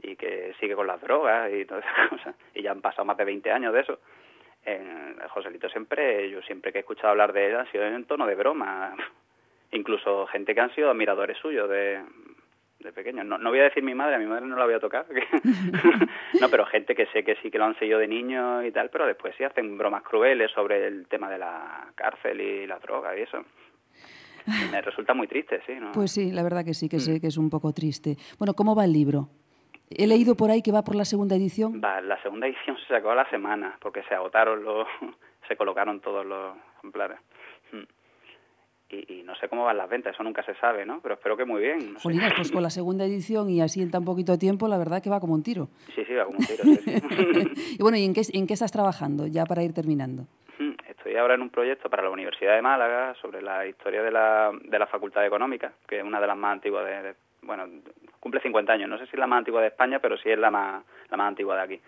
y 0.03 0.17
que 0.17 0.53
sigue 0.61 0.75
con 0.75 0.87
las 0.87 1.01
drogas 1.01 1.51
y 1.55 1.65
todas 1.65 1.85
esas 1.87 2.09
cosas. 2.11 2.35
Y 2.55 2.61
ya 2.61 2.73
han 2.73 2.83
pasado 2.83 3.07
más 3.07 3.17
de 3.17 3.25
20 3.25 3.51
años 3.51 3.73
de 3.73 3.81
eso. 3.81 3.99
En 4.67 5.17
Joselito 5.29 5.69
siempre, 5.69 6.31
yo 6.31 6.41
siempre 6.43 6.73
que 6.73 6.79
he 6.79 6.81
escuchado 6.81 7.09
hablar 7.11 7.33
de 7.33 7.49
él 7.51 7.57
ha 7.57 7.71
sido 7.71 7.85
en 7.85 8.05
tono 8.05 8.27
de 8.27 8.35
broma. 8.35 8.95
Incluso 9.73 10.27
gente 10.29 10.55
que 10.55 10.61
han 10.61 10.75
sido 10.75 10.91
admiradores 10.91 11.37
suyos 11.39 11.69
de, 11.69 12.01
de 12.79 12.93
pequeños. 12.93 13.27
No, 13.27 13.39
no 13.39 13.51
voy 13.51 13.59
a 13.59 13.65
decir 13.65 13.83
mi 13.83 13.95
madre, 13.95 14.15
a 14.15 14.19
mi 14.19 14.27
madre 14.27 14.47
no 14.47 14.57
la 14.57 14.65
voy 14.65 14.75
a 14.75 14.81
tocar. 14.81 15.05
no, 16.41 16.49
pero 16.49 16.65
gente 16.67 16.95
que 16.95 17.07
sé 17.07 17.25
que 17.25 17.37
sí 17.43 17.51
que 17.51 17.59
lo 17.59 17.65
han 17.65 17.79
seguido 17.79 17.99
de 17.99 18.07
niños 18.07 18.65
y 18.65 18.71
tal, 18.71 18.91
pero 18.91 19.07
después 19.07 19.35
sí 19.37 19.45
hacen 19.45 19.77
bromas 19.77 20.03
crueles 20.03 20.51
sobre 20.53 20.87
el 20.87 21.07
tema 21.09 21.29
de 21.29 21.39
la 21.39 21.89
cárcel 21.95 22.41
y 22.41 22.67
la 22.67 22.79
droga 22.79 23.17
y 23.19 23.23
eso. 23.23 23.45
Y 24.47 24.71
me 24.71 24.81
resulta 24.83 25.15
muy 25.15 25.27
triste, 25.27 25.61
sí. 25.67 25.73
¿no? 25.81 25.93
Pues 25.93 26.13
sí, 26.13 26.31
la 26.31 26.43
verdad 26.43 26.65
que 26.65 26.75
sí, 26.75 26.89
que, 26.89 26.97
Mm. 26.97 27.01
sé 27.01 27.21
que 27.21 27.29
es 27.29 27.37
un 27.39 27.49
poco 27.51 27.73
triste. 27.73 28.17
Bueno, 28.39 28.53
¿cómo 28.55 28.77
va 28.77 28.85
el 28.85 28.93
libro? 28.93 29.29
He 29.97 30.07
leído 30.07 30.35
por 30.37 30.51
ahí 30.51 30.63
que 30.63 30.73
va 30.73 30.83
por 30.83 30.95
la 30.97 31.05
segunda 31.05 31.37
edición. 31.37 31.81
Va, 31.85 32.01
la 32.01 32.21
segunda 32.23 32.47
edición 32.47 32.77
se 32.79 32.87
sacó 32.95 33.11
a 33.11 33.15
la 33.15 33.29
semana 33.31 33.77
porque 33.81 34.03
se 34.09 34.15
agotaron 34.15 34.65
los, 34.65 34.87
se 35.49 35.57
colocaron 35.57 36.01
todos 36.01 36.25
los 36.27 36.57
ejemplares. 36.79 37.19
Y, 38.91 39.13
y 39.21 39.23
no 39.25 39.35
sé 39.37 39.49
cómo 39.49 39.65
van 39.65 39.77
las 39.79 39.89
ventas, 39.89 40.15
eso 40.15 40.23
nunca 40.23 40.45
se 40.45 40.55
sabe, 40.57 40.85
¿no? 40.87 41.01
Pero 41.03 41.15
espero 41.15 41.37
que 41.37 41.45
muy 41.45 41.63
bien. 41.63 41.95
no 41.95 41.99
pues 42.37 42.53
con 42.53 42.63
la 42.63 42.71
segunda 42.79 43.05
edición 43.05 43.49
y 43.51 43.61
así 43.61 43.83
en 43.83 43.91
tan 43.91 44.05
poquito 44.05 44.39
tiempo, 44.39 44.69
la 44.69 44.79
verdad 44.79 45.03
que 45.03 45.11
va 45.11 45.21
como 45.21 45.35
un 45.35 45.43
tiro. 45.43 45.69
Sí, 45.95 46.05
sí, 46.05 46.15
va 46.15 46.27
como 46.27 46.39
un 46.39 46.45
tiro, 46.47 46.63
sí, 46.65 46.77
sí. 46.85 47.77
y 47.79 47.83
bueno, 47.83 47.97
¿y 47.97 48.05
en 48.05 48.13
qué, 48.15 48.21
en 48.33 48.47
qué 48.47 48.53
estás 48.55 48.71
trabajando? 48.73 49.27
Ya 49.27 49.47
para 49.47 49.63
ir 49.65 49.73
terminando. 49.73 50.27
Estoy 50.89 51.17
ahora 51.17 51.35
en 51.35 51.43
un 51.43 51.51
proyecto 51.51 51.91
para 51.91 52.03
la 52.03 52.11
Universidad 52.11 52.55
de 52.55 52.63
Málaga 52.63 53.15
sobre 53.21 53.43
la 53.43 53.67
historia 53.67 54.03
de 54.03 54.11
la, 54.13 54.53
de 54.63 54.79
la 54.79 54.87
Facultad 54.87 55.23
de 55.23 55.27
Económica, 55.27 55.73
que 55.89 55.99
es 55.99 56.05
una 56.05 56.21
de 56.21 56.27
las 56.27 56.37
más 56.37 56.53
antiguas 56.53 56.85
de, 56.85 57.03
de- 57.03 57.15
bueno, 57.43 57.67
cumple 58.25 58.41
50 58.41 58.73
años, 58.73 58.89
no 58.89 58.97
sé 58.99 59.05
si 59.05 59.11
es 59.13 59.19
la 59.19 59.27
más 59.27 59.39
antigua 59.41 59.61
de 59.61 59.67
España, 59.69 59.99
pero 60.01 60.17
sí 60.17 60.31
es 60.31 60.39
la 60.39 60.51
más, 60.51 60.83
la 61.11 61.17
más 61.19 61.29
antigua 61.29 61.57
de 61.57 61.63
aquí. 61.63 61.81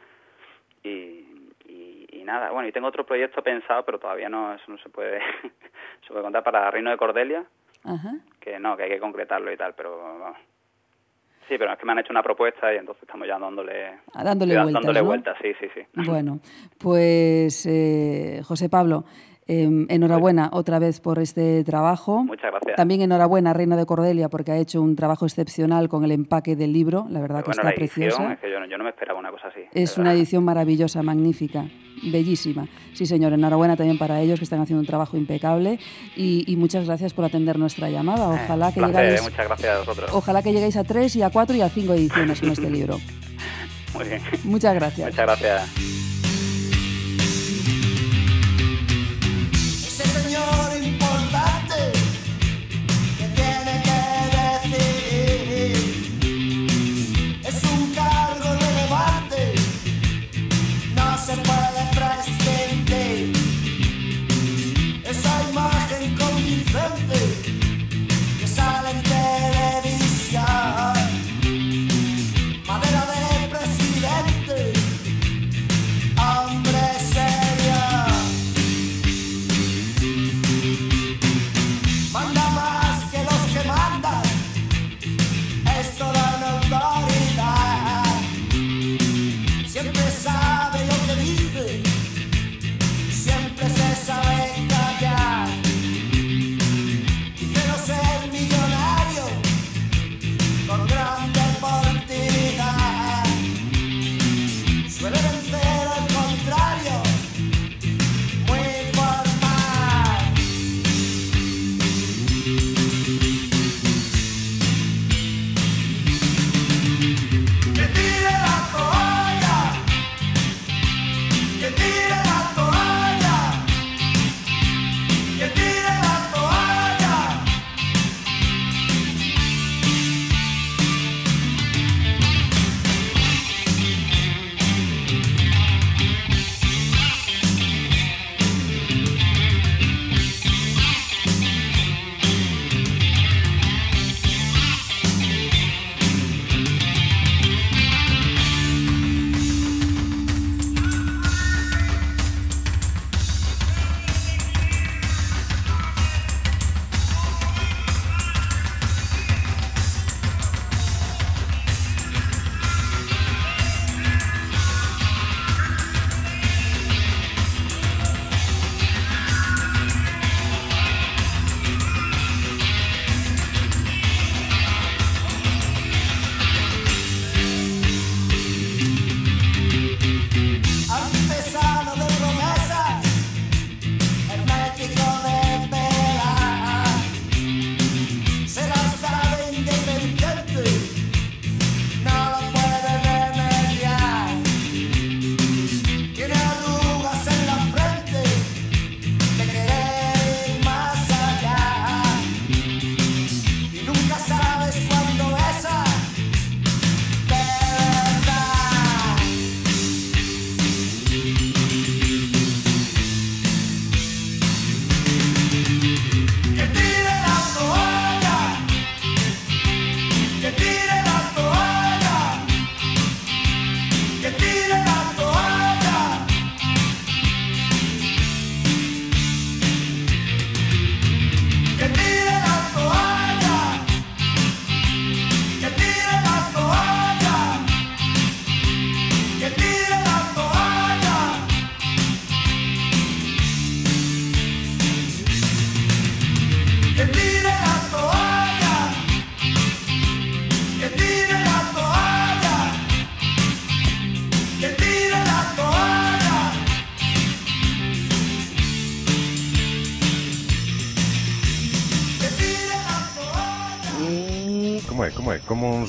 Y, 0.84 1.48
y, 1.66 2.06
y 2.12 2.22
nada, 2.24 2.50
bueno, 2.50 2.68
y 2.68 2.72
tengo 2.72 2.86
otro 2.88 3.06
proyecto 3.06 3.42
pensado, 3.42 3.84
pero 3.86 3.98
todavía 3.98 4.28
no, 4.28 4.52
eso 4.52 4.64
no 4.68 4.76
se 4.78 4.90
puede, 4.90 5.18
se 6.06 6.08
puede 6.08 6.22
contar 6.22 6.44
para 6.44 6.70
Reino 6.70 6.90
de 6.90 6.98
Cordelia, 6.98 7.42
Ajá. 7.84 8.16
que 8.38 8.58
no, 8.60 8.76
que 8.76 8.82
hay 8.84 8.90
que 8.90 9.00
concretarlo 9.00 9.50
y 9.50 9.56
tal, 9.56 9.74
pero 9.74 9.96
vamos. 10.20 10.36
Sí, 11.48 11.56
pero 11.58 11.72
es 11.72 11.78
que 11.78 11.86
me 11.86 11.92
han 11.92 12.00
hecho 12.00 12.12
una 12.12 12.22
propuesta 12.24 12.74
y 12.74 12.76
entonces 12.76 13.02
estamos 13.04 13.26
ya 13.26 13.38
dándole, 13.38 14.00
Ah, 14.12 14.22
dándole 14.24 14.54
vueltas, 14.56 14.72
dándole 14.74 15.00
¿no? 15.00 15.06
vueltas, 15.06 15.38
sí, 15.40 15.54
sí, 15.58 15.68
sí. 15.74 15.80
Bueno, 15.94 16.40
pues 16.78 17.64
eh, 17.66 18.42
José 18.44 18.68
Pablo, 18.68 19.04
eh, 19.48 19.86
enhorabuena 19.88 20.50
otra 20.52 20.78
vez 20.78 21.00
por 21.00 21.18
este 21.18 21.62
trabajo. 21.64 22.24
Muchas 22.24 22.50
gracias. 22.50 22.76
También 22.76 23.00
enhorabuena 23.02 23.50
a 23.50 23.52
Reina 23.54 23.76
de 23.76 23.86
Cordelia 23.86 24.28
porque 24.28 24.52
ha 24.52 24.56
hecho 24.56 24.82
un 24.82 24.96
trabajo 24.96 25.24
excepcional 25.24 25.88
con 25.88 26.04
el 26.04 26.12
empaque 26.12 26.56
del 26.56 26.72
libro, 26.72 27.06
la 27.10 27.20
verdad 27.20 27.40
que 27.44 27.50
bueno, 27.50 27.62
está 27.62 27.62
la 27.64 27.70
edición, 27.70 28.06
preciosa. 28.08 28.32
es 28.32 28.38
que 28.40 28.50
yo 28.50 28.58
no, 28.60 28.66
yo 28.66 28.76
no 28.78 28.84
me 28.84 28.90
esperaba 28.90 29.18
una 29.18 29.30
cosa 29.30 29.48
así. 29.48 29.60
Es 29.72 29.98
una 29.98 30.12
edición 30.14 30.44
maravillosa, 30.44 31.02
magnífica. 31.02 31.66
bellísima. 32.12 32.66
Sí, 32.92 33.06
señor, 33.06 33.32
enhorabuena 33.32 33.76
también 33.76 33.98
para 33.98 34.20
ellos 34.20 34.38
que 34.40 34.44
están 34.44 34.60
haciendo 34.60 34.80
un 34.80 34.86
trabajo 34.86 35.16
impecable 35.16 35.78
y, 36.16 36.44
y 36.46 36.56
muchas 36.56 36.84
gracias 36.86 37.14
por 37.14 37.24
atender 37.24 37.58
nuestra 37.58 37.88
llamada. 37.88 38.28
Ojalá 38.28 38.72
que 38.72 38.80
Eh, 38.80 38.82
Placer, 38.82 39.02
llegáis, 39.04 39.22
muchas 39.22 39.46
gracias 39.46 39.74
a 39.76 39.78
vosotros. 39.78 40.10
ojalá 40.12 40.42
que 40.42 40.52
lleguéis 40.52 40.76
a 40.76 40.84
tres 40.84 41.14
y 41.16 41.22
a 41.22 41.30
cuatro 41.30 41.56
y 41.56 41.60
a 41.62 41.68
cinco 41.68 41.94
ediciones 41.94 42.40
con 42.40 42.50
este 42.50 42.68
libro. 42.78 42.98
Muy 43.94 44.04
bien. 44.08 44.20
Muchas 44.44 44.74
gracias. 44.74 45.08
Muchas 45.10 45.24
gracias. 45.26 46.05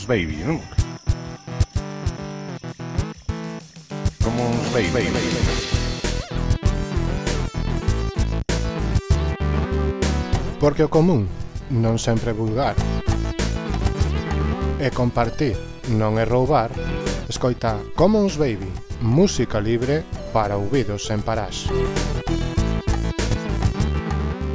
baby, 0.07 0.39
non? 0.47 0.63
Como 4.23 4.47
uns 4.47 4.67
baby. 4.71 4.91
baby. 5.11 5.67
Porque 10.59 10.83
o 10.83 10.89
común 10.89 11.27
non 11.69 11.99
sempre 11.99 12.31
é 12.31 12.35
vulgar. 12.35 12.73
E 14.79 14.87
compartir 14.95 15.59
non 15.91 16.15
é 16.15 16.23
roubar. 16.23 16.71
Escoita 17.27 17.75
Commons 17.99 18.39
Baby, 18.39 18.71
música 19.03 19.59
libre 19.59 20.07
para 20.31 20.55
ouvidos 20.55 21.03
sen 21.03 21.19
parás. 21.19 21.67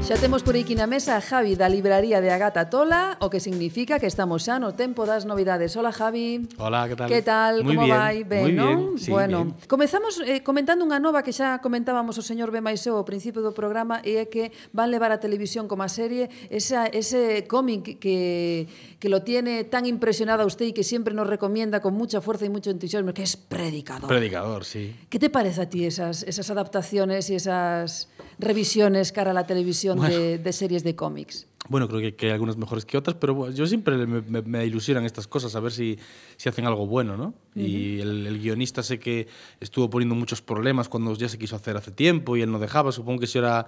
Xa 0.03 0.19
temos 0.19 0.43
por 0.43 0.59
aquí 0.59 0.75
na 0.75 0.91
mesa 0.91 1.15
a 1.15 1.23
Javi 1.23 1.55
da 1.55 1.71
libraría 1.71 2.19
de 2.19 2.35
Agata 2.35 2.67
Tola, 2.67 3.15
o 3.23 3.31
que 3.31 3.39
significa 3.39 4.03
que 4.03 4.11
estamos 4.11 4.43
xa 4.43 4.59
no 4.59 4.75
tempo 4.75 5.07
das 5.07 5.23
novidades. 5.31 5.79
Hola 5.79 5.95
Javi. 5.95 6.43
Hola, 6.59 6.91
que 6.91 6.99
tal? 6.99 7.07
Que 7.09 7.23
tal? 7.23 7.55
Muy 7.63 7.79
Como 7.79 7.87
bien, 7.87 7.97
vai? 7.97 8.17
Ben, 8.27 8.43
muy 8.43 8.53
non? 8.53 8.99
bien, 8.99 8.99
sí, 8.99 9.15
bueno, 9.15 9.47
bien. 9.47 9.71
comezamos 9.71 10.19
eh, 10.27 10.43
comentando 10.43 10.83
unha 10.83 10.99
nova 10.99 11.23
que 11.23 11.31
xa 11.31 11.63
comentábamos 11.63 12.19
o 12.19 12.23
señor 12.27 12.51
B. 12.51 12.59
Maiseu 12.59 12.99
ao 12.99 13.07
principio 13.07 13.47
do 13.47 13.55
programa 13.55 14.03
e 14.03 14.19
é 14.19 14.27
que 14.27 14.51
van 14.75 14.91
levar 14.91 15.15
a 15.15 15.23
televisión 15.23 15.71
como 15.71 15.87
a 15.87 15.89
serie 15.89 16.27
esa, 16.51 16.91
ese 16.91 17.47
cómic 17.47 18.03
que, 18.03 18.67
que 18.99 19.07
lo 19.07 19.23
tiene 19.23 19.63
tan 19.71 19.87
impresionado 19.87 20.43
a 20.43 20.51
usted 20.51 20.67
y 20.67 20.75
que 20.75 20.83
siempre 20.83 21.15
nos 21.15 21.31
recomienda 21.31 21.79
con 21.79 21.95
mucha 21.95 22.19
fuerza 22.19 22.43
y 22.43 22.51
mucho 22.51 22.75
entusiasmo, 22.75 23.15
que 23.15 23.23
es 23.23 23.39
Predicador. 23.39 24.11
Predicador, 24.11 24.67
sí. 24.67 24.99
¿Qué 25.07 25.23
te 25.23 25.31
parece 25.31 25.63
a 25.63 25.71
ti 25.71 25.87
esas, 25.87 26.27
esas 26.27 26.51
adaptaciones 26.51 27.31
y 27.31 27.39
esas 27.39 28.11
revisiones 28.43 29.15
cara 29.15 29.31
a 29.31 29.35
la 29.35 29.47
televisión 29.47 29.92
Bueno. 29.99 30.15
de, 30.15 30.39
de 30.39 30.53
series 30.53 30.85
de 30.85 30.95
cómics? 30.97 31.47
Bueno, 31.69 31.87
creo 31.87 32.01
que, 32.01 32.17
que 32.17 32.27
hay 32.27 32.33
algunas 32.33 32.57
mejores 32.57 32.85
que 32.85 32.99
otras, 32.99 33.17
pero 33.17 33.49
yo 33.53 33.67
siempre 33.69 33.97
me, 34.07 34.21
me- 34.21 34.43
me 34.43 34.67
ilusionan 34.67 35.05
estas 35.05 35.29
cosas, 35.29 35.55
a 35.55 35.61
ver 35.61 35.71
si, 35.71 35.97
si 36.37 36.49
hacen 36.49 36.67
algo 36.67 36.87
bueno, 36.89 37.17
¿no? 37.17 37.35
Y 37.55 38.01
el, 38.01 38.27
el 38.27 38.41
guionista 38.41 38.83
sé 38.83 38.99
que 38.99 39.29
estuvo 39.61 39.89
poniendo 39.89 40.15
muchos 40.17 40.43
problemas 40.43 40.89
cuando 40.89 41.15
ya 41.15 41.29
se 41.29 41.39
quiso 41.39 41.55
hacer 41.55 41.77
hace 41.77 41.93
tiempo 41.93 42.37
y 42.37 42.43
él 42.43 42.51
no 42.51 42.59
dejaba. 42.59 42.91
Supongo 42.91 43.21
que 43.21 43.27
si 43.29 43.39
ahora 43.39 43.67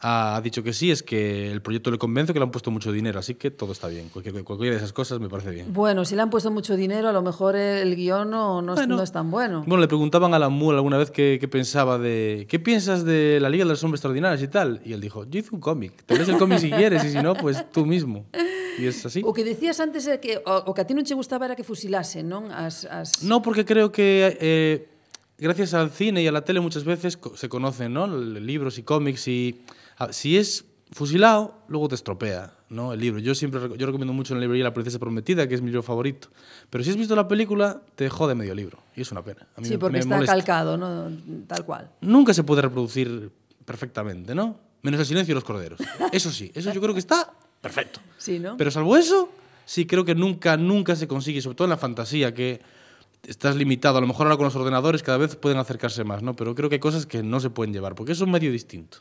ha, 0.00 0.40
dicho 0.44 0.62
que 0.62 0.72
sí, 0.72 0.90
es 0.90 1.02
que 1.02 1.50
el 1.50 1.62
proyecto 1.62 1.90
le 1.90 1.98
convence 1.98 2.32
que 2.32 2.38
le 2.38 2.44
han 2.44 2.50
puesto 2.50 2.70
mucho 2.70 2.92
dinero, 2.92 3.18
así 3.18 3.34
que 3.34 3.50
todo 3.50 3.72
está 3.72 3.88
bien. 3.88 4.08
Cualquier, 4.10 4.44
cualquiera 4.44 4.72
de 4.72 4.78
esas 4.78 4.92
cosas 4.92 5.20
me 5.20 5.28
parece 5.28 5.50
bien. 5.50 5.72
Bueno, 5.72 6.04
si 6.04 6.14
le 6.14 6.22
han 6.22 6.30
puesto 6.30 6.50
mucho 6.50 6.76
dinero, 6.76 7.08
a 7.08 7.12
lo 7.12 7.22
mejor 7.22 7.56
el 7.56 7.96
guion 7.96 8.30
no, 8.30 8.60
no, 8.62 8.74
es- 8.74 8.80
Bueno. 8.80 8.96
no 8.96 9.02
es 9.02 9.10
tan 9.10 9.30
bueno. 9.30 9.64
Bueno, 9.66 9.80
le 9.80 9.88
preguntaban 9.88 10.34
a 10.34 10.38
la 10.38 10.48
Moore 10.50 10.76
alguna 10.76 10.98
vez 10.98 11.10
qué, 11.10 11.38
qué 11.40 11.48
pensaba 11.48 11.98
de. 11.98 12.46
¿Qué 12.48 12.58
piensas 12.58 13.04
de 13.04 13.38
la 13.40 13.48
Liga 13.48 13.64
de 13.64 13.70
los 13.70 13.82
Hombres 13.84 13.98
Extraordinarios 14.00 14.42
y 14.42 14.48
tal? 14.48 14.80
Y 14.84 14.92
él 14.92 15.00
dijo: 15.00 15.24
Yo 15.24 15.40
hice 15.40 15.50
un 15.54 15.60
cómic. 15.60 15.92
Te 16.04 16.14
lees 16.14 16.28
el 16.28 16.36
cómic 16.36 16.58
si 16.58 16.70
quieres 16.70 17.02
y 17.04 17.10
si 17.10 17.18
no, 17.22 17.34
pues 17.34 17.64
tú 17.72 17.86
mismo. 17.86 18.26
Y 18.78 18.86
es 18.86 19.04
así. 19.06 19.22
O 19.24 19.32
que 19.32 19.44
decías 19.44 19.80
antes 19.80 20.06
que 20.20 20.42
o, 20.44 20.64
o 20.66 20.74
que 20.74 20.82
a 20.82 20.86
ti 20.86 20.92
non 20.92 21.04
che 21.08 21.16
gustaba 21.16 21.48
era 21.48 21.56
que 21.56 21.64
fusilasen, 21.64 22.28
non? 22.28 22.52
As, 22.52 22.84
as... 22.84 23.24
No, 23.24 23.40
porque 23.40 23.64
creo 23.64 23.88
que 23.88 24.36
eh, 24.38 24.86
gracias 25.38 25.72
al 25.72 25.88
cine 25.88 26.20
y 26.20 26.26
a 26.28 26.32
la 26.32 26.44
tele 26.44 26.60
muchas 26.60 26.84
veces 26.84 27.16
se 27.16 27.48
conocen 27.48 27.94
¿no? 27.96 28.06
Libros 28.06 28.76
y 28.76 28.82
cómics 28.84 29.28
y 29.28 29.64
si 30.10 30.36
es 30.36 30.64
fusilado, 30.92 31.62
luego 31.68 31.88
te 31.88 31.94
estropea 31.96 32.54
¿no? 32.68 32.92
el 32.92 33.00
libro. 33.00 33.18
Yo 33.20 33.34
siempre 33.34 33.60
yo 33.76 33.86
recomiendo 33.86 34.12
mucho 34.12 34.34
en 34.34 34.40
la 34.40 34.42
librería 34.42 34.64
La 34.64 34.72
Princesa 34.74 34.98
Prometida, 34.98 35.48
que 35.48 35.54
es 35.54 35.60
mi 35.62 35.68
libro 35.68 35.82
favorito. 35.82 36.28
Pero 36.70 36.84
si 36.84 36.90
has 36.90 36.96
visto 36.96 37.16
la 37.16 37.26
película, 37.28 37.82
te 37.96 38.08
jode 38.08 38.34
medio 38.34 38.54
libro. 38.54 38.78
Y 38.94 39.00
es 39.02 39.10
una 39.12 39.22
pena. 39.22 39.46
A 39.56 39.60
mí 39.60 39.66
Sí, 39.66 39.74
me- 39.74 39.78
porque 39.78 39.92
me 39.94 39.98
está 40.00 40.14
molesta. 40.14 40.32
calcado, 40.34 40.76
¿no? 40.76 41.10
Tal 41.46 41.64
cual. 41.64 41.90
Nunca 42.00 42.32
se 42.34 42.44
puede 42.44 42.62
reproducir 42.62 43.30
perfectamente, 43.64 44.34
¿no? 44.34 44.58
Menos 44.82 45.00
el 45.00 45.06
silencio 45.06 45.32
de 45.32 45.36
los 45.36 45.44
corderos. 45.44 45.80
Eso 46.12 46.30
sí, 46.30 46.52
eso 46.54 46.72
yo 46.72 46.80
creo 46.80 46.94
que 46.94 47.00
está 47.00 47.32
perfecto. 47.60 48.00
Sí, 48.18 48.38
¿no? 48.38 48.56
Pero 48.56 48.70
salvo 48.70 48.96
eso, 48.96 49.30
sí 49.64 49.86
creo 49.86 50.04
que 50.04 50.14
nunca, 50.14 50.56
nunca 50.56 50.94
se 50.94 51.08
consigue, 51.08 51.40
sobre 51.40 51.56
todo 51.56 51.64
en 51.66 51.70
la 51.70 51.76
fantasía, 51.76 52.32
que 52.32 52.60
estás 53.26 53.56
limitado. 53.56 53.98
A 53.98 54.00
lo 54.00 54.06
mejor 54.06 54.26
ahora 54.26 54.36
con 54.36 54.44
los 54.44 54.54
ordenadores 54.54 55.02
cada 55.02 55.18
vez 55.18 55.34
pueden 55.34 55.58
acercarse 55.58 56.04
más, 56.04 56.22
¿no? 56.22 56.36
Pero 56.36 56.54
creo 56.54 56.68
que 56.68 56.76
hay 56.76 56.80
cosas 56.80 57.06
que 57.06 57.24
no 57.24 57.40
se 57.40 57.50
pueden 57.50 57.72
llevar, 57.74 57.96
porque 57.96 58.12
es 58.12 58.20
un 58.20 58.30
medio 58.30 58.52
distinto. 58.52 58.98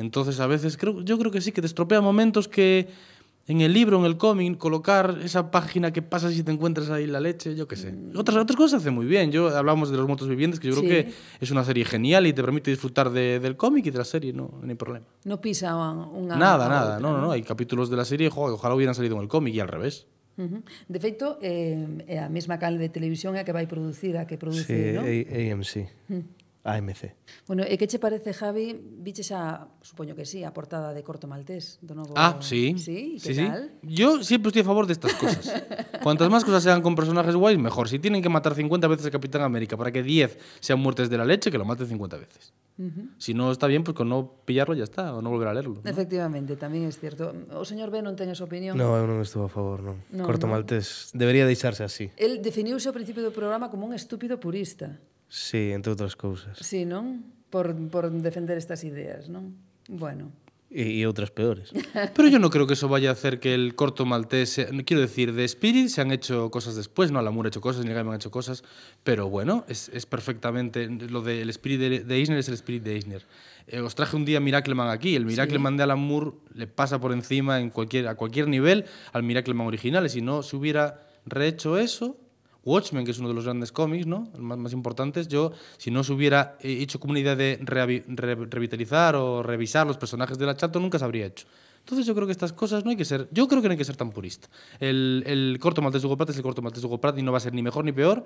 Entonces, 0.00 0.40
a 0.40 0.46
veces, 0.46 0.76
creo, 0.76 1.00
yo 1.02 1.18
creo 1.18 1.30
que 1.30 1.40
sí, 1.40 1.52
que 1.52 1.60
te 1.60 1.66
estropea 1.66 2.00
momentos 2.00 2.48
que 2.48 2.88
en 3.46 3.60
el 3.62 3.72
libro, 3.72 3.98
en 3.98 4.04
el 4.04 4.16
cómic, 4.16 4.58
colocar 4.58 5.18
esa 5.24 5.50
página 5.50 5.92
que 5.92 6.02
pasas 6.02 6.36
y 6.36 6.42
te 6.44 6.52
encuentras 6.52 6.88
ahí 6.90 7.06
la 7.06 7.18
leche, 7.18 7.56
yo 7.56 7.66
qué 7.66 7.74
sé. 7.74 7.92
Otras, 8.14 8.36
otras 8.38 8.56
cosas 8.56 8.70
se 8.70 8.76
hacen 8.76 8.94
muy 8.94 9.06
bien. 9.06 9.32
Yo 9.32 9.48
hablamos 9.56 9.90
de 9.90 9.96
los 9.96 10.06
muertos 10.06 10.28
vivientes, 10.28 10.60
que 10.60 10.68
yo 10.68 10.76
creo 10.76 10.84
Sí. 10.84 10.88
que 11.08 11.12
es 11.40 11.50
una 11.50 11.64
serie 11.64 11.84
genial 11.84 12.26
y 12.28 12.32
te 12.32 12.42
permite 12.42 12.70
disfrutar 12.70 13.10
de- 13.10 13.40
del 13.40 13.56
cómic 13.56 13.86
y 13.86 13.90
de 13.90 13.98
la 13.98 14.04
serie, 14.04 14.32
no, 14.32 14.60
no 14.62 14.68
hay 14.68 14.76
problema. 14.76 15.06
No 15.24 15.40
pisa 15.40 15.74
unha... 15.74 16.36
nada, 16.38 16.68
nada. 16.68 16.94
outra, 16.94 17.00
No, 17.02 17.18
no, 17.18 17.26
no. 17.26 17.30
Hay 17.32 17.42
capítulos 17.42 17.90
de 17.90 17.96
la 17.96 18.04
serie 18.04 18.30
jo, 18.30 18.46
que 18.46 18.52
ojalá 18.54 18.74
hubieran 18.76 18.94
salido 18.94 19.16
en 19.16 19.22
el 19.22 19.28
cómic 19.28 19.54
y 19.54 19.60
al 19.60 19.68
revés. 19.68 20.06
De 20.88 20.96
feito, 21.02 21.36
eh, 21.42 22.06
é 22.08 22.16
a 22.22 22.30
mesma 22.32 22.56
canle 22.56 22.80
de 22.80 22.88
televisión 22.88 23.36
é 23.36 23.40
a 23.40 23.44
que 23.44 23.52
vai 23.52 23.66
producir, 23.68 24.16
a 24.16 24.24
que 24.24 24.38
produce, 24.40 24.64
Sí, 24.64 24.96
non? 24.96 25.04
A- 25.04 25.36
AMC. 25.52 25.74
Mm. 26.08 26.24
AMC. 26.62 27.16
Bueno, 27.46 27.64
e 27.64 27.80
que 27.80 27.88
che 27.88 27.96
parece, 27.96 28.36
Javi, 28.36 28.76
viches 28.76 29.32
a, 29.32 29.64
supoño 29.80 30.12
que 30.12 30.28
sí, 30.28 30.44
a 30.44 30.52
portada 30.52 30.92
de 30.92 31.00
Corto 31.00 31.24
Maltés, 31.24 31.80
do 31.80 31.96
novo... 31.96 32.12
Ah, 32.20 32.36
sí. 32.44 32.76
Sí, 32.76 33.16
que 33.16 33.32
sí, 33.32 33.46
tal? 33.48 33.72
Sí. 33.80 33.96
Yo 33.96 34.20
siempre 34.20 34.52
estoy 34.52 34.62
a 34.62 34.68
favor 34.68 34.84
destas 34.84 35.16
de 35.16 35.18
cosas. 35.18 35.46
Cuantas 36.04 36.28
máis 36.28 36.44
cosas 36.44 36.60
sean 36.60 36.84
con 36.84 36.92
personajes 36.92 37.32
guays, 37.32 37.56
mejor. 37.56 37.88
Si 37.88 37.96
tienen 37.96 38.20
que 38.20 38.28
matar 38.28 38.52
50 38.52 38.76
veces 38.92 39.08
a 39.08 39.10
Capitán 39.10 39.40
América 39.40 39.80
para 39.80 39.88
que 39.88 40.04
10 40.04 40.60
sean 40.60 40.84
muertes 40.84 41.08
de 41.08 41.16
la 41.16 41.24
leche, 41.24 41.48
que 41.48 41.56
lo 41.56 41.64
maten 41.64 41.88
50 41.88 42.20
veces. 42.20 42.52
Uh 42.76 42.92
-huh. 42.92 43.08
Si 43.16 43.32
no 43.32 43.52
está 43.52 43.66
bien, 43.66 43.80
pues 43.84 43.96
con 43.96 44.08
no 44.08 44.44
pillarlo 44.44 44.76
ya 44.76 44.84
está, 44.84 45.16
o 45.16 45.20
no 45.20 45.28
volver 45.32 45.48
a 45.48 45.54
leerlo. 45.56 45.80
¿no? 45.80 45.88
Efectivamente, 45.88 46.60
tamén 46.60 46.84
é 46.84 46.92
cierto. 46.92 47.32
O 47.56 47.64
señor 47.64 47.88
B 47.88 48.04
non 48.04 48.16
ten 48.16 48.28
esa 48.28 48.44
opinión. 48.44 48.76
No, 48.76 48.96
eu 49.00 49.08
non 49.08 49.24
estou 49.24 49.44
a 49.44 49.50
favor, 49.52 49.80
non. 49.80 49.96
No, 50.12 50.28
Corto 50.28 50.44
no. 50.44 50.56
Maltés 50.56 51.08
debería 51.16 51.48
deixarse 51.48 51.84
así. 51.84 52.12
El 52.20 52.44
definiuse 52.44 52.88
ao 52.88 52.96
principio 52.96 53.24
do 53.24 53.32
programa 53.32 53.72
como 53.72 53.88
un 53.88 53.96
estúpido 53.96 54.36
purista. 54.36 55.00
Sí, 55.30 55.70
entre 55.70 55.94
outras 55.94 56.18
cousas. 56.18 56.58
Sí, 56.58 56.82
non? 56.84 57.22
Por, 57.54 57.70
por 57.88 58.10
defender 58.10 58.58
estas 58.58 58.82
ideas, 58.82 59.30
non? 59.30 59.54
Bueno. 59.86 60.34
E, 60.70 61.02
e 61.02 61.06
outras 61.06 61.30
peores. 61.34 61.70
Pero 62.14 62.30
yo 62.30 62.38
no 62.38 62.46
creo 62.50 62.66
que 62.66 62.74
eso 62.78 62.86
vaya 62.86 63.10
a 63.10 63.18
hacer 63.18 63.38
que 63.42 63.54
el 63.54 63.74
corto 63.74 64.06
maltés. 64.06 64.50
sea- 64.54 64.70
quiero 64.86 65.02
decir, 65.02 65.34
de 65.34 65.42
Spirit 65.46 65.86
se 65.90 65.98
han 66.00 66.10
hecho 66.14 66.50
cosas 66.50 66.74
después, 66.78 67.10
¿no? 67.10 67.22
Lamour 67.22 67.46
ha 67.46 67.50
hecho 67.50 67.60
cosas, 67.60 67.82
Gaiman 67.84 68.14
ha 68.14 68.22
hecho 68.22 68.30
cosas. 68.30 68.62
Pero 69.02 69.26
bueno, 69.30 69.64
es, 69.66 69.88
es 69.90 70.06
perfectamente. 70.06 70.86
Lo 70.86 71.22
del 71.22 71.50
Spirit 71.50 71.78
de, 71.80 71.90
de 72.06 72.14
Eisner 72.14 72.38
es 72.38 72.46
el 72.46 72.54
Spirit 72.54 72.82
de 72.84 72.94
Eisner. 72.94 73.26
Eh, 73.66 73.80
os 73.82 73.94
traje 73.94 74.14
un 74.14 74.24
día 74.24 74.38
Miracleman 74.38 74.90
aquí. 74.90 75.14
El 75.16 75.26
Miracleman 75.26 75.76
de 75.76 75.82
Alan 75.82 75.98
Moore 75.98 76.32
le 76.54 76.68
pasa 76.68 77.00
por 77.00 77.10
encima 77.12 77.58
en 77.58 77.70
cualquier, 77.70 78.06
a 78.06 78.14
cualquier 78.14 78.46
nivel 78.46 78.84
al 79.12 79.24
Miracleman 79.24 79.66
original. 79.66 80.06
Y 80.06 80.08
si 80.10 80.22
no 80.22 80.42
se 80.44 80.54
hubiera 80.54 81.06
rehecho 81.26 81.78
eso. 81.78 82.16
Watchmen, 82.64 83.04
que 83.04 83.10
es 83.12 83.18
uno 83.18 83.28
de 83.28 83.34
los 83.34 83.44
grandes 83.44 83.72
cómics, 83.72 84.06
¿no? 84.06 84.28
Los 84.32 84.40
más, 84.42 84.58
más 84.58 84.72
importantes, 84.72 85.28
yo, 85.28 85.52
si 85.78 85.90
no 85.90 86.04
se 86.04 86.12
hubiera 86.12 86.56
eh, 86.60 86.78
hecho 86.80 87.00
como 87.00 87.12
una 87.12 87.20
idea 87.20 87.34
de 87.36 87.58
reavi- 87.60 88.04
re- 88.06 88.34
revitalizar 88.34 89.16
o 89.16 89.42
revisar 89.42 89.86
los 89.86 89.96
personajes 89.96 90.36
de 90.38 90.46
la 90.46 90.56
Chato, 90.56 90.78
nunca 90.80 90.98
se 90.98 91.04
habría 91.04 91.26
hecho. 91.26 91.46
Entonces 91.80 92.04
yo 92.06 92.14
creo 92.14 92.26
que 92.26 92.32
estas 92.32 92.52
cosas 92.52 92.84
no 92.84 92.90
hay 92.90 92.96
que 92.96 93.06
ser, 93.06 93.28
yo 93.32 93.48
creo 93.48 93.62
que 93.62 93.68
no 93.68 93.72
hay 93.72 93.78
que 93.78 93.84
ser 93.84 93.96
tan 93.96 94.10
purista. 94.10 94.48
El, 94.78 95.22
el 95.26 95.56
corto 95.58 95.80
maltés 95.80 96.02
de 96.02 96.06
Hugo 96.06 96.16
Pratt 96.18 96.30
es 96.30 96.36
el 96.36 96.42
corto 96.42 96.60
maltés 96.60 96.82
de 96.82 96.86
Hugo 96.86 97.00
Pratt 97.00 97.16
y 97.18 97.22
no 97.22 97.32
va 97.32 97.38
a 97.38 97.40
ser 97.40 97.54
ni 97.54 97.62
mejor 97.62 97.84
ni 97.84 97.92
peor 97.92 98.24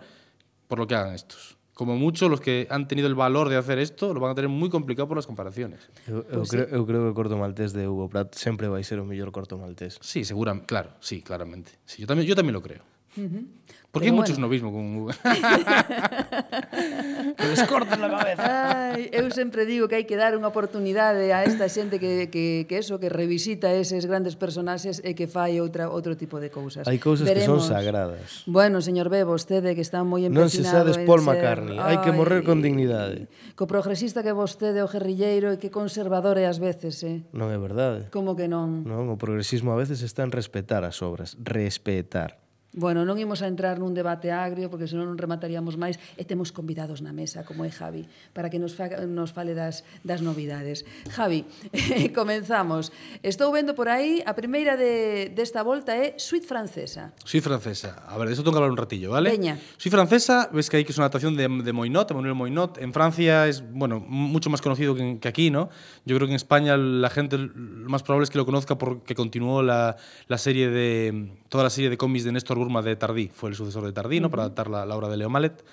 por 0.67 0.79
lo 0.81 0.87
que 0.89 0.97
hagan 0.97 1.15
estos. 1.15 1.57
Como 1.73 1.97
mucho, 1.97 2.29
los 2.29 2.41
que 2.41 2.67
han 2.71 2.87
tenido 2.87 3.09
el 3.09 3.15
valor 3.17 3.49
de 3.49 3.57
hacer 3.57 3.79
esto 3.81 4.15
lo 4.15 4.21
van 4.21 4.31
a 4.31 4.35
tener 4.35 4.49
muy 4.49 4.71
complicado 4.71 5.09
por 5.09 5.17
las 5.17 5.27
comparaciones. 5.27 5.81
Eu, 6.07 6.19
eu, 6.31 6.43
Pois 6.43 6.51
creo, 6.51 6.67
sí. 6.69 6.75
eu 6.75 6.87
creo 6.87 7.03
que 7.03 7.11
o 7.11 7.15
Corto 7.15 7.35
Maltés 7.39 7.73
de 7.73 7.87
Hugo 7.89 8.09
Pratt 8.09 8.35
sempre 8.35 8.67
vai 8.71 8.83
ser 8.87 8.99
o 8.99 9.05
mellor 9.05 9.31
Corto 9.35 9.59
Maltés. 9.59 9.99
Sí, 10.03 10.23
seguramente, 10.25 10.67
claro, 10.67 10.91
sí, 11.01 11.23
claramente. 11.23 11.73
Sí, 11.87 12.03
yo, 12.03 12.07
también, 12.07 12.27
yo 12.31 12.35
también 12.39 12.55
lo 12.55 12.63
creo. 12.63 12.83
Ujú. 13.19 13.47
Porque 13.95 14.11
hai 14.11 14.11
bueno. 14.11 14.27
mucho 14.27 14.35
snobismo 14.35 14.75
con 14.75 15.07
V? 15.07 15.15
que 17.39 17.47
les 17.47 17.63
cortan 17.63 18.03
la 18.03 18.11
cabeza. 18.11 18.91
Ai, 18.91 19.07
eu 19.15 19.31
sempre 19.31 19.71
digo 19.71 19.87
que 19.87 19.95
hai 19.95 20.03
que 20.03 20.19
dar 20.19 20.35
unha 20.35 20.51
oportunidade 20.51 21.31
a 21.31 21.47
esta 21.47 21.71
xente 21.71 22.03
que, 22.03 22.27
que, 22.27 22.67
que 22.67 22.83
eso, 22.83 22.99
que 22.99 23.07
revisita 23.07 23.71
eses 23.71 24.11
grandes 24.11 24.35
personaxes 24.35 24.99
e 25.07 25.15
que 25.15 25.31
fai 25.31 25.63
outra, 25.63 25.87
outro 25.87 26.19
tipo 26.19 26.43
de 26.43 26.51
cousas. 26.51 26.91
Hai 26.91 26.99
cousas 26.99 27.23
Veremos. 27.23 27.47
que 27.47 27.55
son 27.55 27.63
sagradas. 27.71 28.43
Bueno, 28.51 28.83
señor 28.83 29.15
B, 29.15 29.23
vostede 29.23 29.79
que 29.79 29.87
está 29.87 30.03
moi 30.03 30.27
empecinado... 30.27 30.43
Non 30.43 30.51
se 30.51 30.67
sades 30.67 30.99
Paul 31.07 31.23
ser... 31.23 31.31
McCartney, 31.31 31.79
hai 31.79 32.03
que 32.03 32.11
morrer 32.11 32.43
con 32.43 32.67
dignidade. 32.67 33.31
Co 33.55 33.71
progresista 33.71 34.27
que 34.27 34.35
vostede 34.35 34.83
o 34.83 34.91
guerrilleiro 34.91 35.55
e 35.55 35.63
que 35.63 35.71
conservador 35.71 36.35
é 36.43 36.51
ás 36.51 36.59
veces, 36.59 36.99
eh? 37.07 37.23
Non 37.31 37.55
é 37.55 37.59
verdade. 37.63 38.11
Como 38.11 38.35
que 38.35 38.51
non? 38.51 38.83
Non, 38.83 39.07
o 39.07 39.15
progresismo 39.15 39.71
a 39.71 39.79
veces 39.79 40.03
está 40.03 40.27
en 40.27 40.35
respetar 40.35 40.83
as 40.83 40.99
obras, 40.99 41.39
respetar. 41.39 42.43
Bueno, 42.75 43.07
non 43.07 43.15
imos 43.23 43.39
a 43.39 43.47
entrar 43.47 43.79
nun 43.79 43.95
debate 43.95 44.35
agrio 44.35 44.67
porque 44.67 44.91
senón 44.91 45.07
non 45.07 45.15
remataríamos 45.15 45.79
máis 45.79 45.95
e 46.19 46.27
temos 46.27 46.51
convidados 46.51 47.07
na 47.07 47.15
mesa, 47.15 47.47
como 47.47 47.63
é 47.63 47.71
Javi, 47.71 48.03
para 48.35 48.51
que 48.51 48.59
nos, 48.59 48.75
fa, 48.75 48.91
nos 49.07 49.31
fale 49.31 49.55
das, 49.55 49.87
das 50.03 50.27
novidades. 50.27 50.83
Javi, 51.07 51.47
eh, 51.71 52.11
comenzamos. 52.19 52.91
Estou 53.23 53.55
vendo 53.55 53.79
por 53.79 53.87
aí, 53.87 54.27
a 54.27 54.35
primeira 54.35 54.75
de, 54.75 55.31
desta 55.31 55.63
volta 55.63 55.95
é 55.95 56.19
Suite 56.19 56.51
Francesa. 56.51 57.15
Suite 57.23 57.47
Francesa. 57.47 58.03
A 58.11 58.19
ver, 58.19 58.27
de 58.27 58.35
eso 58.35 58.43
tengo 58.43 58.59
que 58.59 58.59
hablar 58.59 58.75
un 58.75 58.81
ratillo, 58.83 59.15
¿vale? 59.15 59.31
Veña. 59.31 59.55
Suite 59.79 59.95
Francesa, 59.95 60.51
ves 60.51 60.67
que 60.67 60.83
aí 60.83 60.85
que 60.85 60.91
es 60.91 60.99
una 60.99 61.07
adaptación 61.07 61.39
de, 61.39 61.47
de 61.47 61.73
Moinot, 61.73 62.11
de 62.11 62.15
Manuel 62.19 62.35
Moinot. 62.35 62.83
En 62.83 62.91
Francia 62.91 63.47
es, 63.47 63.63
bueno, 63.63 64.03
mucho 64.03 64.51
más 64.51 64.59
conocido 64.59 64.99
que, 64.99 65.23
que 65.23 65.29
aquí, 65.29 65.55
¿no? 65.55 65.71
Yo 66.05 66.19
creo 66.19 66.27
que 66.27 66.35
en 66.35 66.43
España 66.43 66.77
la 66.77 67.11
gente 67.11 67.39
lo 67.39 67.89
más 67.89 68.03
probable 68.03 68.25
es 68.25 68.31
que 68.31 68.39
lo 68.39 68.47
conozca 68.47 68.77
porque 68.77 69.15
continuó 69.15 69.63
la, 69.63 69.95
la 70.27 70.39
serie 70.39 70.69
de, 70.71 71.31
toda 71.49 71.63
la 71.63 71.71
serie 71.71 71.89
de 71.89 71.97
cómics 71.97 72.25
de 72.25 72.33
Néstor 72.33 72.64
Burma 72.65 72.83
de 72.83 72.97
Tardí, 72.97 73.29
fue 73.29 73.51
el 73.51 73.57
sucesor 73.57 73.85
de 73.85 73.93
Tardí, 73.93 74.21
¿no? 74.21 74.31
Para 74.31 74.45
adaptar 74.45 74.69
la, 74.69 74.85
la 74.85 74.97
obra 74.97 75.09
de 75.09 75.17
Leo 75.17 75.31
Mallet. 75.31 75.65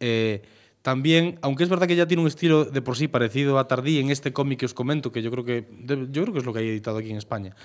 Eh, 0.00 0.42
también, 0.84 1.38
aunque 1.40 1.62
es 1.62 1.70
verdad 1.70 1.86
que 1.86 1.96
ya 1.96 2.06
tiene 2.06 2.20
un 2.20 2.28
estilo 2.28 2.66
de 2.66 2.82
por 2.82 2.98
sí 2.98 3.08
parecido 3.08 3.58
a 3.58 3.66
Tardí 3.66 4.00
en 4.00 4.10
este 4.10 4.34
cómic 4.34 4.58
que 4.58 4.66
os 4.66 4.74
comento, 4.74 5.10
que 5.10 5.22
yo 5.22 5.30
creo 5.30 5.42
que 5.42 5.66
yo 5.86 6.22
creo 6.22 6.32
que 6.34 6.40
es 6.40 6.44
lo 6.44 6.52
que 6.52 6.58
hay 6.58 6.68
editado 6.68 6.98
aquí 6.98 7.08
en 7.08 7.16
España, 7.16 7.56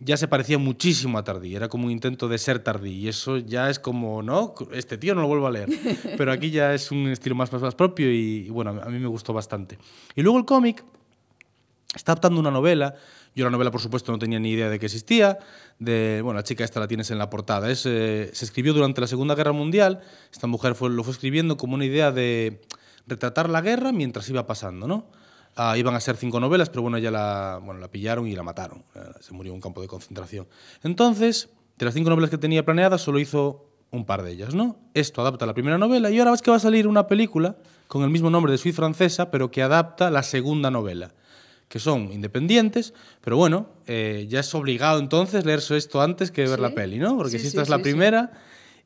ya 0.00 0.16
se 0.16 0.26
parecía 0.26 0.58
muchísimo 0.58 1.16
a 1.16 1.22
Tardí, 1.22 1.54
era 1.54 1.68
como 1.68 1.86
un 1.86 1.92
intento 1.92 2.26
de 2.26 2.38
ser 2.38 2.58
Tardí 2.58 2.90
y 2.90 3.06
eso 3.06 3.36
ya 3.36 3.70
es 3.70 3.78
como, 3.78 4.20
¿no? 4.20 4.52
Este 4.72 4.98
tío 4.98 5.14
no 5.14 5.20
lo 5.20 5.28
vuelvo 5.28 5.46
a 5.46 5.52
leer, 5.52 5.68
pero 6.18 6.32
aquí 6.32 6.50
ya 6.50 6.74
es 6.74 6.90
un 6.90 7.06
estilo 7.06 7.36
más, 7.36 7.52
más, 7.52 7.62
más 7.62 7.76
propio 7.76 8.10
y, 8.12 8.46
y 8.48 8.50
bueno, 8.50 8.70
a 8.82 8.90
mí 8.90 8.98
me 8.98 9.06
gustó 9.06 9.32
bastante. 9.32 9.78
Y 10.16 10.22
luego 10.22 10.38
el 10.38 10.44
cómic 10.44 10.84
está 11.94 12.12
adaptando 12.12 12.40
una 12.40 12.50
novela. 12.50 12.96
Yo 13.38 13.44
la 13.44 13.52
novela, 13.52 13.70
por 13.70 13.80
supuesto, 13.80 14.10
no 14.10 14.18
tenía 14.18 14.40
ni 14.40 14.50
idea 14.50 14.68
de 14.68 14.80
que 14.80 14.86
existía. 14.86 15.38
De, 15.78 16.22
bueno, 16.24 16.38
la 16.38 16.42
chica 16.42 16.64
esta 16.64 16.80
la 16.80 16.88
tienes 16.88 17.12
en 17.12 17.18
la 17.18 17.30
portada. 17.30 17.70
Es, 17.70 17.86
eh, 17.86 18.30
se 18.32 18.44
escribió 18.44 18.74
durante 18.74 19.00
la 19.00 19.06
Segunda 19.06 19.36
Guerra 19.36 19.52
Mundial. 19.52 20.00
Esta 20.32 20.48
mujer 20.48 20.74
fue, 20.74 20.90
lo 20.90 21.04
fue 21.04 21.12
escribiendo 21.12 21.56
como 21.56 21.76
una 21.76 21.84
idea 21.84 22.10
de 22.10 22.60
retratar 23.06 23.48
la 23.48 23.60
guerra 23.60 23.92
mientras 23.92 24.28
iba 24.28 24.44
pasando, 24.44 24.88
¿no? 24.88 25.06
Ah, 25.54 25.78
iban 25.78 25.94
a 25.94 26.00
ser 26.00 26.16
cinco 26.16 26.40
novelas, 26.40 26.68
pero 26.68 26.82
bueno, 26.82 26.98
ya 26.98 27.12
la, 27.12 27.60
bueno, 27.62 27.78
la 27.78 27.86
pillaron 27.86 28.26
y 28.26 28.34
la 28.34 28.42
mataron. 28.42 28.82
Eh, 28.96 29.02
Se 29.20 29.32
murió 29.32 29.52
en 29.52 29.54
un 29.54 29.60
campo 29.60 29.82
de 29.82 29.86
concentración. 29.86 30.48
Entonces, 30.82 31.48
de 31.78 31.84
las 31.84 31.94
cinco 31.94 32.10
novelas 32.10 32.30
que 32.30 32.38
tenía 32.38 32.64
planeadas, 32.64 33.02
solo 33.02 33.20
hizo 33.20 33.70
un 33.92 34.04
par 34.04 34.24
de 34.24 34.32
ellas, 34.32 34.52
¿no? 34.52 34.80
Esto 34.94 35.20
adapta 35.20 35.46
la 35.46 35.54
primera 35.54 35.78
novela 35.78 36.10
y 36.10 36.18
ahora 36.18 36.32
ves 36.32 36.42
que 36.42 36.50
va 36.50 36.56
a 36.56 36.60
salir 36.60 36.88
una 36.88 37.06
película 37.06 37.54
con 37.86 38.02
el 38.02 38.10
mismo 38.10 38.30
nombre 38.30 38.50
de 38.50 38.58
Suite 38.58 38.74
Francesa, 38.74 39.30
pero 39.30 39.52
que 39.52 39.62
adapta 39.62 40.10
la 40.10 40.24
segunda 40.24 40.72
novela 40.72 41.14
que 41.68 41.78
son 41.78 42.10
independientes, 42.12 42.94
pero 43.20 43.36
bueno, 43.36 43.68
eh, 43.86 44.26
ya 44.28 44.40
es 44.40 44.54
obligado 44.54 44.98
entonces 45.00 45.44
leerse 45.44 45.76
esto 45.76 46.00
antes 46.00 46.30
que 46.30 46.42
ver 46.46 46.56
Sí. 46.56 46.62
la 46.62 46.70
peli, 46.74 46.98
¿no? 46.98 47.16
Porque 47.16 47.32
Sí, 47.32 47.38
si 47.38 47.42
sí, 47.42 47.48
esta 47.48 47.62
es 47.62 47.68
la 47.68 47.78
primera 47.80 48.32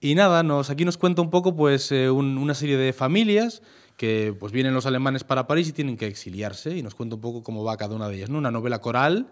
Y 0.04 0.16
nada, 0.16 0.42
nos, 0.42 0.68
aquí 0.68 0.84
nos 0.84 0.98
cuenta 0.98 1.22
un 1.22 1.30
poco 1.30 1.54
pues 1.54 1.92
eh, 1.92 2.10
un- 2.10 2.36
una 2.36 2.54
serie 2.54 2.76
de 2.76 2.92
familias 2.92 3.62
que 3.96 4.34
pues 4.36 4.50
vienen 4.52 4.74
los 4.74 4.84
alemanes 4.84 5.22
para 5.22 5.46
París 5.46 5.68
y 5.68 5.72
tienen 5.72 5.96
que 5.96 6.08
exiliarse 6.08 6.76
y 6.76 6.82
nos 6.82 6.96
cuenta 6.96 7.14
un 7.14 7.20
poco 7.20 7.44
cómo 7.44 7.62
va 7.62 7.76
cada 7.76 7.94
una 7.94 8.08
de 8.08 8.16
ellas, 8.16 8.28
¿no? 8.28 8.38
Una 8.38 8.50
novela 8.50 8.80
coral, 8.80 9.28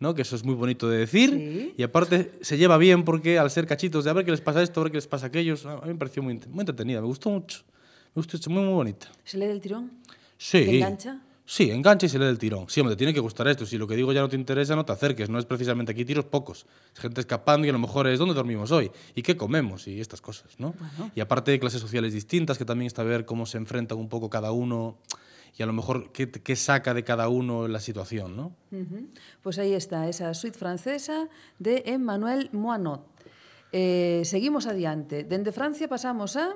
¿no? 0.00 0.14
Que 0.14 0.20
eso 0.20 0.36
es 0.36 0.44
muy 0.44 0.54
bonito 0.54 0.86
de 0.90 0.98
decir 0.98 1.72
y 1.78 1.82
aparte 1.82 2.30
se 2.42 2.58
lleva 2.58 2.76
bien 2.76 3.04
porque 3.04 3.38
al 3.38 3.50
ser 3.50 3.66
cachitos 3.66 4.04
de 4.04 4.10
a 4.10 4.12
ver 4.12 4.26
qué 4.26 4.32
les 4.32 4.42
pasa 4.42 4.62
esto, 4.62 4.80
a 4.80 4.82
ver 4.82 4.92
qué 4.92 4.98
les 4.98 5.06
pasa 5.06 5.28
aquello, 5.28 5.54
a 5.64 5.86
mí 5.86 5.92
me 5.94 5.98
pareció 5.98 6.22
muy, 6.22 6.34
ent- 6.34 6.46
muy 6.48 6.60
entretenida, 6.60 7.00
me 7.00 7.06
gustó 7.06 7.30
mucho. 7.30 7.62
Me 8.14 8.20
gustó, 8.20 8.36
mucho, 8.36 8.50
muy 8.50 8.62
muy 8.64 8.74
bonita. 8.74 9.06
¿Se 9.24 9.38
lee 9.38 9.46
del 9.46 9.62
tirón? 9.62 9.92
Sí. 10.36 10.58
¿Te 10.62 10.76
engancha? 10.76 11.20
Sí, 11.44 11.70
engancha 11.70 12.06
y 12.06 12.08
se 12.08 12.18
lee 12.18 12.26
del 12.26 12.38
tirón. 12.38 12.66
Sí, 12.68 12.80
hombre, 12.80 12.94
te 12.94 12.98
tiene 12.98 13.12
que 13.12 13.20
gustar 13.20 13.48
esto. 13.48 13.66
Si 13.66 13.76
lo 13.76 13.86
que 13.86 13.96
digo 13.96 14.12
ya 14.12 14.20
no 14.20 14.28
te 14.28 14.36
interesa, 14.36 14.76
no 14.76 14.84
te 14.84 14.92
acerques. 14.92 15.28
No 15.28 15.38
es 15.38 15.44
precisamente 15.44 15.92
aquí 15.92 16.04
tiros 16.04 16.24
pocos. 16.24 16.66
Es 16.94 17.00
gente 17.00 17.20
escapando 17.20 17.66
y 17.66 17.70
a 17.70 17.72
lo 17.72 17.78
mejor 17.78 18.06
es 18.06 18.18
dónde 18.18 18.34
dormimos 18.34 18.70
hoy 18.70 18.90
y 19.14 19.22
qué 19.22 19.36
comemos 19.36 19.88
y 19.88 20.00
estas 20.00 20.20
cosas, 20.20 20.58
¿no? 20.58 20.74
Y 21.14 21.20
aparte 21.20 21.50
de 21.50 21.58
clases 21.58 21.80
sociales 21.80 22.12
distintas, 22.12 22.58
que 22.58 22.64
también 22.64 22.86
está 22.86 23.02
a 23.02 23.04
ver 23.04 23.24
cómo 23.24 23.46
se 23.46 23.58
enfrentan 23.58 23.98
un 23.98 24.08
poco 24.08 24.30
cada 24.30 24.52
uno 24.52 24.98
y 25.58 25.62
a 25.62 25.66
lo 25.66 25.72
mejor 25.72 26.12
qué, 26.12 26.30
qué 26.30 26.56
saca 26.56 26.94
de 26.94 27.04
cada 27.04 27.28
uno 27.28 27.68
la 27.68 27.80
situación, 27.80 28.36
¿no? 28.36 28.52
Pues 29.42 29.58
ahí 29.58 29.74
está, 29.74 30.08
esa 30.08 30.32
suite 30.34 30.58
francesa 30.58 31.28
de 31.58 31.82
Emmanuel 31.86 32.50
Moinot. 32.52 33.04
Eh, 33.72 34.22
seguimos 34.24 34.66
adiante. 34.66 35.24
Dende 35.24 35.50
Francia 35.52 35.88
pasamos 35.88 36.36
a... 36.36 36.54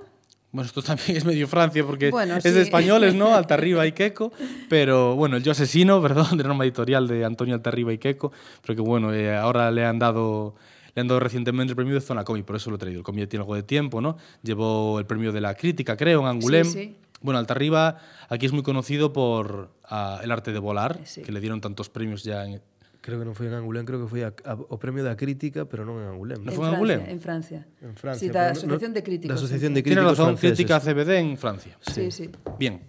Bueno, 0.57 0.69
esto 0.69 0.81
también 0.81 1.19
es 1.19 1.27
medio 1.27 1.47
Francia 1.47 1.85
porque 1.85 2.11
Bueno, 2.11 2.37
es 2.37 2.43
sí. 2.43 2.51
de 2.51 2.63
españoles, 2.63 3.15
¿no? 3.15 3.35
Altarriba 3.35 3.87
y 3.87 3.93
Queco. 3.93 4.33
Pero 4.71 5.15
bueno, 5.15 5.37
el 5.37 5.43
Yo 5.43 5.53
Asesino, 5.53 6.01
perdón, 6.03 6.39
de 6.39 6.45
norma 6.45 6.65
editorial 6.65 7.07
de 7.07 7.27
Antonio 7.27 7.55
Altarriba 7.55 7.93
y 7.93 7.99
Queco. 7.99 8.33
Pero 8.63 8.75
que 8.75 8.81
bueno, 8.81 9.13
eh, 9.13 9.37
ahora 9.37 9.71
le 9.71 9.85
han 9.85 9.99
dado. 9.99 10.55
Le 10.95 11.03
han 11.03 11.09
dado 11.09 11.21
recientemente 11.21 11.73
el 11.73 11.77
premio 11.77 11.93
de 11.93 12.01
Zona 12.01 12.25
Comic, 12.25 12.47
por 12.47 12.57
eso 12.57 12.71
lo 12.71 12.77
he 12.77 12.79
traído. 12.79 13.01
El 13.01 13.05
cómic 13.05 13.29
tiene 13.29 13.43
algo 13.43 13.55
de 13.55 13.65
tiempo, 13.65 14.01
¿no? 14.01 14.17
Llevó 14.43 14.99
el 14.99 15.05
premio 15.05 15.31
de 15.31 15.43
la 15.43 15.55
crítica, 15.55 15.95
creo, 15.95 16.23
en 16.23 16.27
Angulem. 16.27 16.65
Sí, 16.65 16.73
sí. 16.73 16.97
Bueno, 17.21 17.39
Altarriba 17.39 17.99
aquí 18.31 18.47
es 18.47 18.53
muy 18.53 18.63
conocido 18.63 19.13
por 19.13 19.69
ah, 19.85 20.21
el 20.23 20.31
arte 20.31 20.53
de 20.55 20.59
volar, 20.59 20.99
que 21.23 21.33
le 21.33 21.41
dieron 21.41 21.61
tantos 21.61 21.91
premios 21.91 22.25
ya 22.25 22.47
en, 22.47 22.63
Creo 23.07 23.23
que 23.23 23.27
non 23.29 23.39
foi 23.39 23.47
en 23.47 23.55
Angulén, 23.55 23.87
creo 23.87 24.03
que 24.03 24.11
foi 24.11 24.27
a, 24.27 24.35
a, 24.43 24.59
o 24.59 24.83
premio 24.83 25.07
da 25.07 25.15
crítica, 25.15 25.63
pero 25.63 25.87
non 25.87 26.03
en 26.03 26.11
Angulén. 26.11 26.43
¿No 26.43 26.51
en 26.51 26.57
fue 26.59 26.67
en 26.67 26.75
Angulem? 26.75 27.01
En 27.07 27.23
Francia. 27.23 27.63
En 27.79 27.95
Francia, 27.95 28.19
Sí, 28.19 28.35
da 28.35 28.51
no- 28.51 28.59
Asociación 28.59 28.91
no- 28.91 28.99
de 28.99 29.03
Críticos. 29.07 29.31
da 29.31 29.39
Asociación 29.39 29.71
de 29.79 29.87
Tiene 29.87 30.03
Críticos 30.03 30.19
razón, 30.19 30.35
franceses. 30.35 30.59
crítica 30.59 30.83
CBD 30.83 31.11
en 31.23 31.39
Francia. 31.39 31.79
Sí, 31.87 32.11
sí. 32.11 32.27
Bien. 32.59 32.83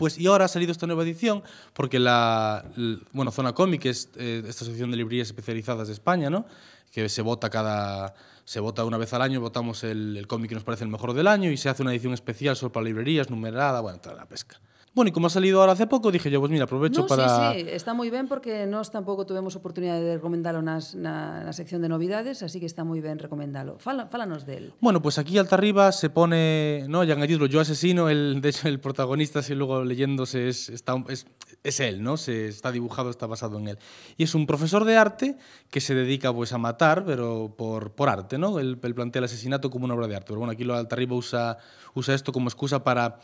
Pues 0.00 0.16
y 0.16 0.24
ahora 0.32 0.46
ha 0.46 0.48
salido 0.48 0.72
esta 0.72 0.88
nueva 0.88 1.04
edición 1.04 1.44
porque 1.76 2.00
la, 2.00 2.64
bueno, 3.12 3.30
Zona 3.36 3.52
Cómic 3.52 3.84
es 3.84 4.08
eh, 4.16 4.40
esta 4.48 4.64
asociación 4.64 4.90
de 4.90 4.96
librerías 4.96 5.28
especializadas 5.28 5.88
de 5.88 5.92
España, 5.92 6.30
¿no? 6.32 6.46
Que 6.90 7.10
se 7.12 7.20
vota 7.20 7.50
cada 7.52 8.14
se 8.48 8.58
vota 8.58 8.82
una 8.88 8.96
vez 8.96 9.12
al 9.12 9.20
año, 9.20 9.42
votamos 9.44 9.84
el, 9.84 10.16
el 10.16 10.26
cómic 10.26 10.48
que 10.48 10.54
nos 10.56 10.64
parece 10.64 10.84
el 10.84 10.90
mejor 10.90 11.12
del 11.12 11.28
año 11.28 11.50
y 11.52 11.58
se 11.58 11.68
hace 11.68 11.82
una 11.82 11.92
edición 11.92 12.14
especial 12.14 12.56
solo 12.56 12.72
para 12.72 12.82
librerías, 12.88 13.28
numerada, 13.28 13.80
bueno, 13.84 14.00
toda 14.00 14.16
la 14.16 14.24
pesca. 14.24 14.56
Bueno, 14.92 15.10
y 15.10 15.12
como 15.12 15.28
ha 15.28 15.30
salido 15.30 15.60
ahora 15.60 15.72
hace 15.72 15.86
poco, 15.86 16.10
dije 16.10 16.30
yo, 16.30 16.40
pues 16.40 16.50
mira, 16.50 16.64
aprovecho 16.64 17.02
No, 17.02 17.06
para 17.06 17.52
sí, 17.52 17.60
sí, 17.60 17.66
está 17.70 17.94
moi 17.94 18.10
ben 18.10 18.26
porque 18.26 18.66
nós 18.66 18.90
tampouco 18.90 19.22
tuvemos 19.22 19.54
oportunidade 19.54 20.02
de 20.02 20.18
recomendalo 20.18 20.58
nas, 20.66 20.98
na, 20.98 21.46
na 21.46 21.54
sección 21.54 21.78
de 21.78 21.86
novidades, 21.86 22.42
así 22.42 22.58
que 22.58 22.66
está 22.66 22.82
moi 22.82 22.98
ben 22.98 23.22
recomendalo. 23.22 23.78
Fala, 23.78 24.10
fálanos 24.10 24.50
del. 24.50 24.74
Bueno, 24.82 24.98
pues 24.98 25.22
aquí 25.22 25.38
alta 25.38 25.54
arriba 25.54 25.94
se 25.94 26.10
pone, 26.10 26.90
¿no? 26.90 27.06
Ya 27.06 27.14
han 27.14 27.22
añadido 27.22 27.46
yo 27.46 27.62
asesino, 27.62 28.10
el, 28.10 28.42
de 28.42 28.48
hecho 28.50 28.66
el 28.66 28.82
protagonista, 28.82 29.46
si 29.46 29.54
luego 29.54 29.86
leyéndose 29.86 30.50
es, 30.50 30.68
está, 30.68 30.98
es, 31.06 31.30
es 31.62 31.78
él, 31.78 32.02
¿no? 32.02 32.16
Se 32.16 32.48
está 32.48 32.72
dibujado, 32.72 33.10
está 33.10 33.30
basado 33.30 33.58
en 33.62 33.68
él. 33.68 33.78
Y 34.16 34.24
es 34.24 34.34
un 34.34 34.46
profesor 34.46 34.84
de 34.84 34.96
arte 34.96 35.38
que 35.70 35.80
se 35.80 35.94
dedica 35.94 36.34
pues 36.34 36.52
a 36.52 36.58
matar, 36.58 37.04
pero 37.04 37.54
por, 37.56 37.92
por 37.92 38.08
arte, 38.08 38.38
¿no? 38.38 38.58
Él, 38.58 38.76
él 38.82 38.94
plantea 38.96 39.20
el 39.20 39.24
asesinato 39.26 39.70
como 39.70 39.84
una 39.84 39.94
obra 39.94 40.08
de 40.08 40.16
arte. 40.16 40.26
Pero 40.34 40.40
bueno, 40.40 40.50
aquí 40.50 40.64
lo 40.64 40.74
alta 40.74 40.96
arriba 40.96 41.14
usa, 41.14 41.58
usa 41.94 42.12
esto 42.14 42.32
como 42.32 42.48
excusa 42.48 42.82
para 42.82 43.20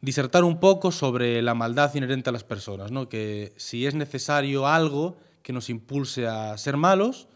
disertar 0.00 0.44
un 0.44 0.60
poco 0.60 0.92
sobre 0.92 1.42
la 1.42 1.54
maldad 1.54 1.94
inherente 1.94 2.30
a 2.30 2.32
las 2.32 2.44
personas, 2.44 2.90
¿no? 2.90 3.08
Que 3.08 3.52
si 3.56 3.86
es 3.86 3.94
necesario 3.94 4.66
algo 4.66 5.16
que 5.42 5.52
nos 5.52 5.70
impulse 5.70 6.26
a 6.26 6.56
ser 6.58 6.76
malos, 6.76 7.28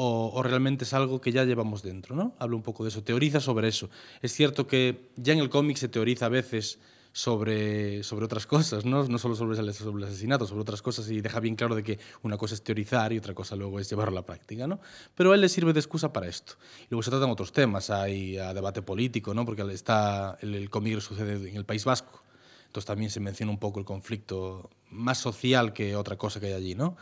o, 0.00 0.44
realmente 0.44 0.84
es 0.84 0.92
algo 0.94 1.20
que 1.20 1.32
ya 1.32 1.44
llevamos 1.44 1.82
dentro, 1.82 2.14
¿no? 2.14 2.32
Habla 2.38 2.54
un 2.54 2.62
poco 2.62 2.84
de 2.84 2.90
eso, 2.90 3.02
teoriza 3.02 3.40
sobre 3.40 3.66
eso. 3.66 3.90
Es 4.22 4.32
cierto 4.32 4.68
que 4.68 5.10
ya 5.16 5.32
en 5.32 5.40
el 5.40 5.50
cómic 5.50 5.76
se 5.76 5.88
teoriza 5.88 6.26
a 6.26 6.28
veces 6.28 6.78
sobre, 7.12 8.02
sobre 8.02 8.24
otras 8.24 8.46
cosas, 8.46 8.84
¿no? 8.84 9.04
No 9.04 9.18
solo 9.18 9.34
sobre 9.34 9.58
el, 9.58 9.68
asesinato, 9.68 10.46
sobre 10.46 10.62
otras 10.62 10.82
cosas 10.82 11.10
y 11.10 11.20
deja 11.20 11.40
bien 11.40 11.56
claro 11.56 11.74
de 11.74 11.82
que 11.82 11.98
una 12.22 12.36
cosa 12.36 12.54
es 12.54 12.62
teorizar 12.62 13.12
y 13.12 13.18
otra 13.18 13.34
cosa 13.34 13.56
luego 13.56 13.80
es 13.80 13.88
llevarlo 13.90 14.18
a 14.18 14.20
la 14.20 14.26
práctica, 14.26 14.66
¿no? 14.66 14.80
Pero 15.14 15.34
él 15.34 15.40
le 15.40 15.48
sirve 15.48 15.72
de 15.72 15.80
excusa 15.80 16.12
para 16.12 16.28
esto. 16.28 16.54
Y 16.82 16.86
luego 16.90 17.02
se 17.02 17.10
tratan 17.10 17.30
otros 17.30 17.52
temas, 17.52 17.90
hay 17.90 18.32
debate 18.32 18.82
político, 18.82 19.34
¿no? 19.34 19.44
Porque 19.44 19.62
está 19.72 20.38
el, 20.40 20.54
el 20.54 21.00
sucede 21.00 21.48
en 21.48 21.56
el 21.56 21.64
País 21.64 21.84
Vasco, 21.84 22.22
entonces 22.66 22.86
también 22.86 23.10
se 23.10 23.20
menciona 23.20 23.50
un 23.50 23.58
poco 23.58 23.80
el 23.80 23.86
conflicto 23.86 24.70
más 24.90 25.18
social 25.18 25.72
que 25.72 25.96
otra 25.96 26.16
cosa 26.16 26.40
que 26.40 26.46
hay 26.46 26.52
allí, 26.52 26.74
¿no? 26.74 26.96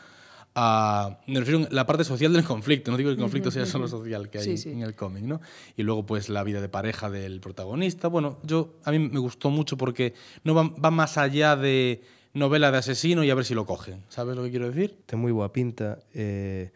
Me 0.56 1.38
refiero 1.40 1.66
a 1.66 1.74
la 1.74 1.84
parte 1.86 2.02
social 2.04 2.32
del 2.32 2.42
conflicto, 2.44 2.90
no 2.90 2.96
digo 2.96 3.08
que 3.10 3.14
el 3.14 3.20
conflicto 3.20 3.50
sea 3.50 3.66
solo 3.66 3.88
social 3.88 4.30
que 4.30 4.38
hay 4.38 4.44
Sí, 4.44 4.56
sí. 4.56 4.70
en 4.70 4.80
el 4.82 4.94
cómic, 4.94 5.24
¿no? 5.24 5.40
Y 5.76 5.82
luego 5.82 6.06
pues 6.06 6.28
la 6.30 6.42
vida 6.44 6.60
de 6.62 6.68
pareja 6.70 7.10
del 7.10 7.40
protagonista. 7.40 8.08
Bueno, 8.08 8.38
yo 8.42 8.74
a 8.84 8.90
mí 8.90 8.98
me 8.98 9.18
gustó 9.20 9.50
mucho 9.50 9.76
porque 9.76 10.14
no 10.44 10.54
va, 10.54 10.62
va 10.68 10.90
más 10.90 11.18
allá 11.18 11.56
de 11.56 12.00
novela 12.32 12.70
de 12.70 12.78
asesino 12.78 13.22
y 13.22 13.30
a 13.30 13.34
ver 13.34 13.44
si 13.44 13.54
lo 13.54 13.66
cogen. 13.66 14.02
¿Sabes 14.08 14.34
lo 14.36 14.42
que 14.44 14.50
quiero 14.50 14.70
decir? 14.70 14.96
ten 15.04 15.20
moi 15.20 15.32
boa 15.32 15.52
pinta 15.52 16.00
eh, 16.16 16.72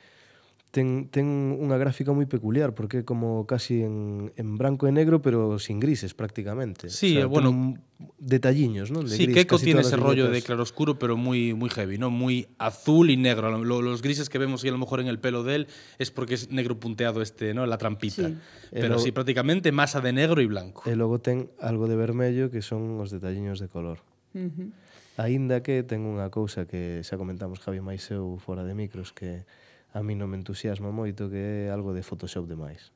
ten, 0.71 1.11
ten 1.11 1.27
unha 1.59 1.75
gráfica 1.83 2.15
moi 2.15 2.31
peculiar 2.31 2.79
porque 2.79 3.03
é 3.03 3.05
como 3.05 3.43
casi 3.43 3.83
en, 3.83 4.31
en 4.39 4.55
branco 4.55 4.87
e 4.87 4.95
negro 4.95 5.19
pero 5.19 5.59
sin 5.59 5.83
grises 5.83 6.15
prácticamente. 6.15 6.87
Sí, 6.87 7.19
o 7.19 7.27
sea, 7.27 7.27
bueno, 7.27 7.75
detalliños, 8.19 8.95
¿no? 8.95 9.03
De 9.03 9.11
sí, 9.11 9.27
gris, 9.27 9.43
Keiko 9.43 9.59
tiene 9.59 9.83
ese 9.83 9.99
rollo 9.99 10.31
de 10.31 10.43
claroscuro 10.43 10.95
pero 10.99 11.19
muy, 11.19 11.55
muy 11.55 11.71
heavy, 11.71 11.99
¿no? 11.99 12.11
Muy 12.11 12.47
azul 12.59 13.11
y 13.11 13.19
negro. 13.19 13.51
Lo, 13.59 13.83
los 13.83 14.01
grises 14.01 14.31
que 14.31 14.39
vemos 14.39 14.63
y 14.65 14.69
a 14.69 14.73
lo 14.73 14.79
mejor 14.79 15.01
en 15.01 15.09
el 15.09 15.19
pelo 15.19 15.43
de 15.43 15.55
él 15.57 15.67
es 15.99 16.11
porque 16.11 16.35
es 16.35 16.51
negro 16.51 16.79
punteado 16.79 17.21
este, 17.21 17.53
¿no? 17.53 17.67
La 17.67 17.77
trampita. 17.77 18.29
Sí. 18.29 18.39
Pero 18.71 18.95
logo, 18.95 19.01
sí, 19.01 19.11
prácticamente 19.11 19.73
masa 19.73 20.01
de 20.01 20.13
negro 20.13 20.41
y 20.41 20.47
blanco. 20.47 20.87
E 20.87 20.95
logo 20.95 21.19
ten 21.19 21.51
algo 21.59 21.91
de 21.91 21.99
vermello 21.99 22.51
que 22.55 22.63
son 22.63 23.03
os 23.03 23.11
detalliños 23.11 23.59
de 23.59 23.67
color. 23.67 23.99
Uh 24.35 24.47
-huh. 24.47 24.71
Aínda 25.19 25.67
que 25.67 25.83
ten 25.83 26.07
unha 26.07 26.31
cousa 26.31 26.65
que 26.65 27.03
xa 27.03 27.19
comentamos 27.19 27.59
Javi 27.59 27.83
Maiseu 27.83 28.39
fora 28.39 28.63
de 28.63 28.73
micros 28.79 29.11
que 29.11 29.45
a 29.93 30.01
mí 30.03 30.15
non 30.15 30.31
me 30.31 30.39
entusiasma 30.39 30.95
moito 30.95 31.27
que 31.27 31.67
é 31.67 31.75
algo 31.75 31.91
de 31.91 32.03
Photoshop 32.03 32.47
demais. 32.47 32.95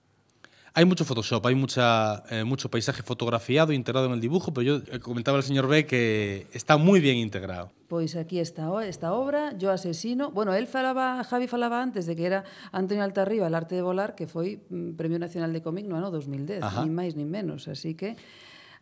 Hay 0.77 0.85
mucho 0.87 1.05
Photoshop, 1.05 1.47
hay 1.47 1.55
mucha, 1.55 2.25
eh, 2.31 2.43
mucho 2.43 2.69
paisaje 2.69 3.05
fotografiado, 3.05 3.73
integrado 3.73 4.07
en 4.07 4.13
el 4.13 4.21
dibujo, 4.21 4.53
pero 4.53 4.63
yo 4.63 4.77
eh, 4.91 4.99
comentaba 4.99 5.39
al 5.39 5.45
señor 5.45 5.69
B 5.69 5.87
que 5.87 6.49
está 6.53 6.77
muy 6.79 6.99
bien 6.99 7.17
integrado. 7.17 7.71
Pois 7.87 8.17
aquí 8.17 8.41
está 8.41 8.67
esta 8.85 9.13
obra, 9.15 9.57
Yo 9.57 9.71
asesino. 9.71 10.33
Bueno, 10.33 10.53
él 10.53 10.67
falaba, 10.67 11.23
Javi 11.23 11.47
falaba 11.47 11.81
antes 11.81 12.07
de 12.07 12.17
que 12.17 12.27
era 12.27 12.43
Antonio 12.73 13.05
Altarriba, 13.05 13.47
El 13.47 13.55
arte 13.55 13.77
de 13.77 13.83
volar, 13.83 14.17
que 14.17 14.27
foi 14.27 14.67
mm, 14.69 14.99
Premio 14.99 15.23
Nacional 15.23 15.53
de 15.53 15.63
Cómic 15.63 15.87
no 15.87 15.95
ano 15.95 16.11
2010, 16.11 16.67
Ajá. 16.67 16.83
ni 16.83 16.91
máis 16.91 17.15
ni 17.15 17.23
menos, 17.23 17.71
así 17.71 17.95
que 17.95 18.19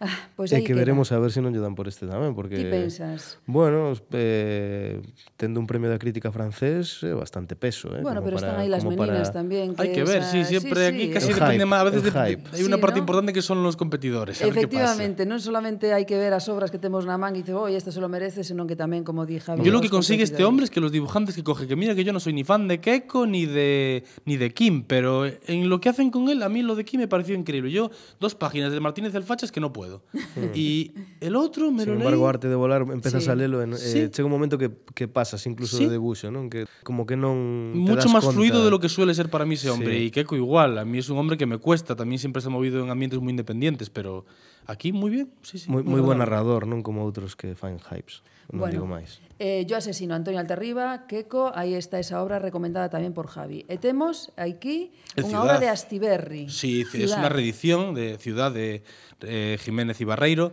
ah, 0.02 0.34
pois 0.34 0.50
e 0.50 0.58
aí 0.58 0.66
que 0.66 0.74
queda. 0.74 0.82
veremos 0.82 1.14
a 1.14 1.22
ver 1.22 1.30
se 1.30 1.38
non 1.38 1.54
lle 1.54 1.62
dan 1.62 1.78
por 1.78 1.86
este 1.86 2.10
tamén, 2.10 2.34
porque... 2.34 2.58
Ti 2.58 2.66
pensas? 2.66 3.38
Bueno, 3.46 3.94
eh, 4.12 4.98
tendo 5.38 5.62
un 5.62 5.66
premio 5.70 5.86
da 5.86 5.96
crítica 6.02 6.34
francés 6.34 7.00
é 7.06 7.14
bastante 7.14 7.54
peso, 7.54 7.94
eh? 7.94 8.02
Bueno, 8.02 8.18
como 8.18 8.34
pero 8.34 8.36
para, 8.42 8.48
están 8.50 8.60
aí 8.60 8.68
las 8.68 8.82
meninas 8.82 9.30
para... 9.30 9.38
también. 9.46 9.78
Hay 9.78 9.94
que 9.94 10.02
ver, 10.02 10.26
sí, 10.26 10.42
siempre 10.44 10.90
aquí 10.90 11.08
casi 11.14 11.30
El 11.30 11.38
depende 11.38 11.64
más. 11.64 11.80
A 11.80 11.84
veces 11.86 12.02
de- 12.02 12.10
hype. 12.10 12.42
hay 12.52 12.66
una 12.66 12.76
Sí, 12.76 12.82
parte 12.82 12.98
¿no? 12.98 13.06
importante 13.06 13.30
que 13.32 13.42
son 13.42 13.62
los 13.62 13.78
competidores. 13.78 14.42
Efectivamente, 14.42 15.22
non 15.22 15.38
solamente 15.38 15.94
hai 15.94 16.02
que 16.02 16.18
ver 16.18 16.34
as 16.34 16.50
obras 16.50 16.74
que 16.74 16.82
temos 16.82 17.06
na 17.06 17.14
man 17.14 17.38
e 17.38 17.46
dice, 17.46 17.54
oi, 17.54 17.78
esta 17.78 17.94
se 17.94 18.00
lo 18.02 18.10
merece, 18.10 18.42
senón 18.42 18.66
que 18.66 18.74
tamén, 18.74 19.06
como 19.06 19.22
di 19.28 19.38
Javi, 19.38 19.62
Yo 19.62 19.70
lo 19.70 19.78
que 19.84 19.90
consigue 19.92 20.24
este 20.24 20.42
hombre 20.42 20.64
es 20.66 20.70
que 20.74 20.80
los 20.80 20.90
dibujantes 20.90 21.36
que 21.36 21.44
coge, 21.44 21.66
que 21.68 21.76
mira 21.76 21.94
que 21.94 22.02
yo 22.02 22.12
no 22.12 22.18
soy 22.18 22.32
ni 22.32 22.42
fan 22.42 22.66
de 22.66 22.80
Keiko 22.80 23.26
ni 23.28 23.44
de, 23.46 24.02
ni 24.24 24.36
de 24.40 24.50
Kim, 24.56 24.82
pero 24.88 25.26
en 25.28 25.68
lo 25.68 25.78
que 25.78 25.88
hacen 25.92 26.10
con 26.10 26.28
él, 26.32 26.42
a 26.42 26.48
mí 26.48 26.62
lo 26.62 26.74
de 26.74 26.84
Kim 26.88 27.00
me 27.04 27.08
pareció 27.08 27.34
increíble. 27.36 27.70
Yo, 27.70 27.90
dos 28.18 28.34
páginas 28.34 28.72
de 28.72 28.80
Martínez 28.80 29.12
del 29.12 29.22
Facha 29.22 29.44
es 29.44 29.52
que 29.52 29.60
no 29.60 29.72
puedo. 29.72 29.91
Hmm. 30.12 30.54
y 30.54 30.92
el 31.20 31.34
otro 31.36 31.70
me 31.70 31.84
Sin 31.84 31.92
lo 31.92 31.98
embargo, 32.00 32.24
leí... 32.24 32.30
arte 32.30 32.46
de 32.48 32.54
volar 32.54 32.86
empezas 32.88 33.24
sí. 33.24 33.30
a 33.30 33.34
lelo 33.34 33.60
en, 33.60 33.74
eh, 33.74 33.76
sí. 33.76 34.08
chega 34.08 34.26
un 34.26 34.32
momento 34.32 34.56
que, 34.56 34.70
que 34.94 35.08
pasas 35.08 35.44
incluso 35.44 35.76
sí. 35.76 35.84
de 35.84 35.98
debuxo, 35.98 36.30
non? 36.30 36.48
Que 36.48 36.64
como 36.86 37.04
que 37.04 37.18
non 37.18 37.74
Mucho 37.74 38.08
máis 38.08 38.24
fluido 38.30 38.62
de 38.64 38.70
lo 38.70 38.78
que 38.78 38.88
suele 38.88 39.12
ser 39.12 39.28
para 39.28 39.44
mí 39.44 39.58
ese 39.58 39.68
hombre 39.68 39.98
sí. 39.98 40.06
y 40.06 40.10
Keiko 40.14 40.38
igual, 40.38 40.78
a 40.78 40.84
mí 40.86 41.02
es 41.02 41.10
un 41.10 41.18
hombre 41.18 41.36
que 41.36 41.44
me 41.44 41.58
cuesta, 41.58 41.92
también 41.98 42.22
siempre 42.22 42.40
se 42.40 42.48
ha 42.48 42.54
movido 42.54 42.80
en 42.80 42.88
ambientes 42.88 43.18
moi 43.20 43.34
independientes, 43.34 43.90
pero 43.90 44.24
aquí 44.64 44.94
moi 44.94 45.10
bien. 45.10 45.28
Sí, 45.42 45.58
sí, 45.58 45.66
moi 45.66 45.82
moi 45.82 46.00
buen 46.00 46.22
narrador, 46.22 46.64
non 46.64 46.80
como 46.80 47.02
outros 47.04 47.36
que 47.36 47.52
fan 47.58 47.76
hypes. 47.76 48.24
Non 48.50 48.66
Bueno. 48.66 48.72
digo 48.74 48.86
máis. 48.90 49.22
Eh, 49.38 49.66
yo 49.66 49.78
asesino 49.78 50.14
Antonio 50.14 50.38
Altarriba, 50.38 51.06
Queco, 51.06 51.50
aí 51.54 51.74
está 51.74 51.98
esa 51.98 52.22
obra 52.22 52.38
recomendada 52.38 52.90
tamén 52.90 53.14
por 53.14 53.30
Javi. 53.30 53.62
E 53.70 53.78
temos 53.78 54.30
aquí 54.34 54.90
El 55.14 55.30
unha 55.30 55.42
obra 55.46 55.58
de 55.62 55.70
Astiberri. 55.70 56.50
Sí, 56.50 56.82
es 56.82 56.90
Ciudad. 56.90 57.22
una 57.22 57.30
reedición 57.30 57.94
de 57.94 58.18
Ciudad 58.18 58.50
de 58.50 58.82
eh, 59.22 59.58
Jiménez 59.62 60.00
y 60.00 60.04
Barreiro, 60.04 60.52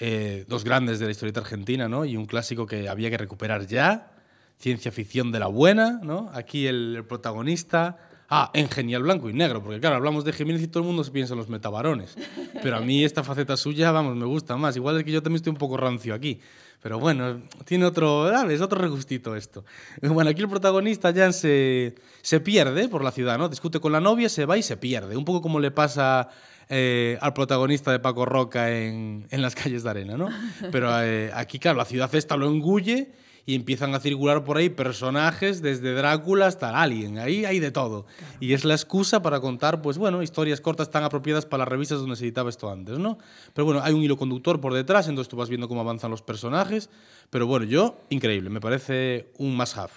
eh, 0.00 0.44
dos 0.48 0.64
grandes 0.64 0.98
de 0.98 1.06
la 1.06 1.12
historieta 1.12 1.40
argentina, 1.40 1.88
¿no? 1.88 2.04
Y 2.04 2.16
un 2.16 2.26
clásico 2.26 2.66
que 2.66 2.88
había 2.88 3.08
que 3.08 3.16
recuperar 3.16 3.66
ya, 3.66 4.12
ciencia 4.58 4.92
ficción 4.92 5.32
de 5.32 5.40
la 5.40 5.48
buena, 5.48 6.00
¿no? 6.02 6.28
Aquí 6.32 6.66
el, 6.66 7.04
protagonista, 7.08 7.96
Ah, 8.28 8.50
en 8.54 8.68
genial 8.68 9.04
blanco 9.04 9.30
y 9.30 9.32
negro, 9.32 9.62
porque 9.62 9.78
claro, 9.78 9.96
hablamos 9.96 10.24
de 10.24 10.32
Jiménez 10.32 10.60
y 10.60 10.66
todo 10.66 10.82
el 10.82 10.86
mundo 10.88 11.04
se 11.04 11.12
piensa 11.12 11.34
en 11.34 11.38
los 11.38 11.48
metabarones. 11.48 12.16
Pero 12.60 12.76
a 12.76 12.80
mí 12.80 13.04
esta 13.04 13.22
faceta 13.22 13.56
suya, 13.56 13.92
vamos, 13.92 14.16
me 14.16 14.26
gusta 14.26 14.56
más. 14.56 14.74
Igual 14.74 14.98
es 14.98 15.04
que 15.04 15.12
yo 15.12 15.22
también 15.22 15.36
estoy 15.36 15.52
un 15.52 15.58
poco 15.58 15.76
rancio 15.76 16.12
aquí. 16.12 16.40
Pero 16.82 16.98
bueno, 16.98 17.42
tiene 17.64 17.84
otro, 17.84 18.30
¿sabes? 18.30 18.60
Otro 18.60 18.80
regustito 18.80 19.34
esto. 19.34 19.64
Bueno, 20.02 20.30
aquí 20.30 20.42
el 20.42 20.48
protagonista 20.48 21.12
Jan 21.12 21.32
se, 21.32 21.94
se 22.22 22.40
pierde 22.40 22.88
por 22.88 23.02
la 23.02 23.10
ciudad, 23.10 23.38
¿no? 23.38 23.48
Discute 23.48 23.80
con 23.80 23.92
la 23.92 24.00
novia, 24.00 24.28
se 24.28 24.46
va 24.46 24.56
y 24.56 24.62
se 24.62 24.76
pierde. 24.76 25.16
Un 25.16 25.24
poco 25.24 25.42
como 25.42 25.58
le 25.58 25.70
pasa 25.70 26.28
eh, 26.68 27.18
al 27.20 27.32
protagonista 27.32 27.92
de 27.92 27.98
Paco 27.98 28.24
Roca 28.24 28.72
en, 28.72 29.26
en 29.30 29.42
las 29.42 29.54
calles 29.54 29.82
de 29.82 29.90
arena, 29.90 30.16
¿no? 30.16 30.28
Pero 30.72 30.90
eh, 31.02 31.30
aquí, 31.34 31.58
claro, 31.58 31.78
la 31.78 31.84
ciudad 31.84 32.14
esta 32.14 32.36
lo 32.36 32.48
engulle 32.48 33.12
y 33.46 33.54
empiezan 33.54 33.94
a 33.94 34.00
circular 34.00 34.42
por 34.42 34.58
ahí 34.58 34.68
personajes 34.68 35.62
desde 35.62 35.94
Drácula 35.94 36.48
hasta 36.48 36.82
Alien, 36.82 37.18
ahí 37.18 37.44
hay 37.44 37.60
de 37.60 37.70
todo. 37.70 38.04
Y 38.40 38.52
es 38.52 38.64
la 38.64 38.74
excusa 38.74 39.22
para 39.22 39.40
contar, 39.40 39.80
pues 39.80 39.96
bueno, 39.98 40.20
historias 40.20 40.60
cortas 40.60 40.90
tan 40.90 41.04
apropiadas 41.04 41.46
para 41.46 41.60
las 41.62 41.68
revistas 41.68 42.00
donde 42.00 42.16
se 42.16 42.24
editaba 42.24 42.50
esto 42.50 42.68
antes, 42.68 42.98
¿no? 42.98 43.18
Pero 43.54 43.64
bueno, 43.64 43.80
hay 43.82 43.94
un 43.94 44.02
hilo 44.02 44.16
conductor 44.16 44.60
por 44.60 44.74
detrás, 44.74 45.06
entonces 45.08 45.30
tú 45.30 45.36
vas 45.36 45.48
viendo 45.48 45.68
cómo 45.68 45.80
avanzan 45.80 46.10
los 46.10 46.22
personajes, 46.22 46.90
pero 47.30 47.46
bueno, 47.46 47.64
yo, 47.64 48.00
increíble, 48.10 48.50
me 48.50 48.60
parece 48.60 49.30
un 49.38 49.56
must-have. 49.56 49.92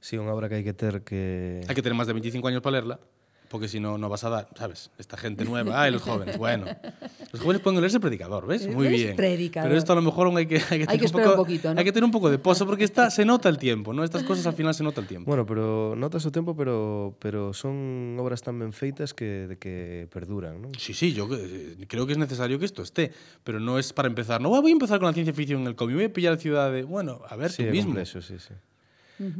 Sí, 0.00 0.16
unha 0.16 0.32
obra 0.32 0.48
que 0.48 0.62
hai 0.62 0.64
que 0.64 0.72
ter 0.72 1.02
que... 1.04 1.60
Hay 1.66 1.74
que 1.74 1.82
tener 1.82 1.98
más 1.98 2.06
de 2.06 2.14
25 2.14 2.46
años 2.48 2.62
para 2.62 2.78
leerla, 2.78 3.02
porque 3.50 3.66
si 3.66 3.80
no, 3.80 3.98
no 3.98 4.08
vas 4.08 4.22
a 4.22 4.30
dar, 4.30 4.48
¿sabes? 4.56 4.90
Esta 4.96 5.16
gente 5.16 5.44
nueva, 5.50 5.82
ay, 5.82 5.90
los 5.90 6.02
jóvenes, 6.02 6.38
bueno. 6.38 6.66
Los 7.32 7.42
jóvenes 7.42 7.62
pueden 7.62 7.80
leerse 7.80 8.00
Predicador, 8.00 8.44
¿ves? 8.46 8.66
Muy 8.66 8.88
¿Ves? 8.88 8.96
bien. 8.96 9.16
Predicador. 9.16 9.68
Pero 9.68 9.78
esto 9.78 9.92
a 9.92 9.96
lo 9.96 10.02
mejor 10.02 10.26
aún 10.26 10.36
hay 10.36 10.46
que, 10.46 10.56
hay 10.56 10.80
que, 10.80 10.86
tener, 10.86 10.98
que 10.98 11.06
un 11.06 11.12
poco, 11.12 11.30
un 11.30 11.36
poquito, 11.36 11.72
¿no? 11.72 11.78
hay 11.78 11.84
que 11.84 11.92
tener 11.92 12.04
un 12.04 12.10
poco 12.10 12.28
de 12.28 12.38
pozo, 12.38 12.66
porque 12.66 12.82
está, 12.82 13.08
se 13.10 13.24
nota 13.24 13.48
el 13.48 13.56
tiempo, 13.58 13.92
¿no? 13.92 14.02
Estas 14.02 14.24
cosas 14.24 14.46
al 14.46 14.54
final 14.54 14.74
se 14.74 14.82
nota 14.82 15.00
el 15.00 15.06
tiempo. 15.06 15.28
Bueno, 15.28 15.46
pero 15.46 15.94
notas 15.96 16.26
o 16.26 16.32
tempo, 16.32 16.56
pero 16.56 17.14
pero 17.20 17.52
son 17.52 18.16
obras 18.18 18.42
tan 18.42 18.58
ben 18.58 18.72
feitas 18.72 19.14
que 19.14 19.46
de 19.46 19.58
que 19.58 20.08
perduran, 20.10 20.60
non? 20.60 20.72
Sí, 20.74 20.92
sí, 20.92 21.12
yo 21.12 21.28
eh, 21.30 21.76
creo 21.86 22.06
que 22.06 22.12
es 22.12 22.18
necesario 22.18 22.58
que 22.58 22.64
esto 22.66 22.82
esté, 22.82 23.12
pero 23.44 23.60
no 23.60 23.78
es 23.78 23.92
para 23.92 24.08
empezar. 24.08 24.40
No 24.40 24.48
voy 24.50 24.70
a 24.70 24.72
empezar 24.72 24.98
con 24.98 25.06
la 25.06 25.12
ciencia 25.12 25.34
ficción 25.34 25.60
en 25.62 25.68
el 25.68 25.76
cómic, 25.76 25.94
voy 25.96 26.04
a 26.06 26.12
pillar 26.12 26.36
Ciudad 26.38 26.72
de... 26.72 26.82
Bueno, 26.82 27.22
a 27.28 27.36
ver, 27.36 27.50
Sí, 27.50 27.62
tú 27.64 27.70
mismo. 27.70 27.90
complexo, 27.90 28.22
sí, 28.22 28.38
sí. 28.38 28.54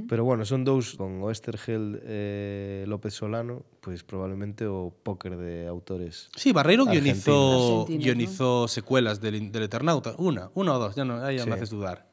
Pero 0.09 0.25
bueno, 0.25 0.45
son 0.45 0.65
dous 0.65 0.95
con 0.97 1.23
Oestergel 1.23 2.03
e 2.05 2.85
eh, 2.85 2.85
López 2.87 3.15
Solano, 3.15 3.65
pois 3.81 4.01
pues, 4.01 4.05
probablemente 4.05 4.67
o 4.67 4.93
póker 4.93 5.41
de 5.41 5.65
autores. 5.67 6.29
Sí, 6.37 6.53
Barreiro 6.53 6.85
guionizou 6.85 7.89
guionizou 7.89 8.65
¿no? 8.65 8.69
secuelas 8.69 9.21
del, 9.21 9.49
del 9.49 9.65
Eternauta, 9.65 10.15
una, 10.19 10.51
una 10.53 10.77
ou 10.77 10.81
dos, 10.85 10.93
ya 10.95 11.09
no, 11.09 11.25
aí 11.25 11.41
sí. 11.41 11.49
me 11.49 11.57
haces 11.57 11.73
dudar. 11.73 12.10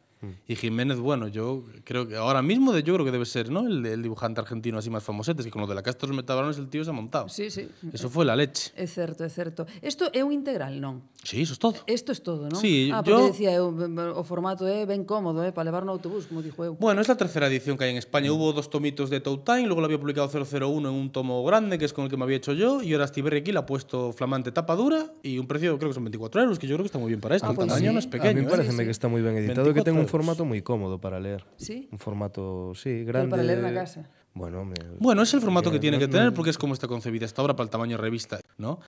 Y 0.47 0.55
Jiménez, 0.55 0.97
bueno, 0.97 1.27
yo 1.27 1.63
creo 1.83 2.07
que 2.07 2.15
ahora 2.15 2.41
mismo 2.41 2.73
de, 2.73 2.81
yo 2.81 2.93
creo 2.95 3.05
que 3.05 3.11
debe 3.11 3.25
ser 3.25 3.51
¿no? 3.51 3.67
el, 3.67 3.85
el 3.85 4.01
dibujante 4.01 4.41
argentino 4.41 4.79
así 4.79 4.89
más 4.89 5.03
famosete, 5.03 5.43
que 5.43 5.51
con 5.51 5.61
lo 5.61 5.67
de 5.67 5.75
la 5.75 5.83
casta 5.83 6.07
dos 6.07 6.15
metabarones 6.15 6.57
el 6.57 6.69
tío 6.69 6.83
se 6.83 6.89
ha 6.89 6.93
montado. 6.93 7.29
Sí, 7.29 7.51
sí. 7.51 7.67
Eso 7.93 8.09
fue 8.09 8.25
la 8.25 8.35
leche. 8.35 8.71
É 8.75 8.87
certo, 8.87 9.23
é 9.23 9.29
certo. 9.29 9.67
Isto 9.81 10.09
é 10.13 10.23
un 10.23 10.33
integral, 10.33 10.81
non? 10.81 11.05
Sí, 11.23 11.41
eso 11.45 11.53
es 11.53 11.59
todo. 11.59 11.77
Isto 11.85 12.11
é 12.11 12.15
todo, 12.17 12.49
non? 12.49 12.57
Sí, 12.59 12.89
ah, 12.91 13.03
yo- 13.05 13.13
porque 13.13 13.31
decía 13.37 13.53
eu, 13.53 13.69
o 13.69 14.23
formato 14.25 14.65
é 14.65 14.85
ben 14.89 15.05
cómodo, 15.05 15.45
eh, 15.45 15.53
para 15.53 15.69
levar 15.69 15.85
no 15.85 15.93
autobús, 15.93 16.25
como 16.25 16.41
dixo 16.41 16.65
eu. 16.65 16.73
Bueno, 16.81 16.97
es 17.01 17.07
la 17.07 17.15
tercera 17.17 17.45
edición 17.45 17.77
que 17.77 17.85
hay 17.85 17.91
en 17.93 18.01
España. 18.01 18.31
Hubo 18.33 18.53
dos 18.53 18.69
tomitos 18.73 19.09
de 19.13 19.21
Time, 19.21 19.67
luego 19.69 19.81
lo 19.81 19.85
había 19.85 19.99
publicado 19.99 20.25
001 20.29 20.89
en 20.89 20.95
un 20.95 21.11
tomo 21.11 21.43
grande, 21.45 21.77
que 21.77 21.85
es 21.85 21.93
con 21.93 22.05
el 22.05 22.09
que 22.09 22.17
me 22.17 22.23
había 22.23 22.37
hecho 22.37 22.53
yo, 22.53 22.81
y 22.81 22.93
ahora 22.93 23.05
Stiberri 23.05 23.39
aquí 23.45 23.51
le 23.51 23.59
ha 23.59 23.65
puesto 23.65 24.11
flamante 24.13 24.51
tapa 24.51 24.73
dura 24.75 25.13
y 25.21 25.37
un 25.37 25.45
precio, 25.45 25.77
creo 25.77 25.89
que 25.91 25.93
son 25.93 26.05
24 26.05 26.41
euros, 26.41 26.57
que 26.57 26.65
yo 26.65 26.75
creo 26.75 26.83
que 26.83 26.87
está 26.87 26.97
muy 26.97 27.09
bien 27.09 27.21
para 27.21 27.35
esto. 27.35 27.45
Ah, 27.47 27.51
el 27.51 27.55
pues 27.55 27.67
tamaño 27.67 27.89
sí. 27.89 27.93
no 27.93 27.99
es 27.99 28.07
A 28.07 28.09
pequeño. 28.09 28.39
mí 28.41 28.45
¿eh? 28.45 28.49
parece 28.49 28.83
que 28.85 28.89
está 28.91 29.07
moi 29.07 29.21
ben 29.21 29.37
editado 29.37 29.73
que 29.73 29.81
ten 29.83 29.93
24 29.93 30.06
un 30.07 30.11
formato 30.15 30.47
moi 30.47 30.63
cómodo 30.63 31.03
para 31.03 31.19
leer. 31.19 31.43
Sí? 31.59 31.91
Un 31.91 31.99
formato, 31.99 32.71
sí, 32.73 33.03
Pero 33.03 33.27
grande. 33.27 33.31
para 33.35 33.43
leer 33.43 33.59
na 33.59 33.75
casa. 33.75 34.07
Bueno, 34.37 34.63
me... 34.63 34.75
Bueno, 34.99 35.23
es 35.23 35.33
el 35.33 35.41
formato 35.41 35.71
que 35.71 35.79
tiene 35.79 35.97
que 35.97 36.07
tener 36.07 36.31
porque 36.31 36.51
es 36.51 36.59
como 36.61 36.73
está 36.77 36.87
concebida 36.87 37.25
esta 37.25 37.41
obra 37.41 37.55
para 37.55 37.65
el 37.65 37.71
tamaño 37.71 37.97
de 37.97 38.03
revista, 38.03 38.39
¿no? 38.59 38.79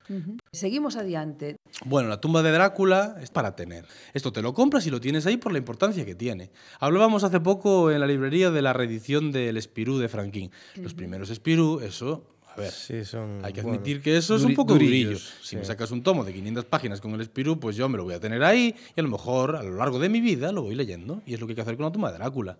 Seguimos 0.54 0.96
adiante. 0.96 1.58
Bueno, 1.86 2.08
la 2.08 2.22
tumba 2.22 2.44
de 2.44 2.52
Drácula 2.52 3.18
es 3.20 3.32
para 3.32 3.56
tener. 3.56 3.86
Esto 4.14 4.32
te 4.32 4.44
lo 4.44 4.54
compras 4.54 4.86
y 4.86 4.92
lo 4.92 5.02
tienes 5.02 5.26
ahí 5.26 5.38
por 5.38 5.52
la 5.52 5.58
importancia 5.58 6.06
que 6.06 6.14
tiene. 6.14 6.52
Hablábamos 6.80 7.24
hace 7.24 7.40
poco 7.40 7.90
en 7.90 8.00
la 8.00 8.06
librería 8.06 8.52
de 8.52 8.62
la 8.62 8.74
reedición 8.74 9.32
del 9.32 9.58
Espirú 9.58 9.98
de 9.98 10.08
Franquín. 10.08 10.52
Los 10.76 10.94
primeros 10.94 11.32
Espirú, 11.32 11.80
eso, 11.82 12.24
ver, 12.60 12.72
Sí, 12.72 13.04
son... 13.06 13.44
hay 13.44 13.54
que 13.54 13.62
bueno, 13.62 13.78
admitir 13.78 14.02
que 14.02 14.18
eso 14.18 14.36
es 14.36 14.44
un 14.44 14.54
poco 14.54 14.74
durillo. 14.74 15.18
Si 15.18 15.50
sí. 15.50 15.56
me 15.56 15.66
sacas 15.66 15.92
un 15.92 16.04
tomo 16.04 16.24
de 16.24 16.34
500 16.34 16.66
páginas 16.66 17.02
con 17.02 17.14
el 17.14 17.22
Espirú, 17.22 17.60
pues 17.60 17.76
yo 17.76 17.90
me 17.90 17.98
lo 17.98 18.04
voy 18.04 18.14
a 18.14 18.20
tener 18.20 18.44
ahí 18.44 18.76
y 18.96 19.00
a 19.00 19.04
lo 19.04 19.10
mejor 19.10 19.56
a 19.56 19.64
lo 19.64 19.76
largo 19.76 20.00
de 20.00 20.10
mi 20.10 20.22
vida 20.22 20.52
lo 20.52 20.62
voy 20.62 20.76
leyendo. 20.76 21.22
Y 21.26 21.34
es 21.34 21.40
lo 21.40 21.48
que 21.48 21.52
hay 21.52 21.56
que 21.56 21.62
hacer 21.62 21.78
con 21.78 21.86
la 21.86 21.92
tumba 21.92 22.12
de 22.12 22.18
Drácula. 22.18 22.58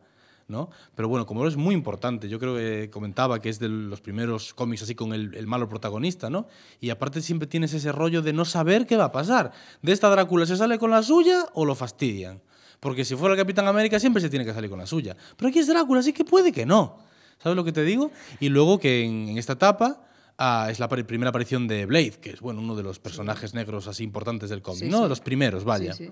¿no? 0.48 0.70
Pero 0.96 1.08
bueno, 1.08 1.26
como 1.26 1.48
es 1.48 1.56
muy 1.56 1.76
importante, 1.76 2.28
yo 2.28 2.40
creo 2.40 2.56
que 2.56 2.90
comentaba 2.90 3.40
que 3.40 3.50
es 3.50 3.60
de 3.60 3.70
los 3.70 4.02
primeros 4.02 4.54
cómics 4.56 4.82
así 4.82 4.96
con 4.96 5.14
el, 5.14 5.36
el 5.36 5.46
malo 5.46 5.70
protagonista, 5.70 6.30
¿no? 6.30 6.48
Y 6.82 6.90
aparte 6.90 7.22
siempre 7.22 7.48
tienes 7.48 7.72
ese 7.74 7.92
rollo 7.92 8.24
de 8.24 8.34
no 8.34 8.46
saber 8.46 8.88
qué 8.88 8.98
va 8.98 9.06
a 9.06 9.12
pasar. 9.12 9.52
¿De 9.84 9.92
esta 9.92 10.10
Drácula 10.10 10.48
se 10.48 10.58
sale 10.58 10.80
con 10.80 10.90
la 10.90 11.04
suya 11.04 11.46
o 11.54 11.66
lo 11.66 11.76
fastidian? 11.76 12.42
Porque 12.80 13.06
si 13.06 13.16
fuera 13.16 13.36
el 13.36 13.40
Capitán 13.40 13.68
América 13.68 14.00
siempre 14.00 14.22
se 14.22 14.30
tiene 14.30 14.44
que 14.44 14.54
salir 14.54 14.70
con 14.70 14.80
la 14.80 14.88
suya. 14.88 15.16
Pero 15.38 15.50
aquí 15.50 15.60
es 15.60 15.68
Drácula, 15.68 16.00
así 16.00 16.14
que 16.14 16.26
puede 16.26 16.52
que 16.52 16.66
no. 16.66 16.98
¿Sabes 17.42 17.56
lo 17.56 17.64
que 17.64 17.72
te 17.72 17.84
digo? 17.84 18.12
Y 18.40 18.50
luego 18.50 18.80
que 18.80 19.04
en, 19.06 19.30
en 19.30 19.38
esta 19.38 19.54
etapa 19.54 20.04
ah, 20.38 20.68
es 20.70 20.80
la 20.80 20.88
primera 20.90 21.30
aparición 21.30 21.68
de 21.68 21.86
Blade, 21.86 22.12
que 22.22 22.32
es 22.32 22.42
bueno, 22.42 22.62
uno 22.62 22.76
de 22.76 22.84
los 22.84 23.00
personajes 23.00 23.54
negros 23.54 23.88
así 23.88 24.04
importantes 24.04 24.50
del 24.50 24.62
cómic, 24.62 24.84
Sí, 24.84 24.90
¿no? 24.90 24.98
sí. 24.98 25.04
De 25.04 25.10
los 25.10 25.22
primeros, 25.22 25.64
vaya 25.64 25.94
Sí, 25.94 26.12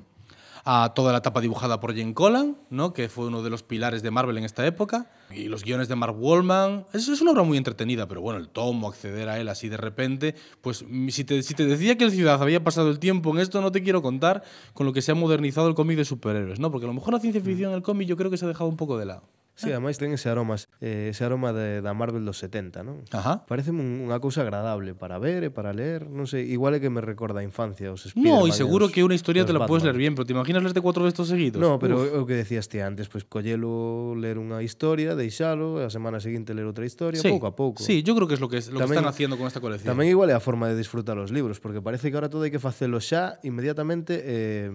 a 0.70 0.92
toda 0.94 1.14
la 1.14 1.20
etapa 1.20 1.40
dibujada 1.40 1.80
por 1.80 1.96
Jane 1.96 2.14
Collan, 2.14 2.58
¿no? 2.70 2.92
que 2.92 3.08
fue 3.08 3.28
uno 3.28 3.42
de 3.42 3.50
los 3.50 3.64
pilares 3.64 4.02
de 4.04 4.12
Marvel 4.12 4.38
en 4.38 4.44
esta 4.44 4.66
época, 4.68 5.10
y 5.34 5.46
los 5.46 5.64
guiones 5.64 5.88
de 5.88 5.96
Mark 5.96 6.16
Wallman. 6.20 6.86
Es, 6.92 7.08
es 7.08 7.22
una 7.22 7.32
obra 7.32 7.44
muy 7.44 7.58
entretenida, 7.58 8.06
pero 8.10 8.20
bueno, 8.20 8.38
el 8.40 8.50
tomo, 8.50 8.90
acceder 8.90 9.30
a 9.30 9.40
él 9.40 9.48
así 9.48 9.70
de 9.70 9.78
repente, 9.78 10.36
pues 10.60 10.84
mm, 10.86 11.08
si 11.10 11.24
te, 11.24 11.42
si 11.42 11.54
te 11.54 11.66
decía 11.66 11.98
que 11.98 12.04
el 12.04 12.12
Ciudad 12.12 12.42
había 12.42 12.62
pasado 12.66 12.90
el 12.90 13.00
tiempo 13.00 13.32
en 13.32 13.40
esto, 13.40 13.62
no 13.62 13.72
te 13.72 13.82
quiero 13.82 14.02
contar 14.02 14.44
con 14.74 14.86
lo 14.86 14.92
que 14.92 15.02
se 15.02 15.12
ha 15.14 15.16
modernizado 15.16 15.70
el 15.70 15.76
cómic 15.76 15.96
de 15.98 16.04
superhéroes, 16.06 16.60
¿no? 16.60 16.70
porque 16.70 16.86
a 16.86 16.88
lo 16.90 16.94
mejor 16.94 17.14
la 17.14 17.20
ciencia 17.22 17.42
ficción 17.42 17.72
en 17.72 17.78
el 17.78 17.84
cómic 17.84 18.08
yo 18.10 18.18
creo 18.18 18.30
que 18.30 18.38
se 18.38 18.44
ha 18.44 18.50
dejado 18.50 18.70
un 18.70 18.76
poco 18.78 18.98
de 18.98 19.06
lado. 19.06 19.24
Sí, 19.58 19.74
además 19.74 19.98
ten 19.98 20.14
ese 20.14 20.30
aroma, 20.30 20.54
eh, 20.86 21.10
ese 21.10 21.26
aroma 21.26 21.50
de, 21.50 21.82
da 21.82 21.98
Marvel 21.98 22.22
dos 22.22 22.38
70, 22.38 22.86
non? 22.86 23.02
Ajá. 23.10 23.42
Parece 23.50 23.74
un, 23.74 24.06
unha 24.06 24.22
cousa 24.22 24.46
agradable 24.46 24.94
para 24.94 25.18
ver 25.18 25.42
e 25.42 25.50
para 25.50 25.74
ler, 25.74 26.06
non 26.06 26.30
sei, 26.30 26.46
igual 26.46 26.78
é 26.78 26.80
que 26.80 26.94
me 26.94 27.02
recorda 27.02 27.42
a 27.42 27.46
infancia 27.46 27.90
os 27.90 28.06
No, 28.14 28.46
Spiderman 28.46 28.46
y 28.46 28.52
seguro 28.54 28.86
os- 28.86 28.94
que 28.94 29.02
una 29.02 29.18
historia 29.18 29.50
te 29.50 29.58
la 29.58 29.66
puedes 29.66 29.82
leer 29.82 29.98
Batman. 29.98 30.06
bien, 30.06 30.14
pero 30.14 30.26
¿te 30.30 30.34
imaginas 30.38 30.62
leerte 30.62 30.78
cuatro 30.80 31.02
de 31.04 31.10
estos 31.10 31.26
seguidos? 31.28 31.58
No, 31.58 31.82
pero 31.82 31.98
Uf. 32.06 32.22
o 32.22 32.30
que 32.30 32.38
decías 32.38 32.70
ti 32.70 32.78
antes, 32.86 33.10
pois 33.10 33.26
collelo, 33.26 34.14
ler 34.14 34.38
unha 34.38 34.62
historia, 34.62 35.18
deixalo, 35.18 35.82
e 35.82 35.84
a 35.84 35.92
semana 35.92 36.22
seguinte 36.22 36.54
ler 36.54 36.70
outra 36.70 36.86
historia, 36.86 37.18
sí, 37.18 37.34
pouco 37.34 37.50
a 37.50 37.58
pouco. 37.58 37.82
Sí, 37.82 38.06
yo 38.06 38.14
creo 38.14 38.30
que 38.30 38.38
es 38.38 38.42
lo 38.44 38.54
que, 38.54 38.62
es- 38.62 38.70
lo 38.70 38.78
que 38.78 38.86
están 38.94 39.10
haciendo 39.10 39.42
con 39.42 39.50
esta 39.50 39.58
colección. 39.58 39.90
Tamén 39.90 40.06
igual 40.14 40.30
é 40.30 40.38
a 40.38 40.44
forma 40.44 40.70
de 40.70 40.78
disfrutar 40.78 41.18
os 41.18 41.34
libros, 41.34 41.58
porque 41.58 41.82
parece 41.82 42.14
que 42.14 42.16
ahora 42.16 42.30
todo 42.30 42.46
hai 42.46 42.54
que 42.54 42.62
facelo 42.62 43.02
xa 43.02 43.42
inmediatamente 43.42 44.22
e, 44.22 44.70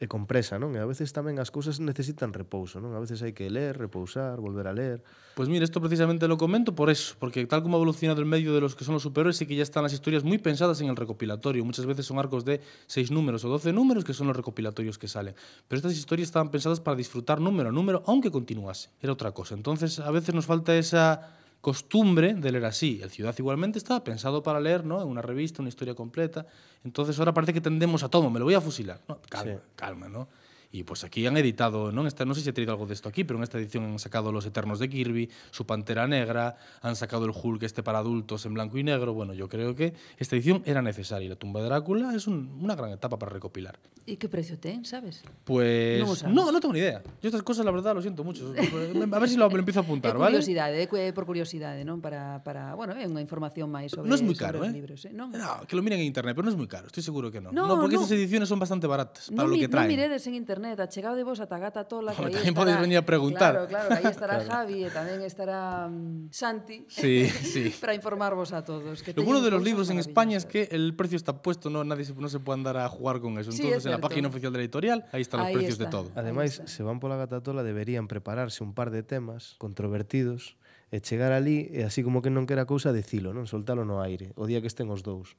e 0.00 0.10
compresa, 0.10 0.58
non? 0.58 0.74
E 0.74 0.82
a 0.82 0.88
veces 0.90 1.14
tamén 1.14 1.38
as 1.38 1.54
cousas 1.54 1.78
necesitan 1.78 2.34
repouso, 2.34 2.82
non? 2.82 2.98
A 2.98 3.00
veces 3.00 3.22
hai 3.22 3.30
que 3.30 3.46
ler, 3.46 3.78
repousar, 3.78 4.42
volver 4.42 4.66
a 4.66 4.74
ler. 4.74 4.98
Pois 5.38 5.46
pues 5.46 5.48
mira, 5.48 5.62
isto 5.62 5.78
precisamente 5.78 6.26
lo 6.26 6.34
comento 6.34 6.74
por 6.74 6.90
eso, 6.90 7.14
porque 7.22 7.46
tal 7.46 7.62
como 7.62 7.78
ha 7.78 7.80
evolucionado 7.80 8.18
el 8.18 8.26
medio 8.26 8.50
de 8.50 8.60
los 8.60 8.74
que 8.74 8.82
son 8.82 8.98
los 8.98 9.06
superhéroes, 9.06 9.38
sí 9.38 9.46
que 9.46 9.54
ya 9.54 9.62
están 9.62 9.86
las 9.86 9.94
historias 9.94 10.26
muy 10.26 10.38
pensadas 10.38 10.82
en 10.82 10.90
el 10.90 10.98
recopilatorio. 10.98 11.64
Muchas 11.64 11.86
veces 11.86 12.06
son 12.06 12.18
arcos 12.18 12.44
de 12.44 12.58
6 12.90 13.14
números 13.14 13.46
o 13.46 13.48
12 13.48 13.70
números 13.72 14.02
que 14.02 14.14
son 14.14 14.26
los 14.26 14.36
recopilatorios 14.36 14.98
que 14.98 15.06
salen. 15.06 15.34
Pero 15.68 15.78
estas 15.78 15.94
historias 15.94 16.26
estaban 16.26 16.50
pensadas 16.50 16.80
para 16.80 16.96
disfrutar 16.96 17.40
número 17.40 17.70
a 17.70 17.72
número, 17.72 18.02
aunque 18.06 18.30
continuase. 18.30 18.90
Era 18.98 19.12
otra 19.12 19.30
cosa. 19.30 19.54
Entonces, 19.54 20.00
a 20.00 20.10
veces 20.10 20.34
nos 20.34 20.46
falta 20.46 20.74
esa 20.74 21.38
costumbre 21.64 22.34
de 22.34 22.52
leer 22.52 22.66
así. 22.66 23.00
El 23.02 23.10
Ciudad 23.10 23.34
igualmente 23.38 23.78
estaba 23.78 24.04
pensado 24.04 24.42
para 24.42 24.60
leer, 24.60 24.84
¿no? 24.84 25.00
En 25.00 25.08
una 25.08 25.22
revista, 25.22 25.62
una 25.62 25.70
historia 25.70 25.94
completa. 25.94 26.46
Entonces 26.84 27.18
ahora 27.18 27.32
parece 27.34 27.52
que 27.52 27.60
tendemos 27.60 28.02
a 28.02 28.08
todo, 28.08 28.28
me 28.30 28.38
lo 28.38 28.44
voy 28.44 28.54
a 28.54 28.60
fusilar. 28.60 29.00
No, 29.08 29.18
calma, 29.28 29.52
Sí. 29.54 29.58
calma, 29.76 30.08
¿no? 30.08 30.28
Y 30.74 30.82
pues 30.82 31.04
aquí 31.04 31.24
han 31.24 31.36
editado, 31.36 31.92
¿no? 31.92 32.04
Esta, 32.04 32.24
no 32.24 32.34
sé 32.34 32.40
si 32.40 32.48
he 32.50 32.52
traído 32.52 32.72
algo 32.72 32.84
de 32.84 32.94
esto 32.94 33.08
aquí, 33.08 33.22
pero 33.22 33.38
en 33.38 33.44
esta 33.44 33.58
edición 33.58 33.84
han 33.84 33.98
sacado 34.00 34.32
Los 34.32 34.44
Eternos 34.44 34.80
de 34.80 34.88
Kirby, 34.88 35.30
su 35.52 35.64
Pantera 35.66 36.08
Negra, 36.08 36.56
han 36.82 36.96
sacado 36.96 37.26
el 37.26 37.30
Hulk 37.30 37.62
este 37.62 37.84
para 37.84 37.98
adultos 38.00 38.44
en 38.44 38.54
blanco 38.54 38.76
y 38.76 38.82
negro. 38.82 39.14
Bueno, 39.14 39.34
yo 39.34 39.48
creo 39.48 39.76
que 39.76 39.94
esta 40.18 40.34
edición 40.34 40.62
era 40.66 40.82
necesaria. 40.82 41.26
y 41.26 41.28
La 41.28 41.36
tumba 41.36 41.60
de 41.62 41.66
Drácula 41.66 42.12
es 42.16 42.26
un- 42.26 42.58
una 42.60 42.74
gran 42.74 42.90
etapa 42.90 43.16
para 43.20 43.30
recopilar. 43.30 43.78
E 44.04 44.18
que 44.18 44.26
precio 44.28 44.58
ten, 44.58 44.84
sabes? 44.84 45.22
Pues 45.48 46.02
Non 46.26 46.34
no, 46.34 46.50
no 46.50 46.58
tengo 46.60 46.74
ni 46.74 46.82
idea. 46.82 47.00
Yo 47.22 47.30
estas 47.30 47.40
cosas, 47.46 47.64
la 47.64 47.70
verdad, 47.70 47.94
lo 47.94 48.02
siento 48.02 48.20
mucho. 48.26 48.50
A 49.14 49.18
ver 49.22 49.28
si 49.30 49.38
lo, 49.38 49.46
empiezo 49.48 49.78
a 49.78 49.82
É 49.82 49.86
apuntar, 49.86 50.18
¿vale? 50.18 50.36
curiosidade, 50.36 50.76
é 50.82 50.90
cu- 50.90 50.98
é 50.98 51.14
por 51.14 51.22
curiosidade, 51.24 51.86
non? 51.86 52.02
Para, 52.02 52.42
para, 52.42 52.74
bueno, 52.74 52.98
é 52.98 53.06
unha 53.06 53.22
información 53.22 53.70
máis 53.70 53.94
sobre, 53.94 54.10
No 54.10 54.18
es 54.18 54.26
muy 54.26 54.34
sobre 54.34 54.58
caro, 54.58 54.66
¿eh? 54.66 54.74
libros, 54.74 55.06
eh? 55.06 55.14
Non, 55.14 55.30
No, 55.30 55.62
que 55.70 55.78
lo 55.78 55.86
miren 55.86 56.02
en 56.02 56.10
internet, 56.10 56.34
pero 56.34 56.44
no 56.44 56.50
es 56.50 56.58
muy 56.58 56.66
caro, 56.66 56.90
estoy 56.90 57.00
seguro 57.06 57.30
que 57.30 57.38
no. 57.40 57.54
No, 57.54 57.78
porque 57.80 57.94
no. 57.96 58.02
estas 58.02 58.12
ediciones 58.18 58.50
son 58.50 58.58
bastante 58.58 58.90
baratas 58.90 59.30
para 59.30 59.46
non, 59.46 59.54
lo 59.54 59.56
que 59.56 59.70
non 59.70 59.72
traen. 59.72 59.88
miredes 59.88 60.26
en 60.28 60.34
internet, 60.36 60.62
internet, 60.64 60.80
achegádevos 60.80 61.40
ata 61.40 61.58
Gata 61.58 61.84
Tola. 61.84 62.12
Home, 62.12 62.30
que 62.30 62.40
tamén 62.40 62.48
estará, 62.48 62.64
podes 62.64 62.76
venir 62.80 62.98
a 62.98 63.04
preguntar. 63.04 63.52
Claro, 63.52 63.68
claro, 63.68 63.88
aí 63.92 64.04
estará 64.08 64.34
claro. 64.40 64.50
Javi 64.50 64.78
e 64.84 64.90
tamén 64.90 65.20
estará 65.20 65.86
um, 65.88 66.28
Santi 66.32 66.88
sí, 66.88 67.28
sí. 67.52 67.68
para 67.78 67.92
informarvos 67.92 68.56
a 68.56 68.64
todos. 68.64 69.04
Que 69.04 69.12
Lo 69.12 69.24
bueno 69.24 69.44
de 69.44 69.52
los 69.52 69.60
libros 69.60 69.92
en 69.92 70.00
España 70.00 70.36
es 70.40 70.48
que 70.48 70.72
el 70.72 70.96
precio 70.96 71.16
está 71.16 71.44
puesto, 71.44 71.68
no, 71.68 71.84
nadie 71.84 72.08
se, 72.08 72.16
no 72.16 72.28
se 72.28 72.40
puede 72.40 72.64
andar 72.64 72.76
a 72.80 72.88
jugar 72.88 73.20
con 73.20 73.36
eso. 73.36 73.52
Entonces, 73.52 73.66
sí, 73.66 73.72
es 73.72 73.84
en 73.84 73.92
la 73.92 74.00
página 74.00 74.28
oficial 74.28 74.52
de 74.52 74.58
la 74.58 74.64
editorial, 74.64 75.04
ahí 75.12 75.20
están 75.20 75.40
ahí 75.40 75.52
precios 75.52 75.76
está. 75.76 75.84
de 75.84 75.90
todo. 75.90 76.08
Ademais, 76.16 76.62
se 76.64 76.80
van 76.82 76.98
pola 76.98 77.16
Gata 77.16 77.42
Tola, 77.42 77.62
deberían 77.62 78.08
prepararse 78.08 78.64
un 78.64 78.72
par 78.72 78.90
de 78.90 79.04
temas 79.04 79.56
controvertidos 79.58 80.56
e 80.94 81.02
chegar 81.02 81.34
ali 81.34 81.68
e 81.74 81.82
así 81.82 82.06
como 82.06 82.22
que 82.22 82.30
non 82.30 82.46
quera 82.46 82.70
cousa 82.70 82.94
dicilo, 82.94 83.34
non 83.34 83.50
soltalo 83.50 83.82
no 83.82 83.98
aire, 83.98 84.30
o 84.38 84.46
día 84.46 84.62
que 84.62 84.70
estén 84.70 84.88
os 84.94 85.02
dous. 85.02 85.34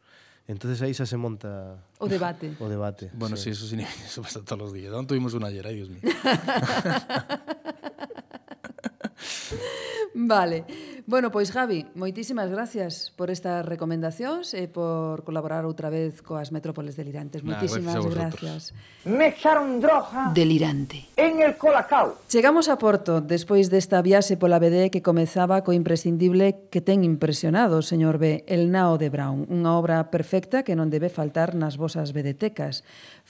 Entonces 0.47 0.77
aí 0.85 0.93
xa 0.93 1.09
se 1.09 1.17
monta 1.17 1.81
o 1.97 2.05
debate. 2.05 2.53
O 2.61 2.69
debate. 2.69 3.09
Bueno, 3.13 3.35
sí, 3.35 3.49
sí 3.53 3.57
eso, 3.57 3.65
sí, 3.65 3.77
eso 4.05 4.21
pasa 4.21 4.45
todos 4.45 4.61
los 4.61 4.71
días. 4.73 4.93
Non 4.93 5.09
tuvimos 5.09 5.33
una 5.33 5.49
ayer, 5.49 5.65
ay, 5.65 5.81
Dios 5.81 5.89
mío. 5.89 6.01
vale. 10.13 10.65
Bueno, 11.07 11.29
pois 11.29 11.51
Javi, 11.51 11.85
moitísimas 11.93 12.49
gracias 12.49 13.13
por 13.13 13.29
estas 13.29 13.61
recomendacións 13.61 14.57
e 14.57 14.65
por 14.65 15.21
colaborar 15.21 15.61
outra 15.69 15.93
vez 15.93 16.25
coas 16.25 16.49
metrópoles 16.49 16.97
delirantes. 16.97 17.45
Nah, 17.45 17.53
moitísimas 17.53 18.01
gracias. 18.09 18.73
Me 19.05 19.29
echaron 19.29 19.77
droga 19.77 20.33
delirante 20.33 21.05
en 21.13 21.45
el 21.45 21.61
colacao. 21.61 22.17
Chegamos 22.25 22.73
a 22.73 22.81
Porto 22.81 23.21
despois 23.21 23.69
desta 23.69 24.01
viaxe 24.01 24.33
pola 24.33 24.57
BD 24.57 24.89
que 24.89 25.05
comezaba 25.05 25.61
co 25.61 25.77
imprescindible 25.77 26.65
que 26.73 26.81
ten 26.81 27.05
impresionado, 27.05 27.85
señor 27.85 28.17
B, 28.17 28.41
El 28.49 28.73
nao 28.73 28.97
de 28.97 29.13
Brown, 29.13 29.45
unha 29.45 29.77
obra 29.77 30.09
perfecta 30.09 30.65
que 30.65 30.73
non 30.73 30.89
debe 30.89 31.13
faltar 31.13 31.53
nas 31.53 31.77
vosas 31.77 32.17
bedetecas. 32.17 32.81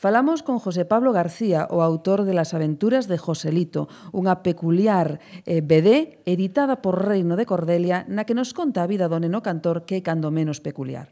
Falamos 0.05 0.43
con 0.43 0.59
José 0.59 0.85
Pablo 0.85 1.13
García, 1.13 1.67
o 1.71 1.81
autor 1.81 2.25
de 2.25 2.35
Las 2.35 2.53
aventuras 2.53 3.09
de 3.09 3.17
Joselito, 3.17 3.89
unha 4.13 4.45
peculiar 4.45 5.17
eh, 5.49 5.65
BD 5.65 6.21
editada 6.29 6.77
por 6.77 7.09
Reino 7.09 7.33
de 7.33 7.49
Cordelia, 7.49 8.05
na 8.05 8.21
que 8.21 8.37
nos 8.37 8.53
conta 8.53 8.85
a 8.85 8.87
vida 8.93 9.09
do 9.09 9.17
neno 9.17 9.41
cantor 9.41 9.81
que 9.89 9.97
é 9.97 10.05
cando 10.05 10.29
menos 10.29 10.61
peculiar. 10.61 11.09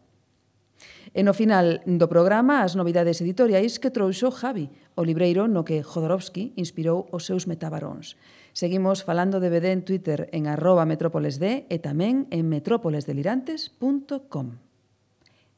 E 1.10 1.26
no 1.26 1.34
final 1.34 1.82
do 1.90 2.06
programa, 2.06 2.62
as 2.62 2.78
novidades 2.78 3.18
editoriais 3.18 3.82
que 3.82 3.90
trouxo 3.90 4.30
Javi, 4.30 4.70
o 4.94 5.02
libreiro 5.02 5.50
no 5.50 5.66
que 5.66 5.82
Jodorowsky 5.82 6.54
inspirou 6.54 7.10
os 7.10 7.26
seus 7.26 7.50
metabaróns. 7.50 8.14
Seguimos 8.54 9.02
falando 9.02 9.42
de 9.42 9.50
BD 9.50 9.74
en 9.74 9.82
Twitter 9.82 10.30
en 10.30 10.46
arroba 10.46 10.86
metrópolesd 10.86 11.66
e 11.66 11.78
tamén 11.82 12.30
en 12.30 12.46
metrópolesdelirantes.com. 12.46 14.48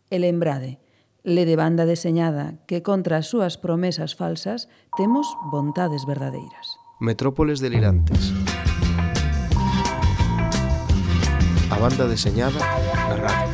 E 0.07 0.17
lembrade, 0.23 0.84
le 1.25 1.45
de 1.45 1.55
banda 1.57 1.85
deseñada 1.89 2.61
que 2.69 2.85
contra 2.85 3.17
as 3.17 3.27
súas 3.33 3.57
promesas 3.57 4.13
falsas 4.13 4.69
temos 4.93 5.25
vontades 5.49 6.05
verdadeiras. 6.05 6.77
Metrópoles 7.01 7.59
delirantes. 7.59 8.31
A 11.73 11.77
banda 11.81 12.05
deseñada 12.05 12.61
na 13.09 13.17
radio. 13.17 13.44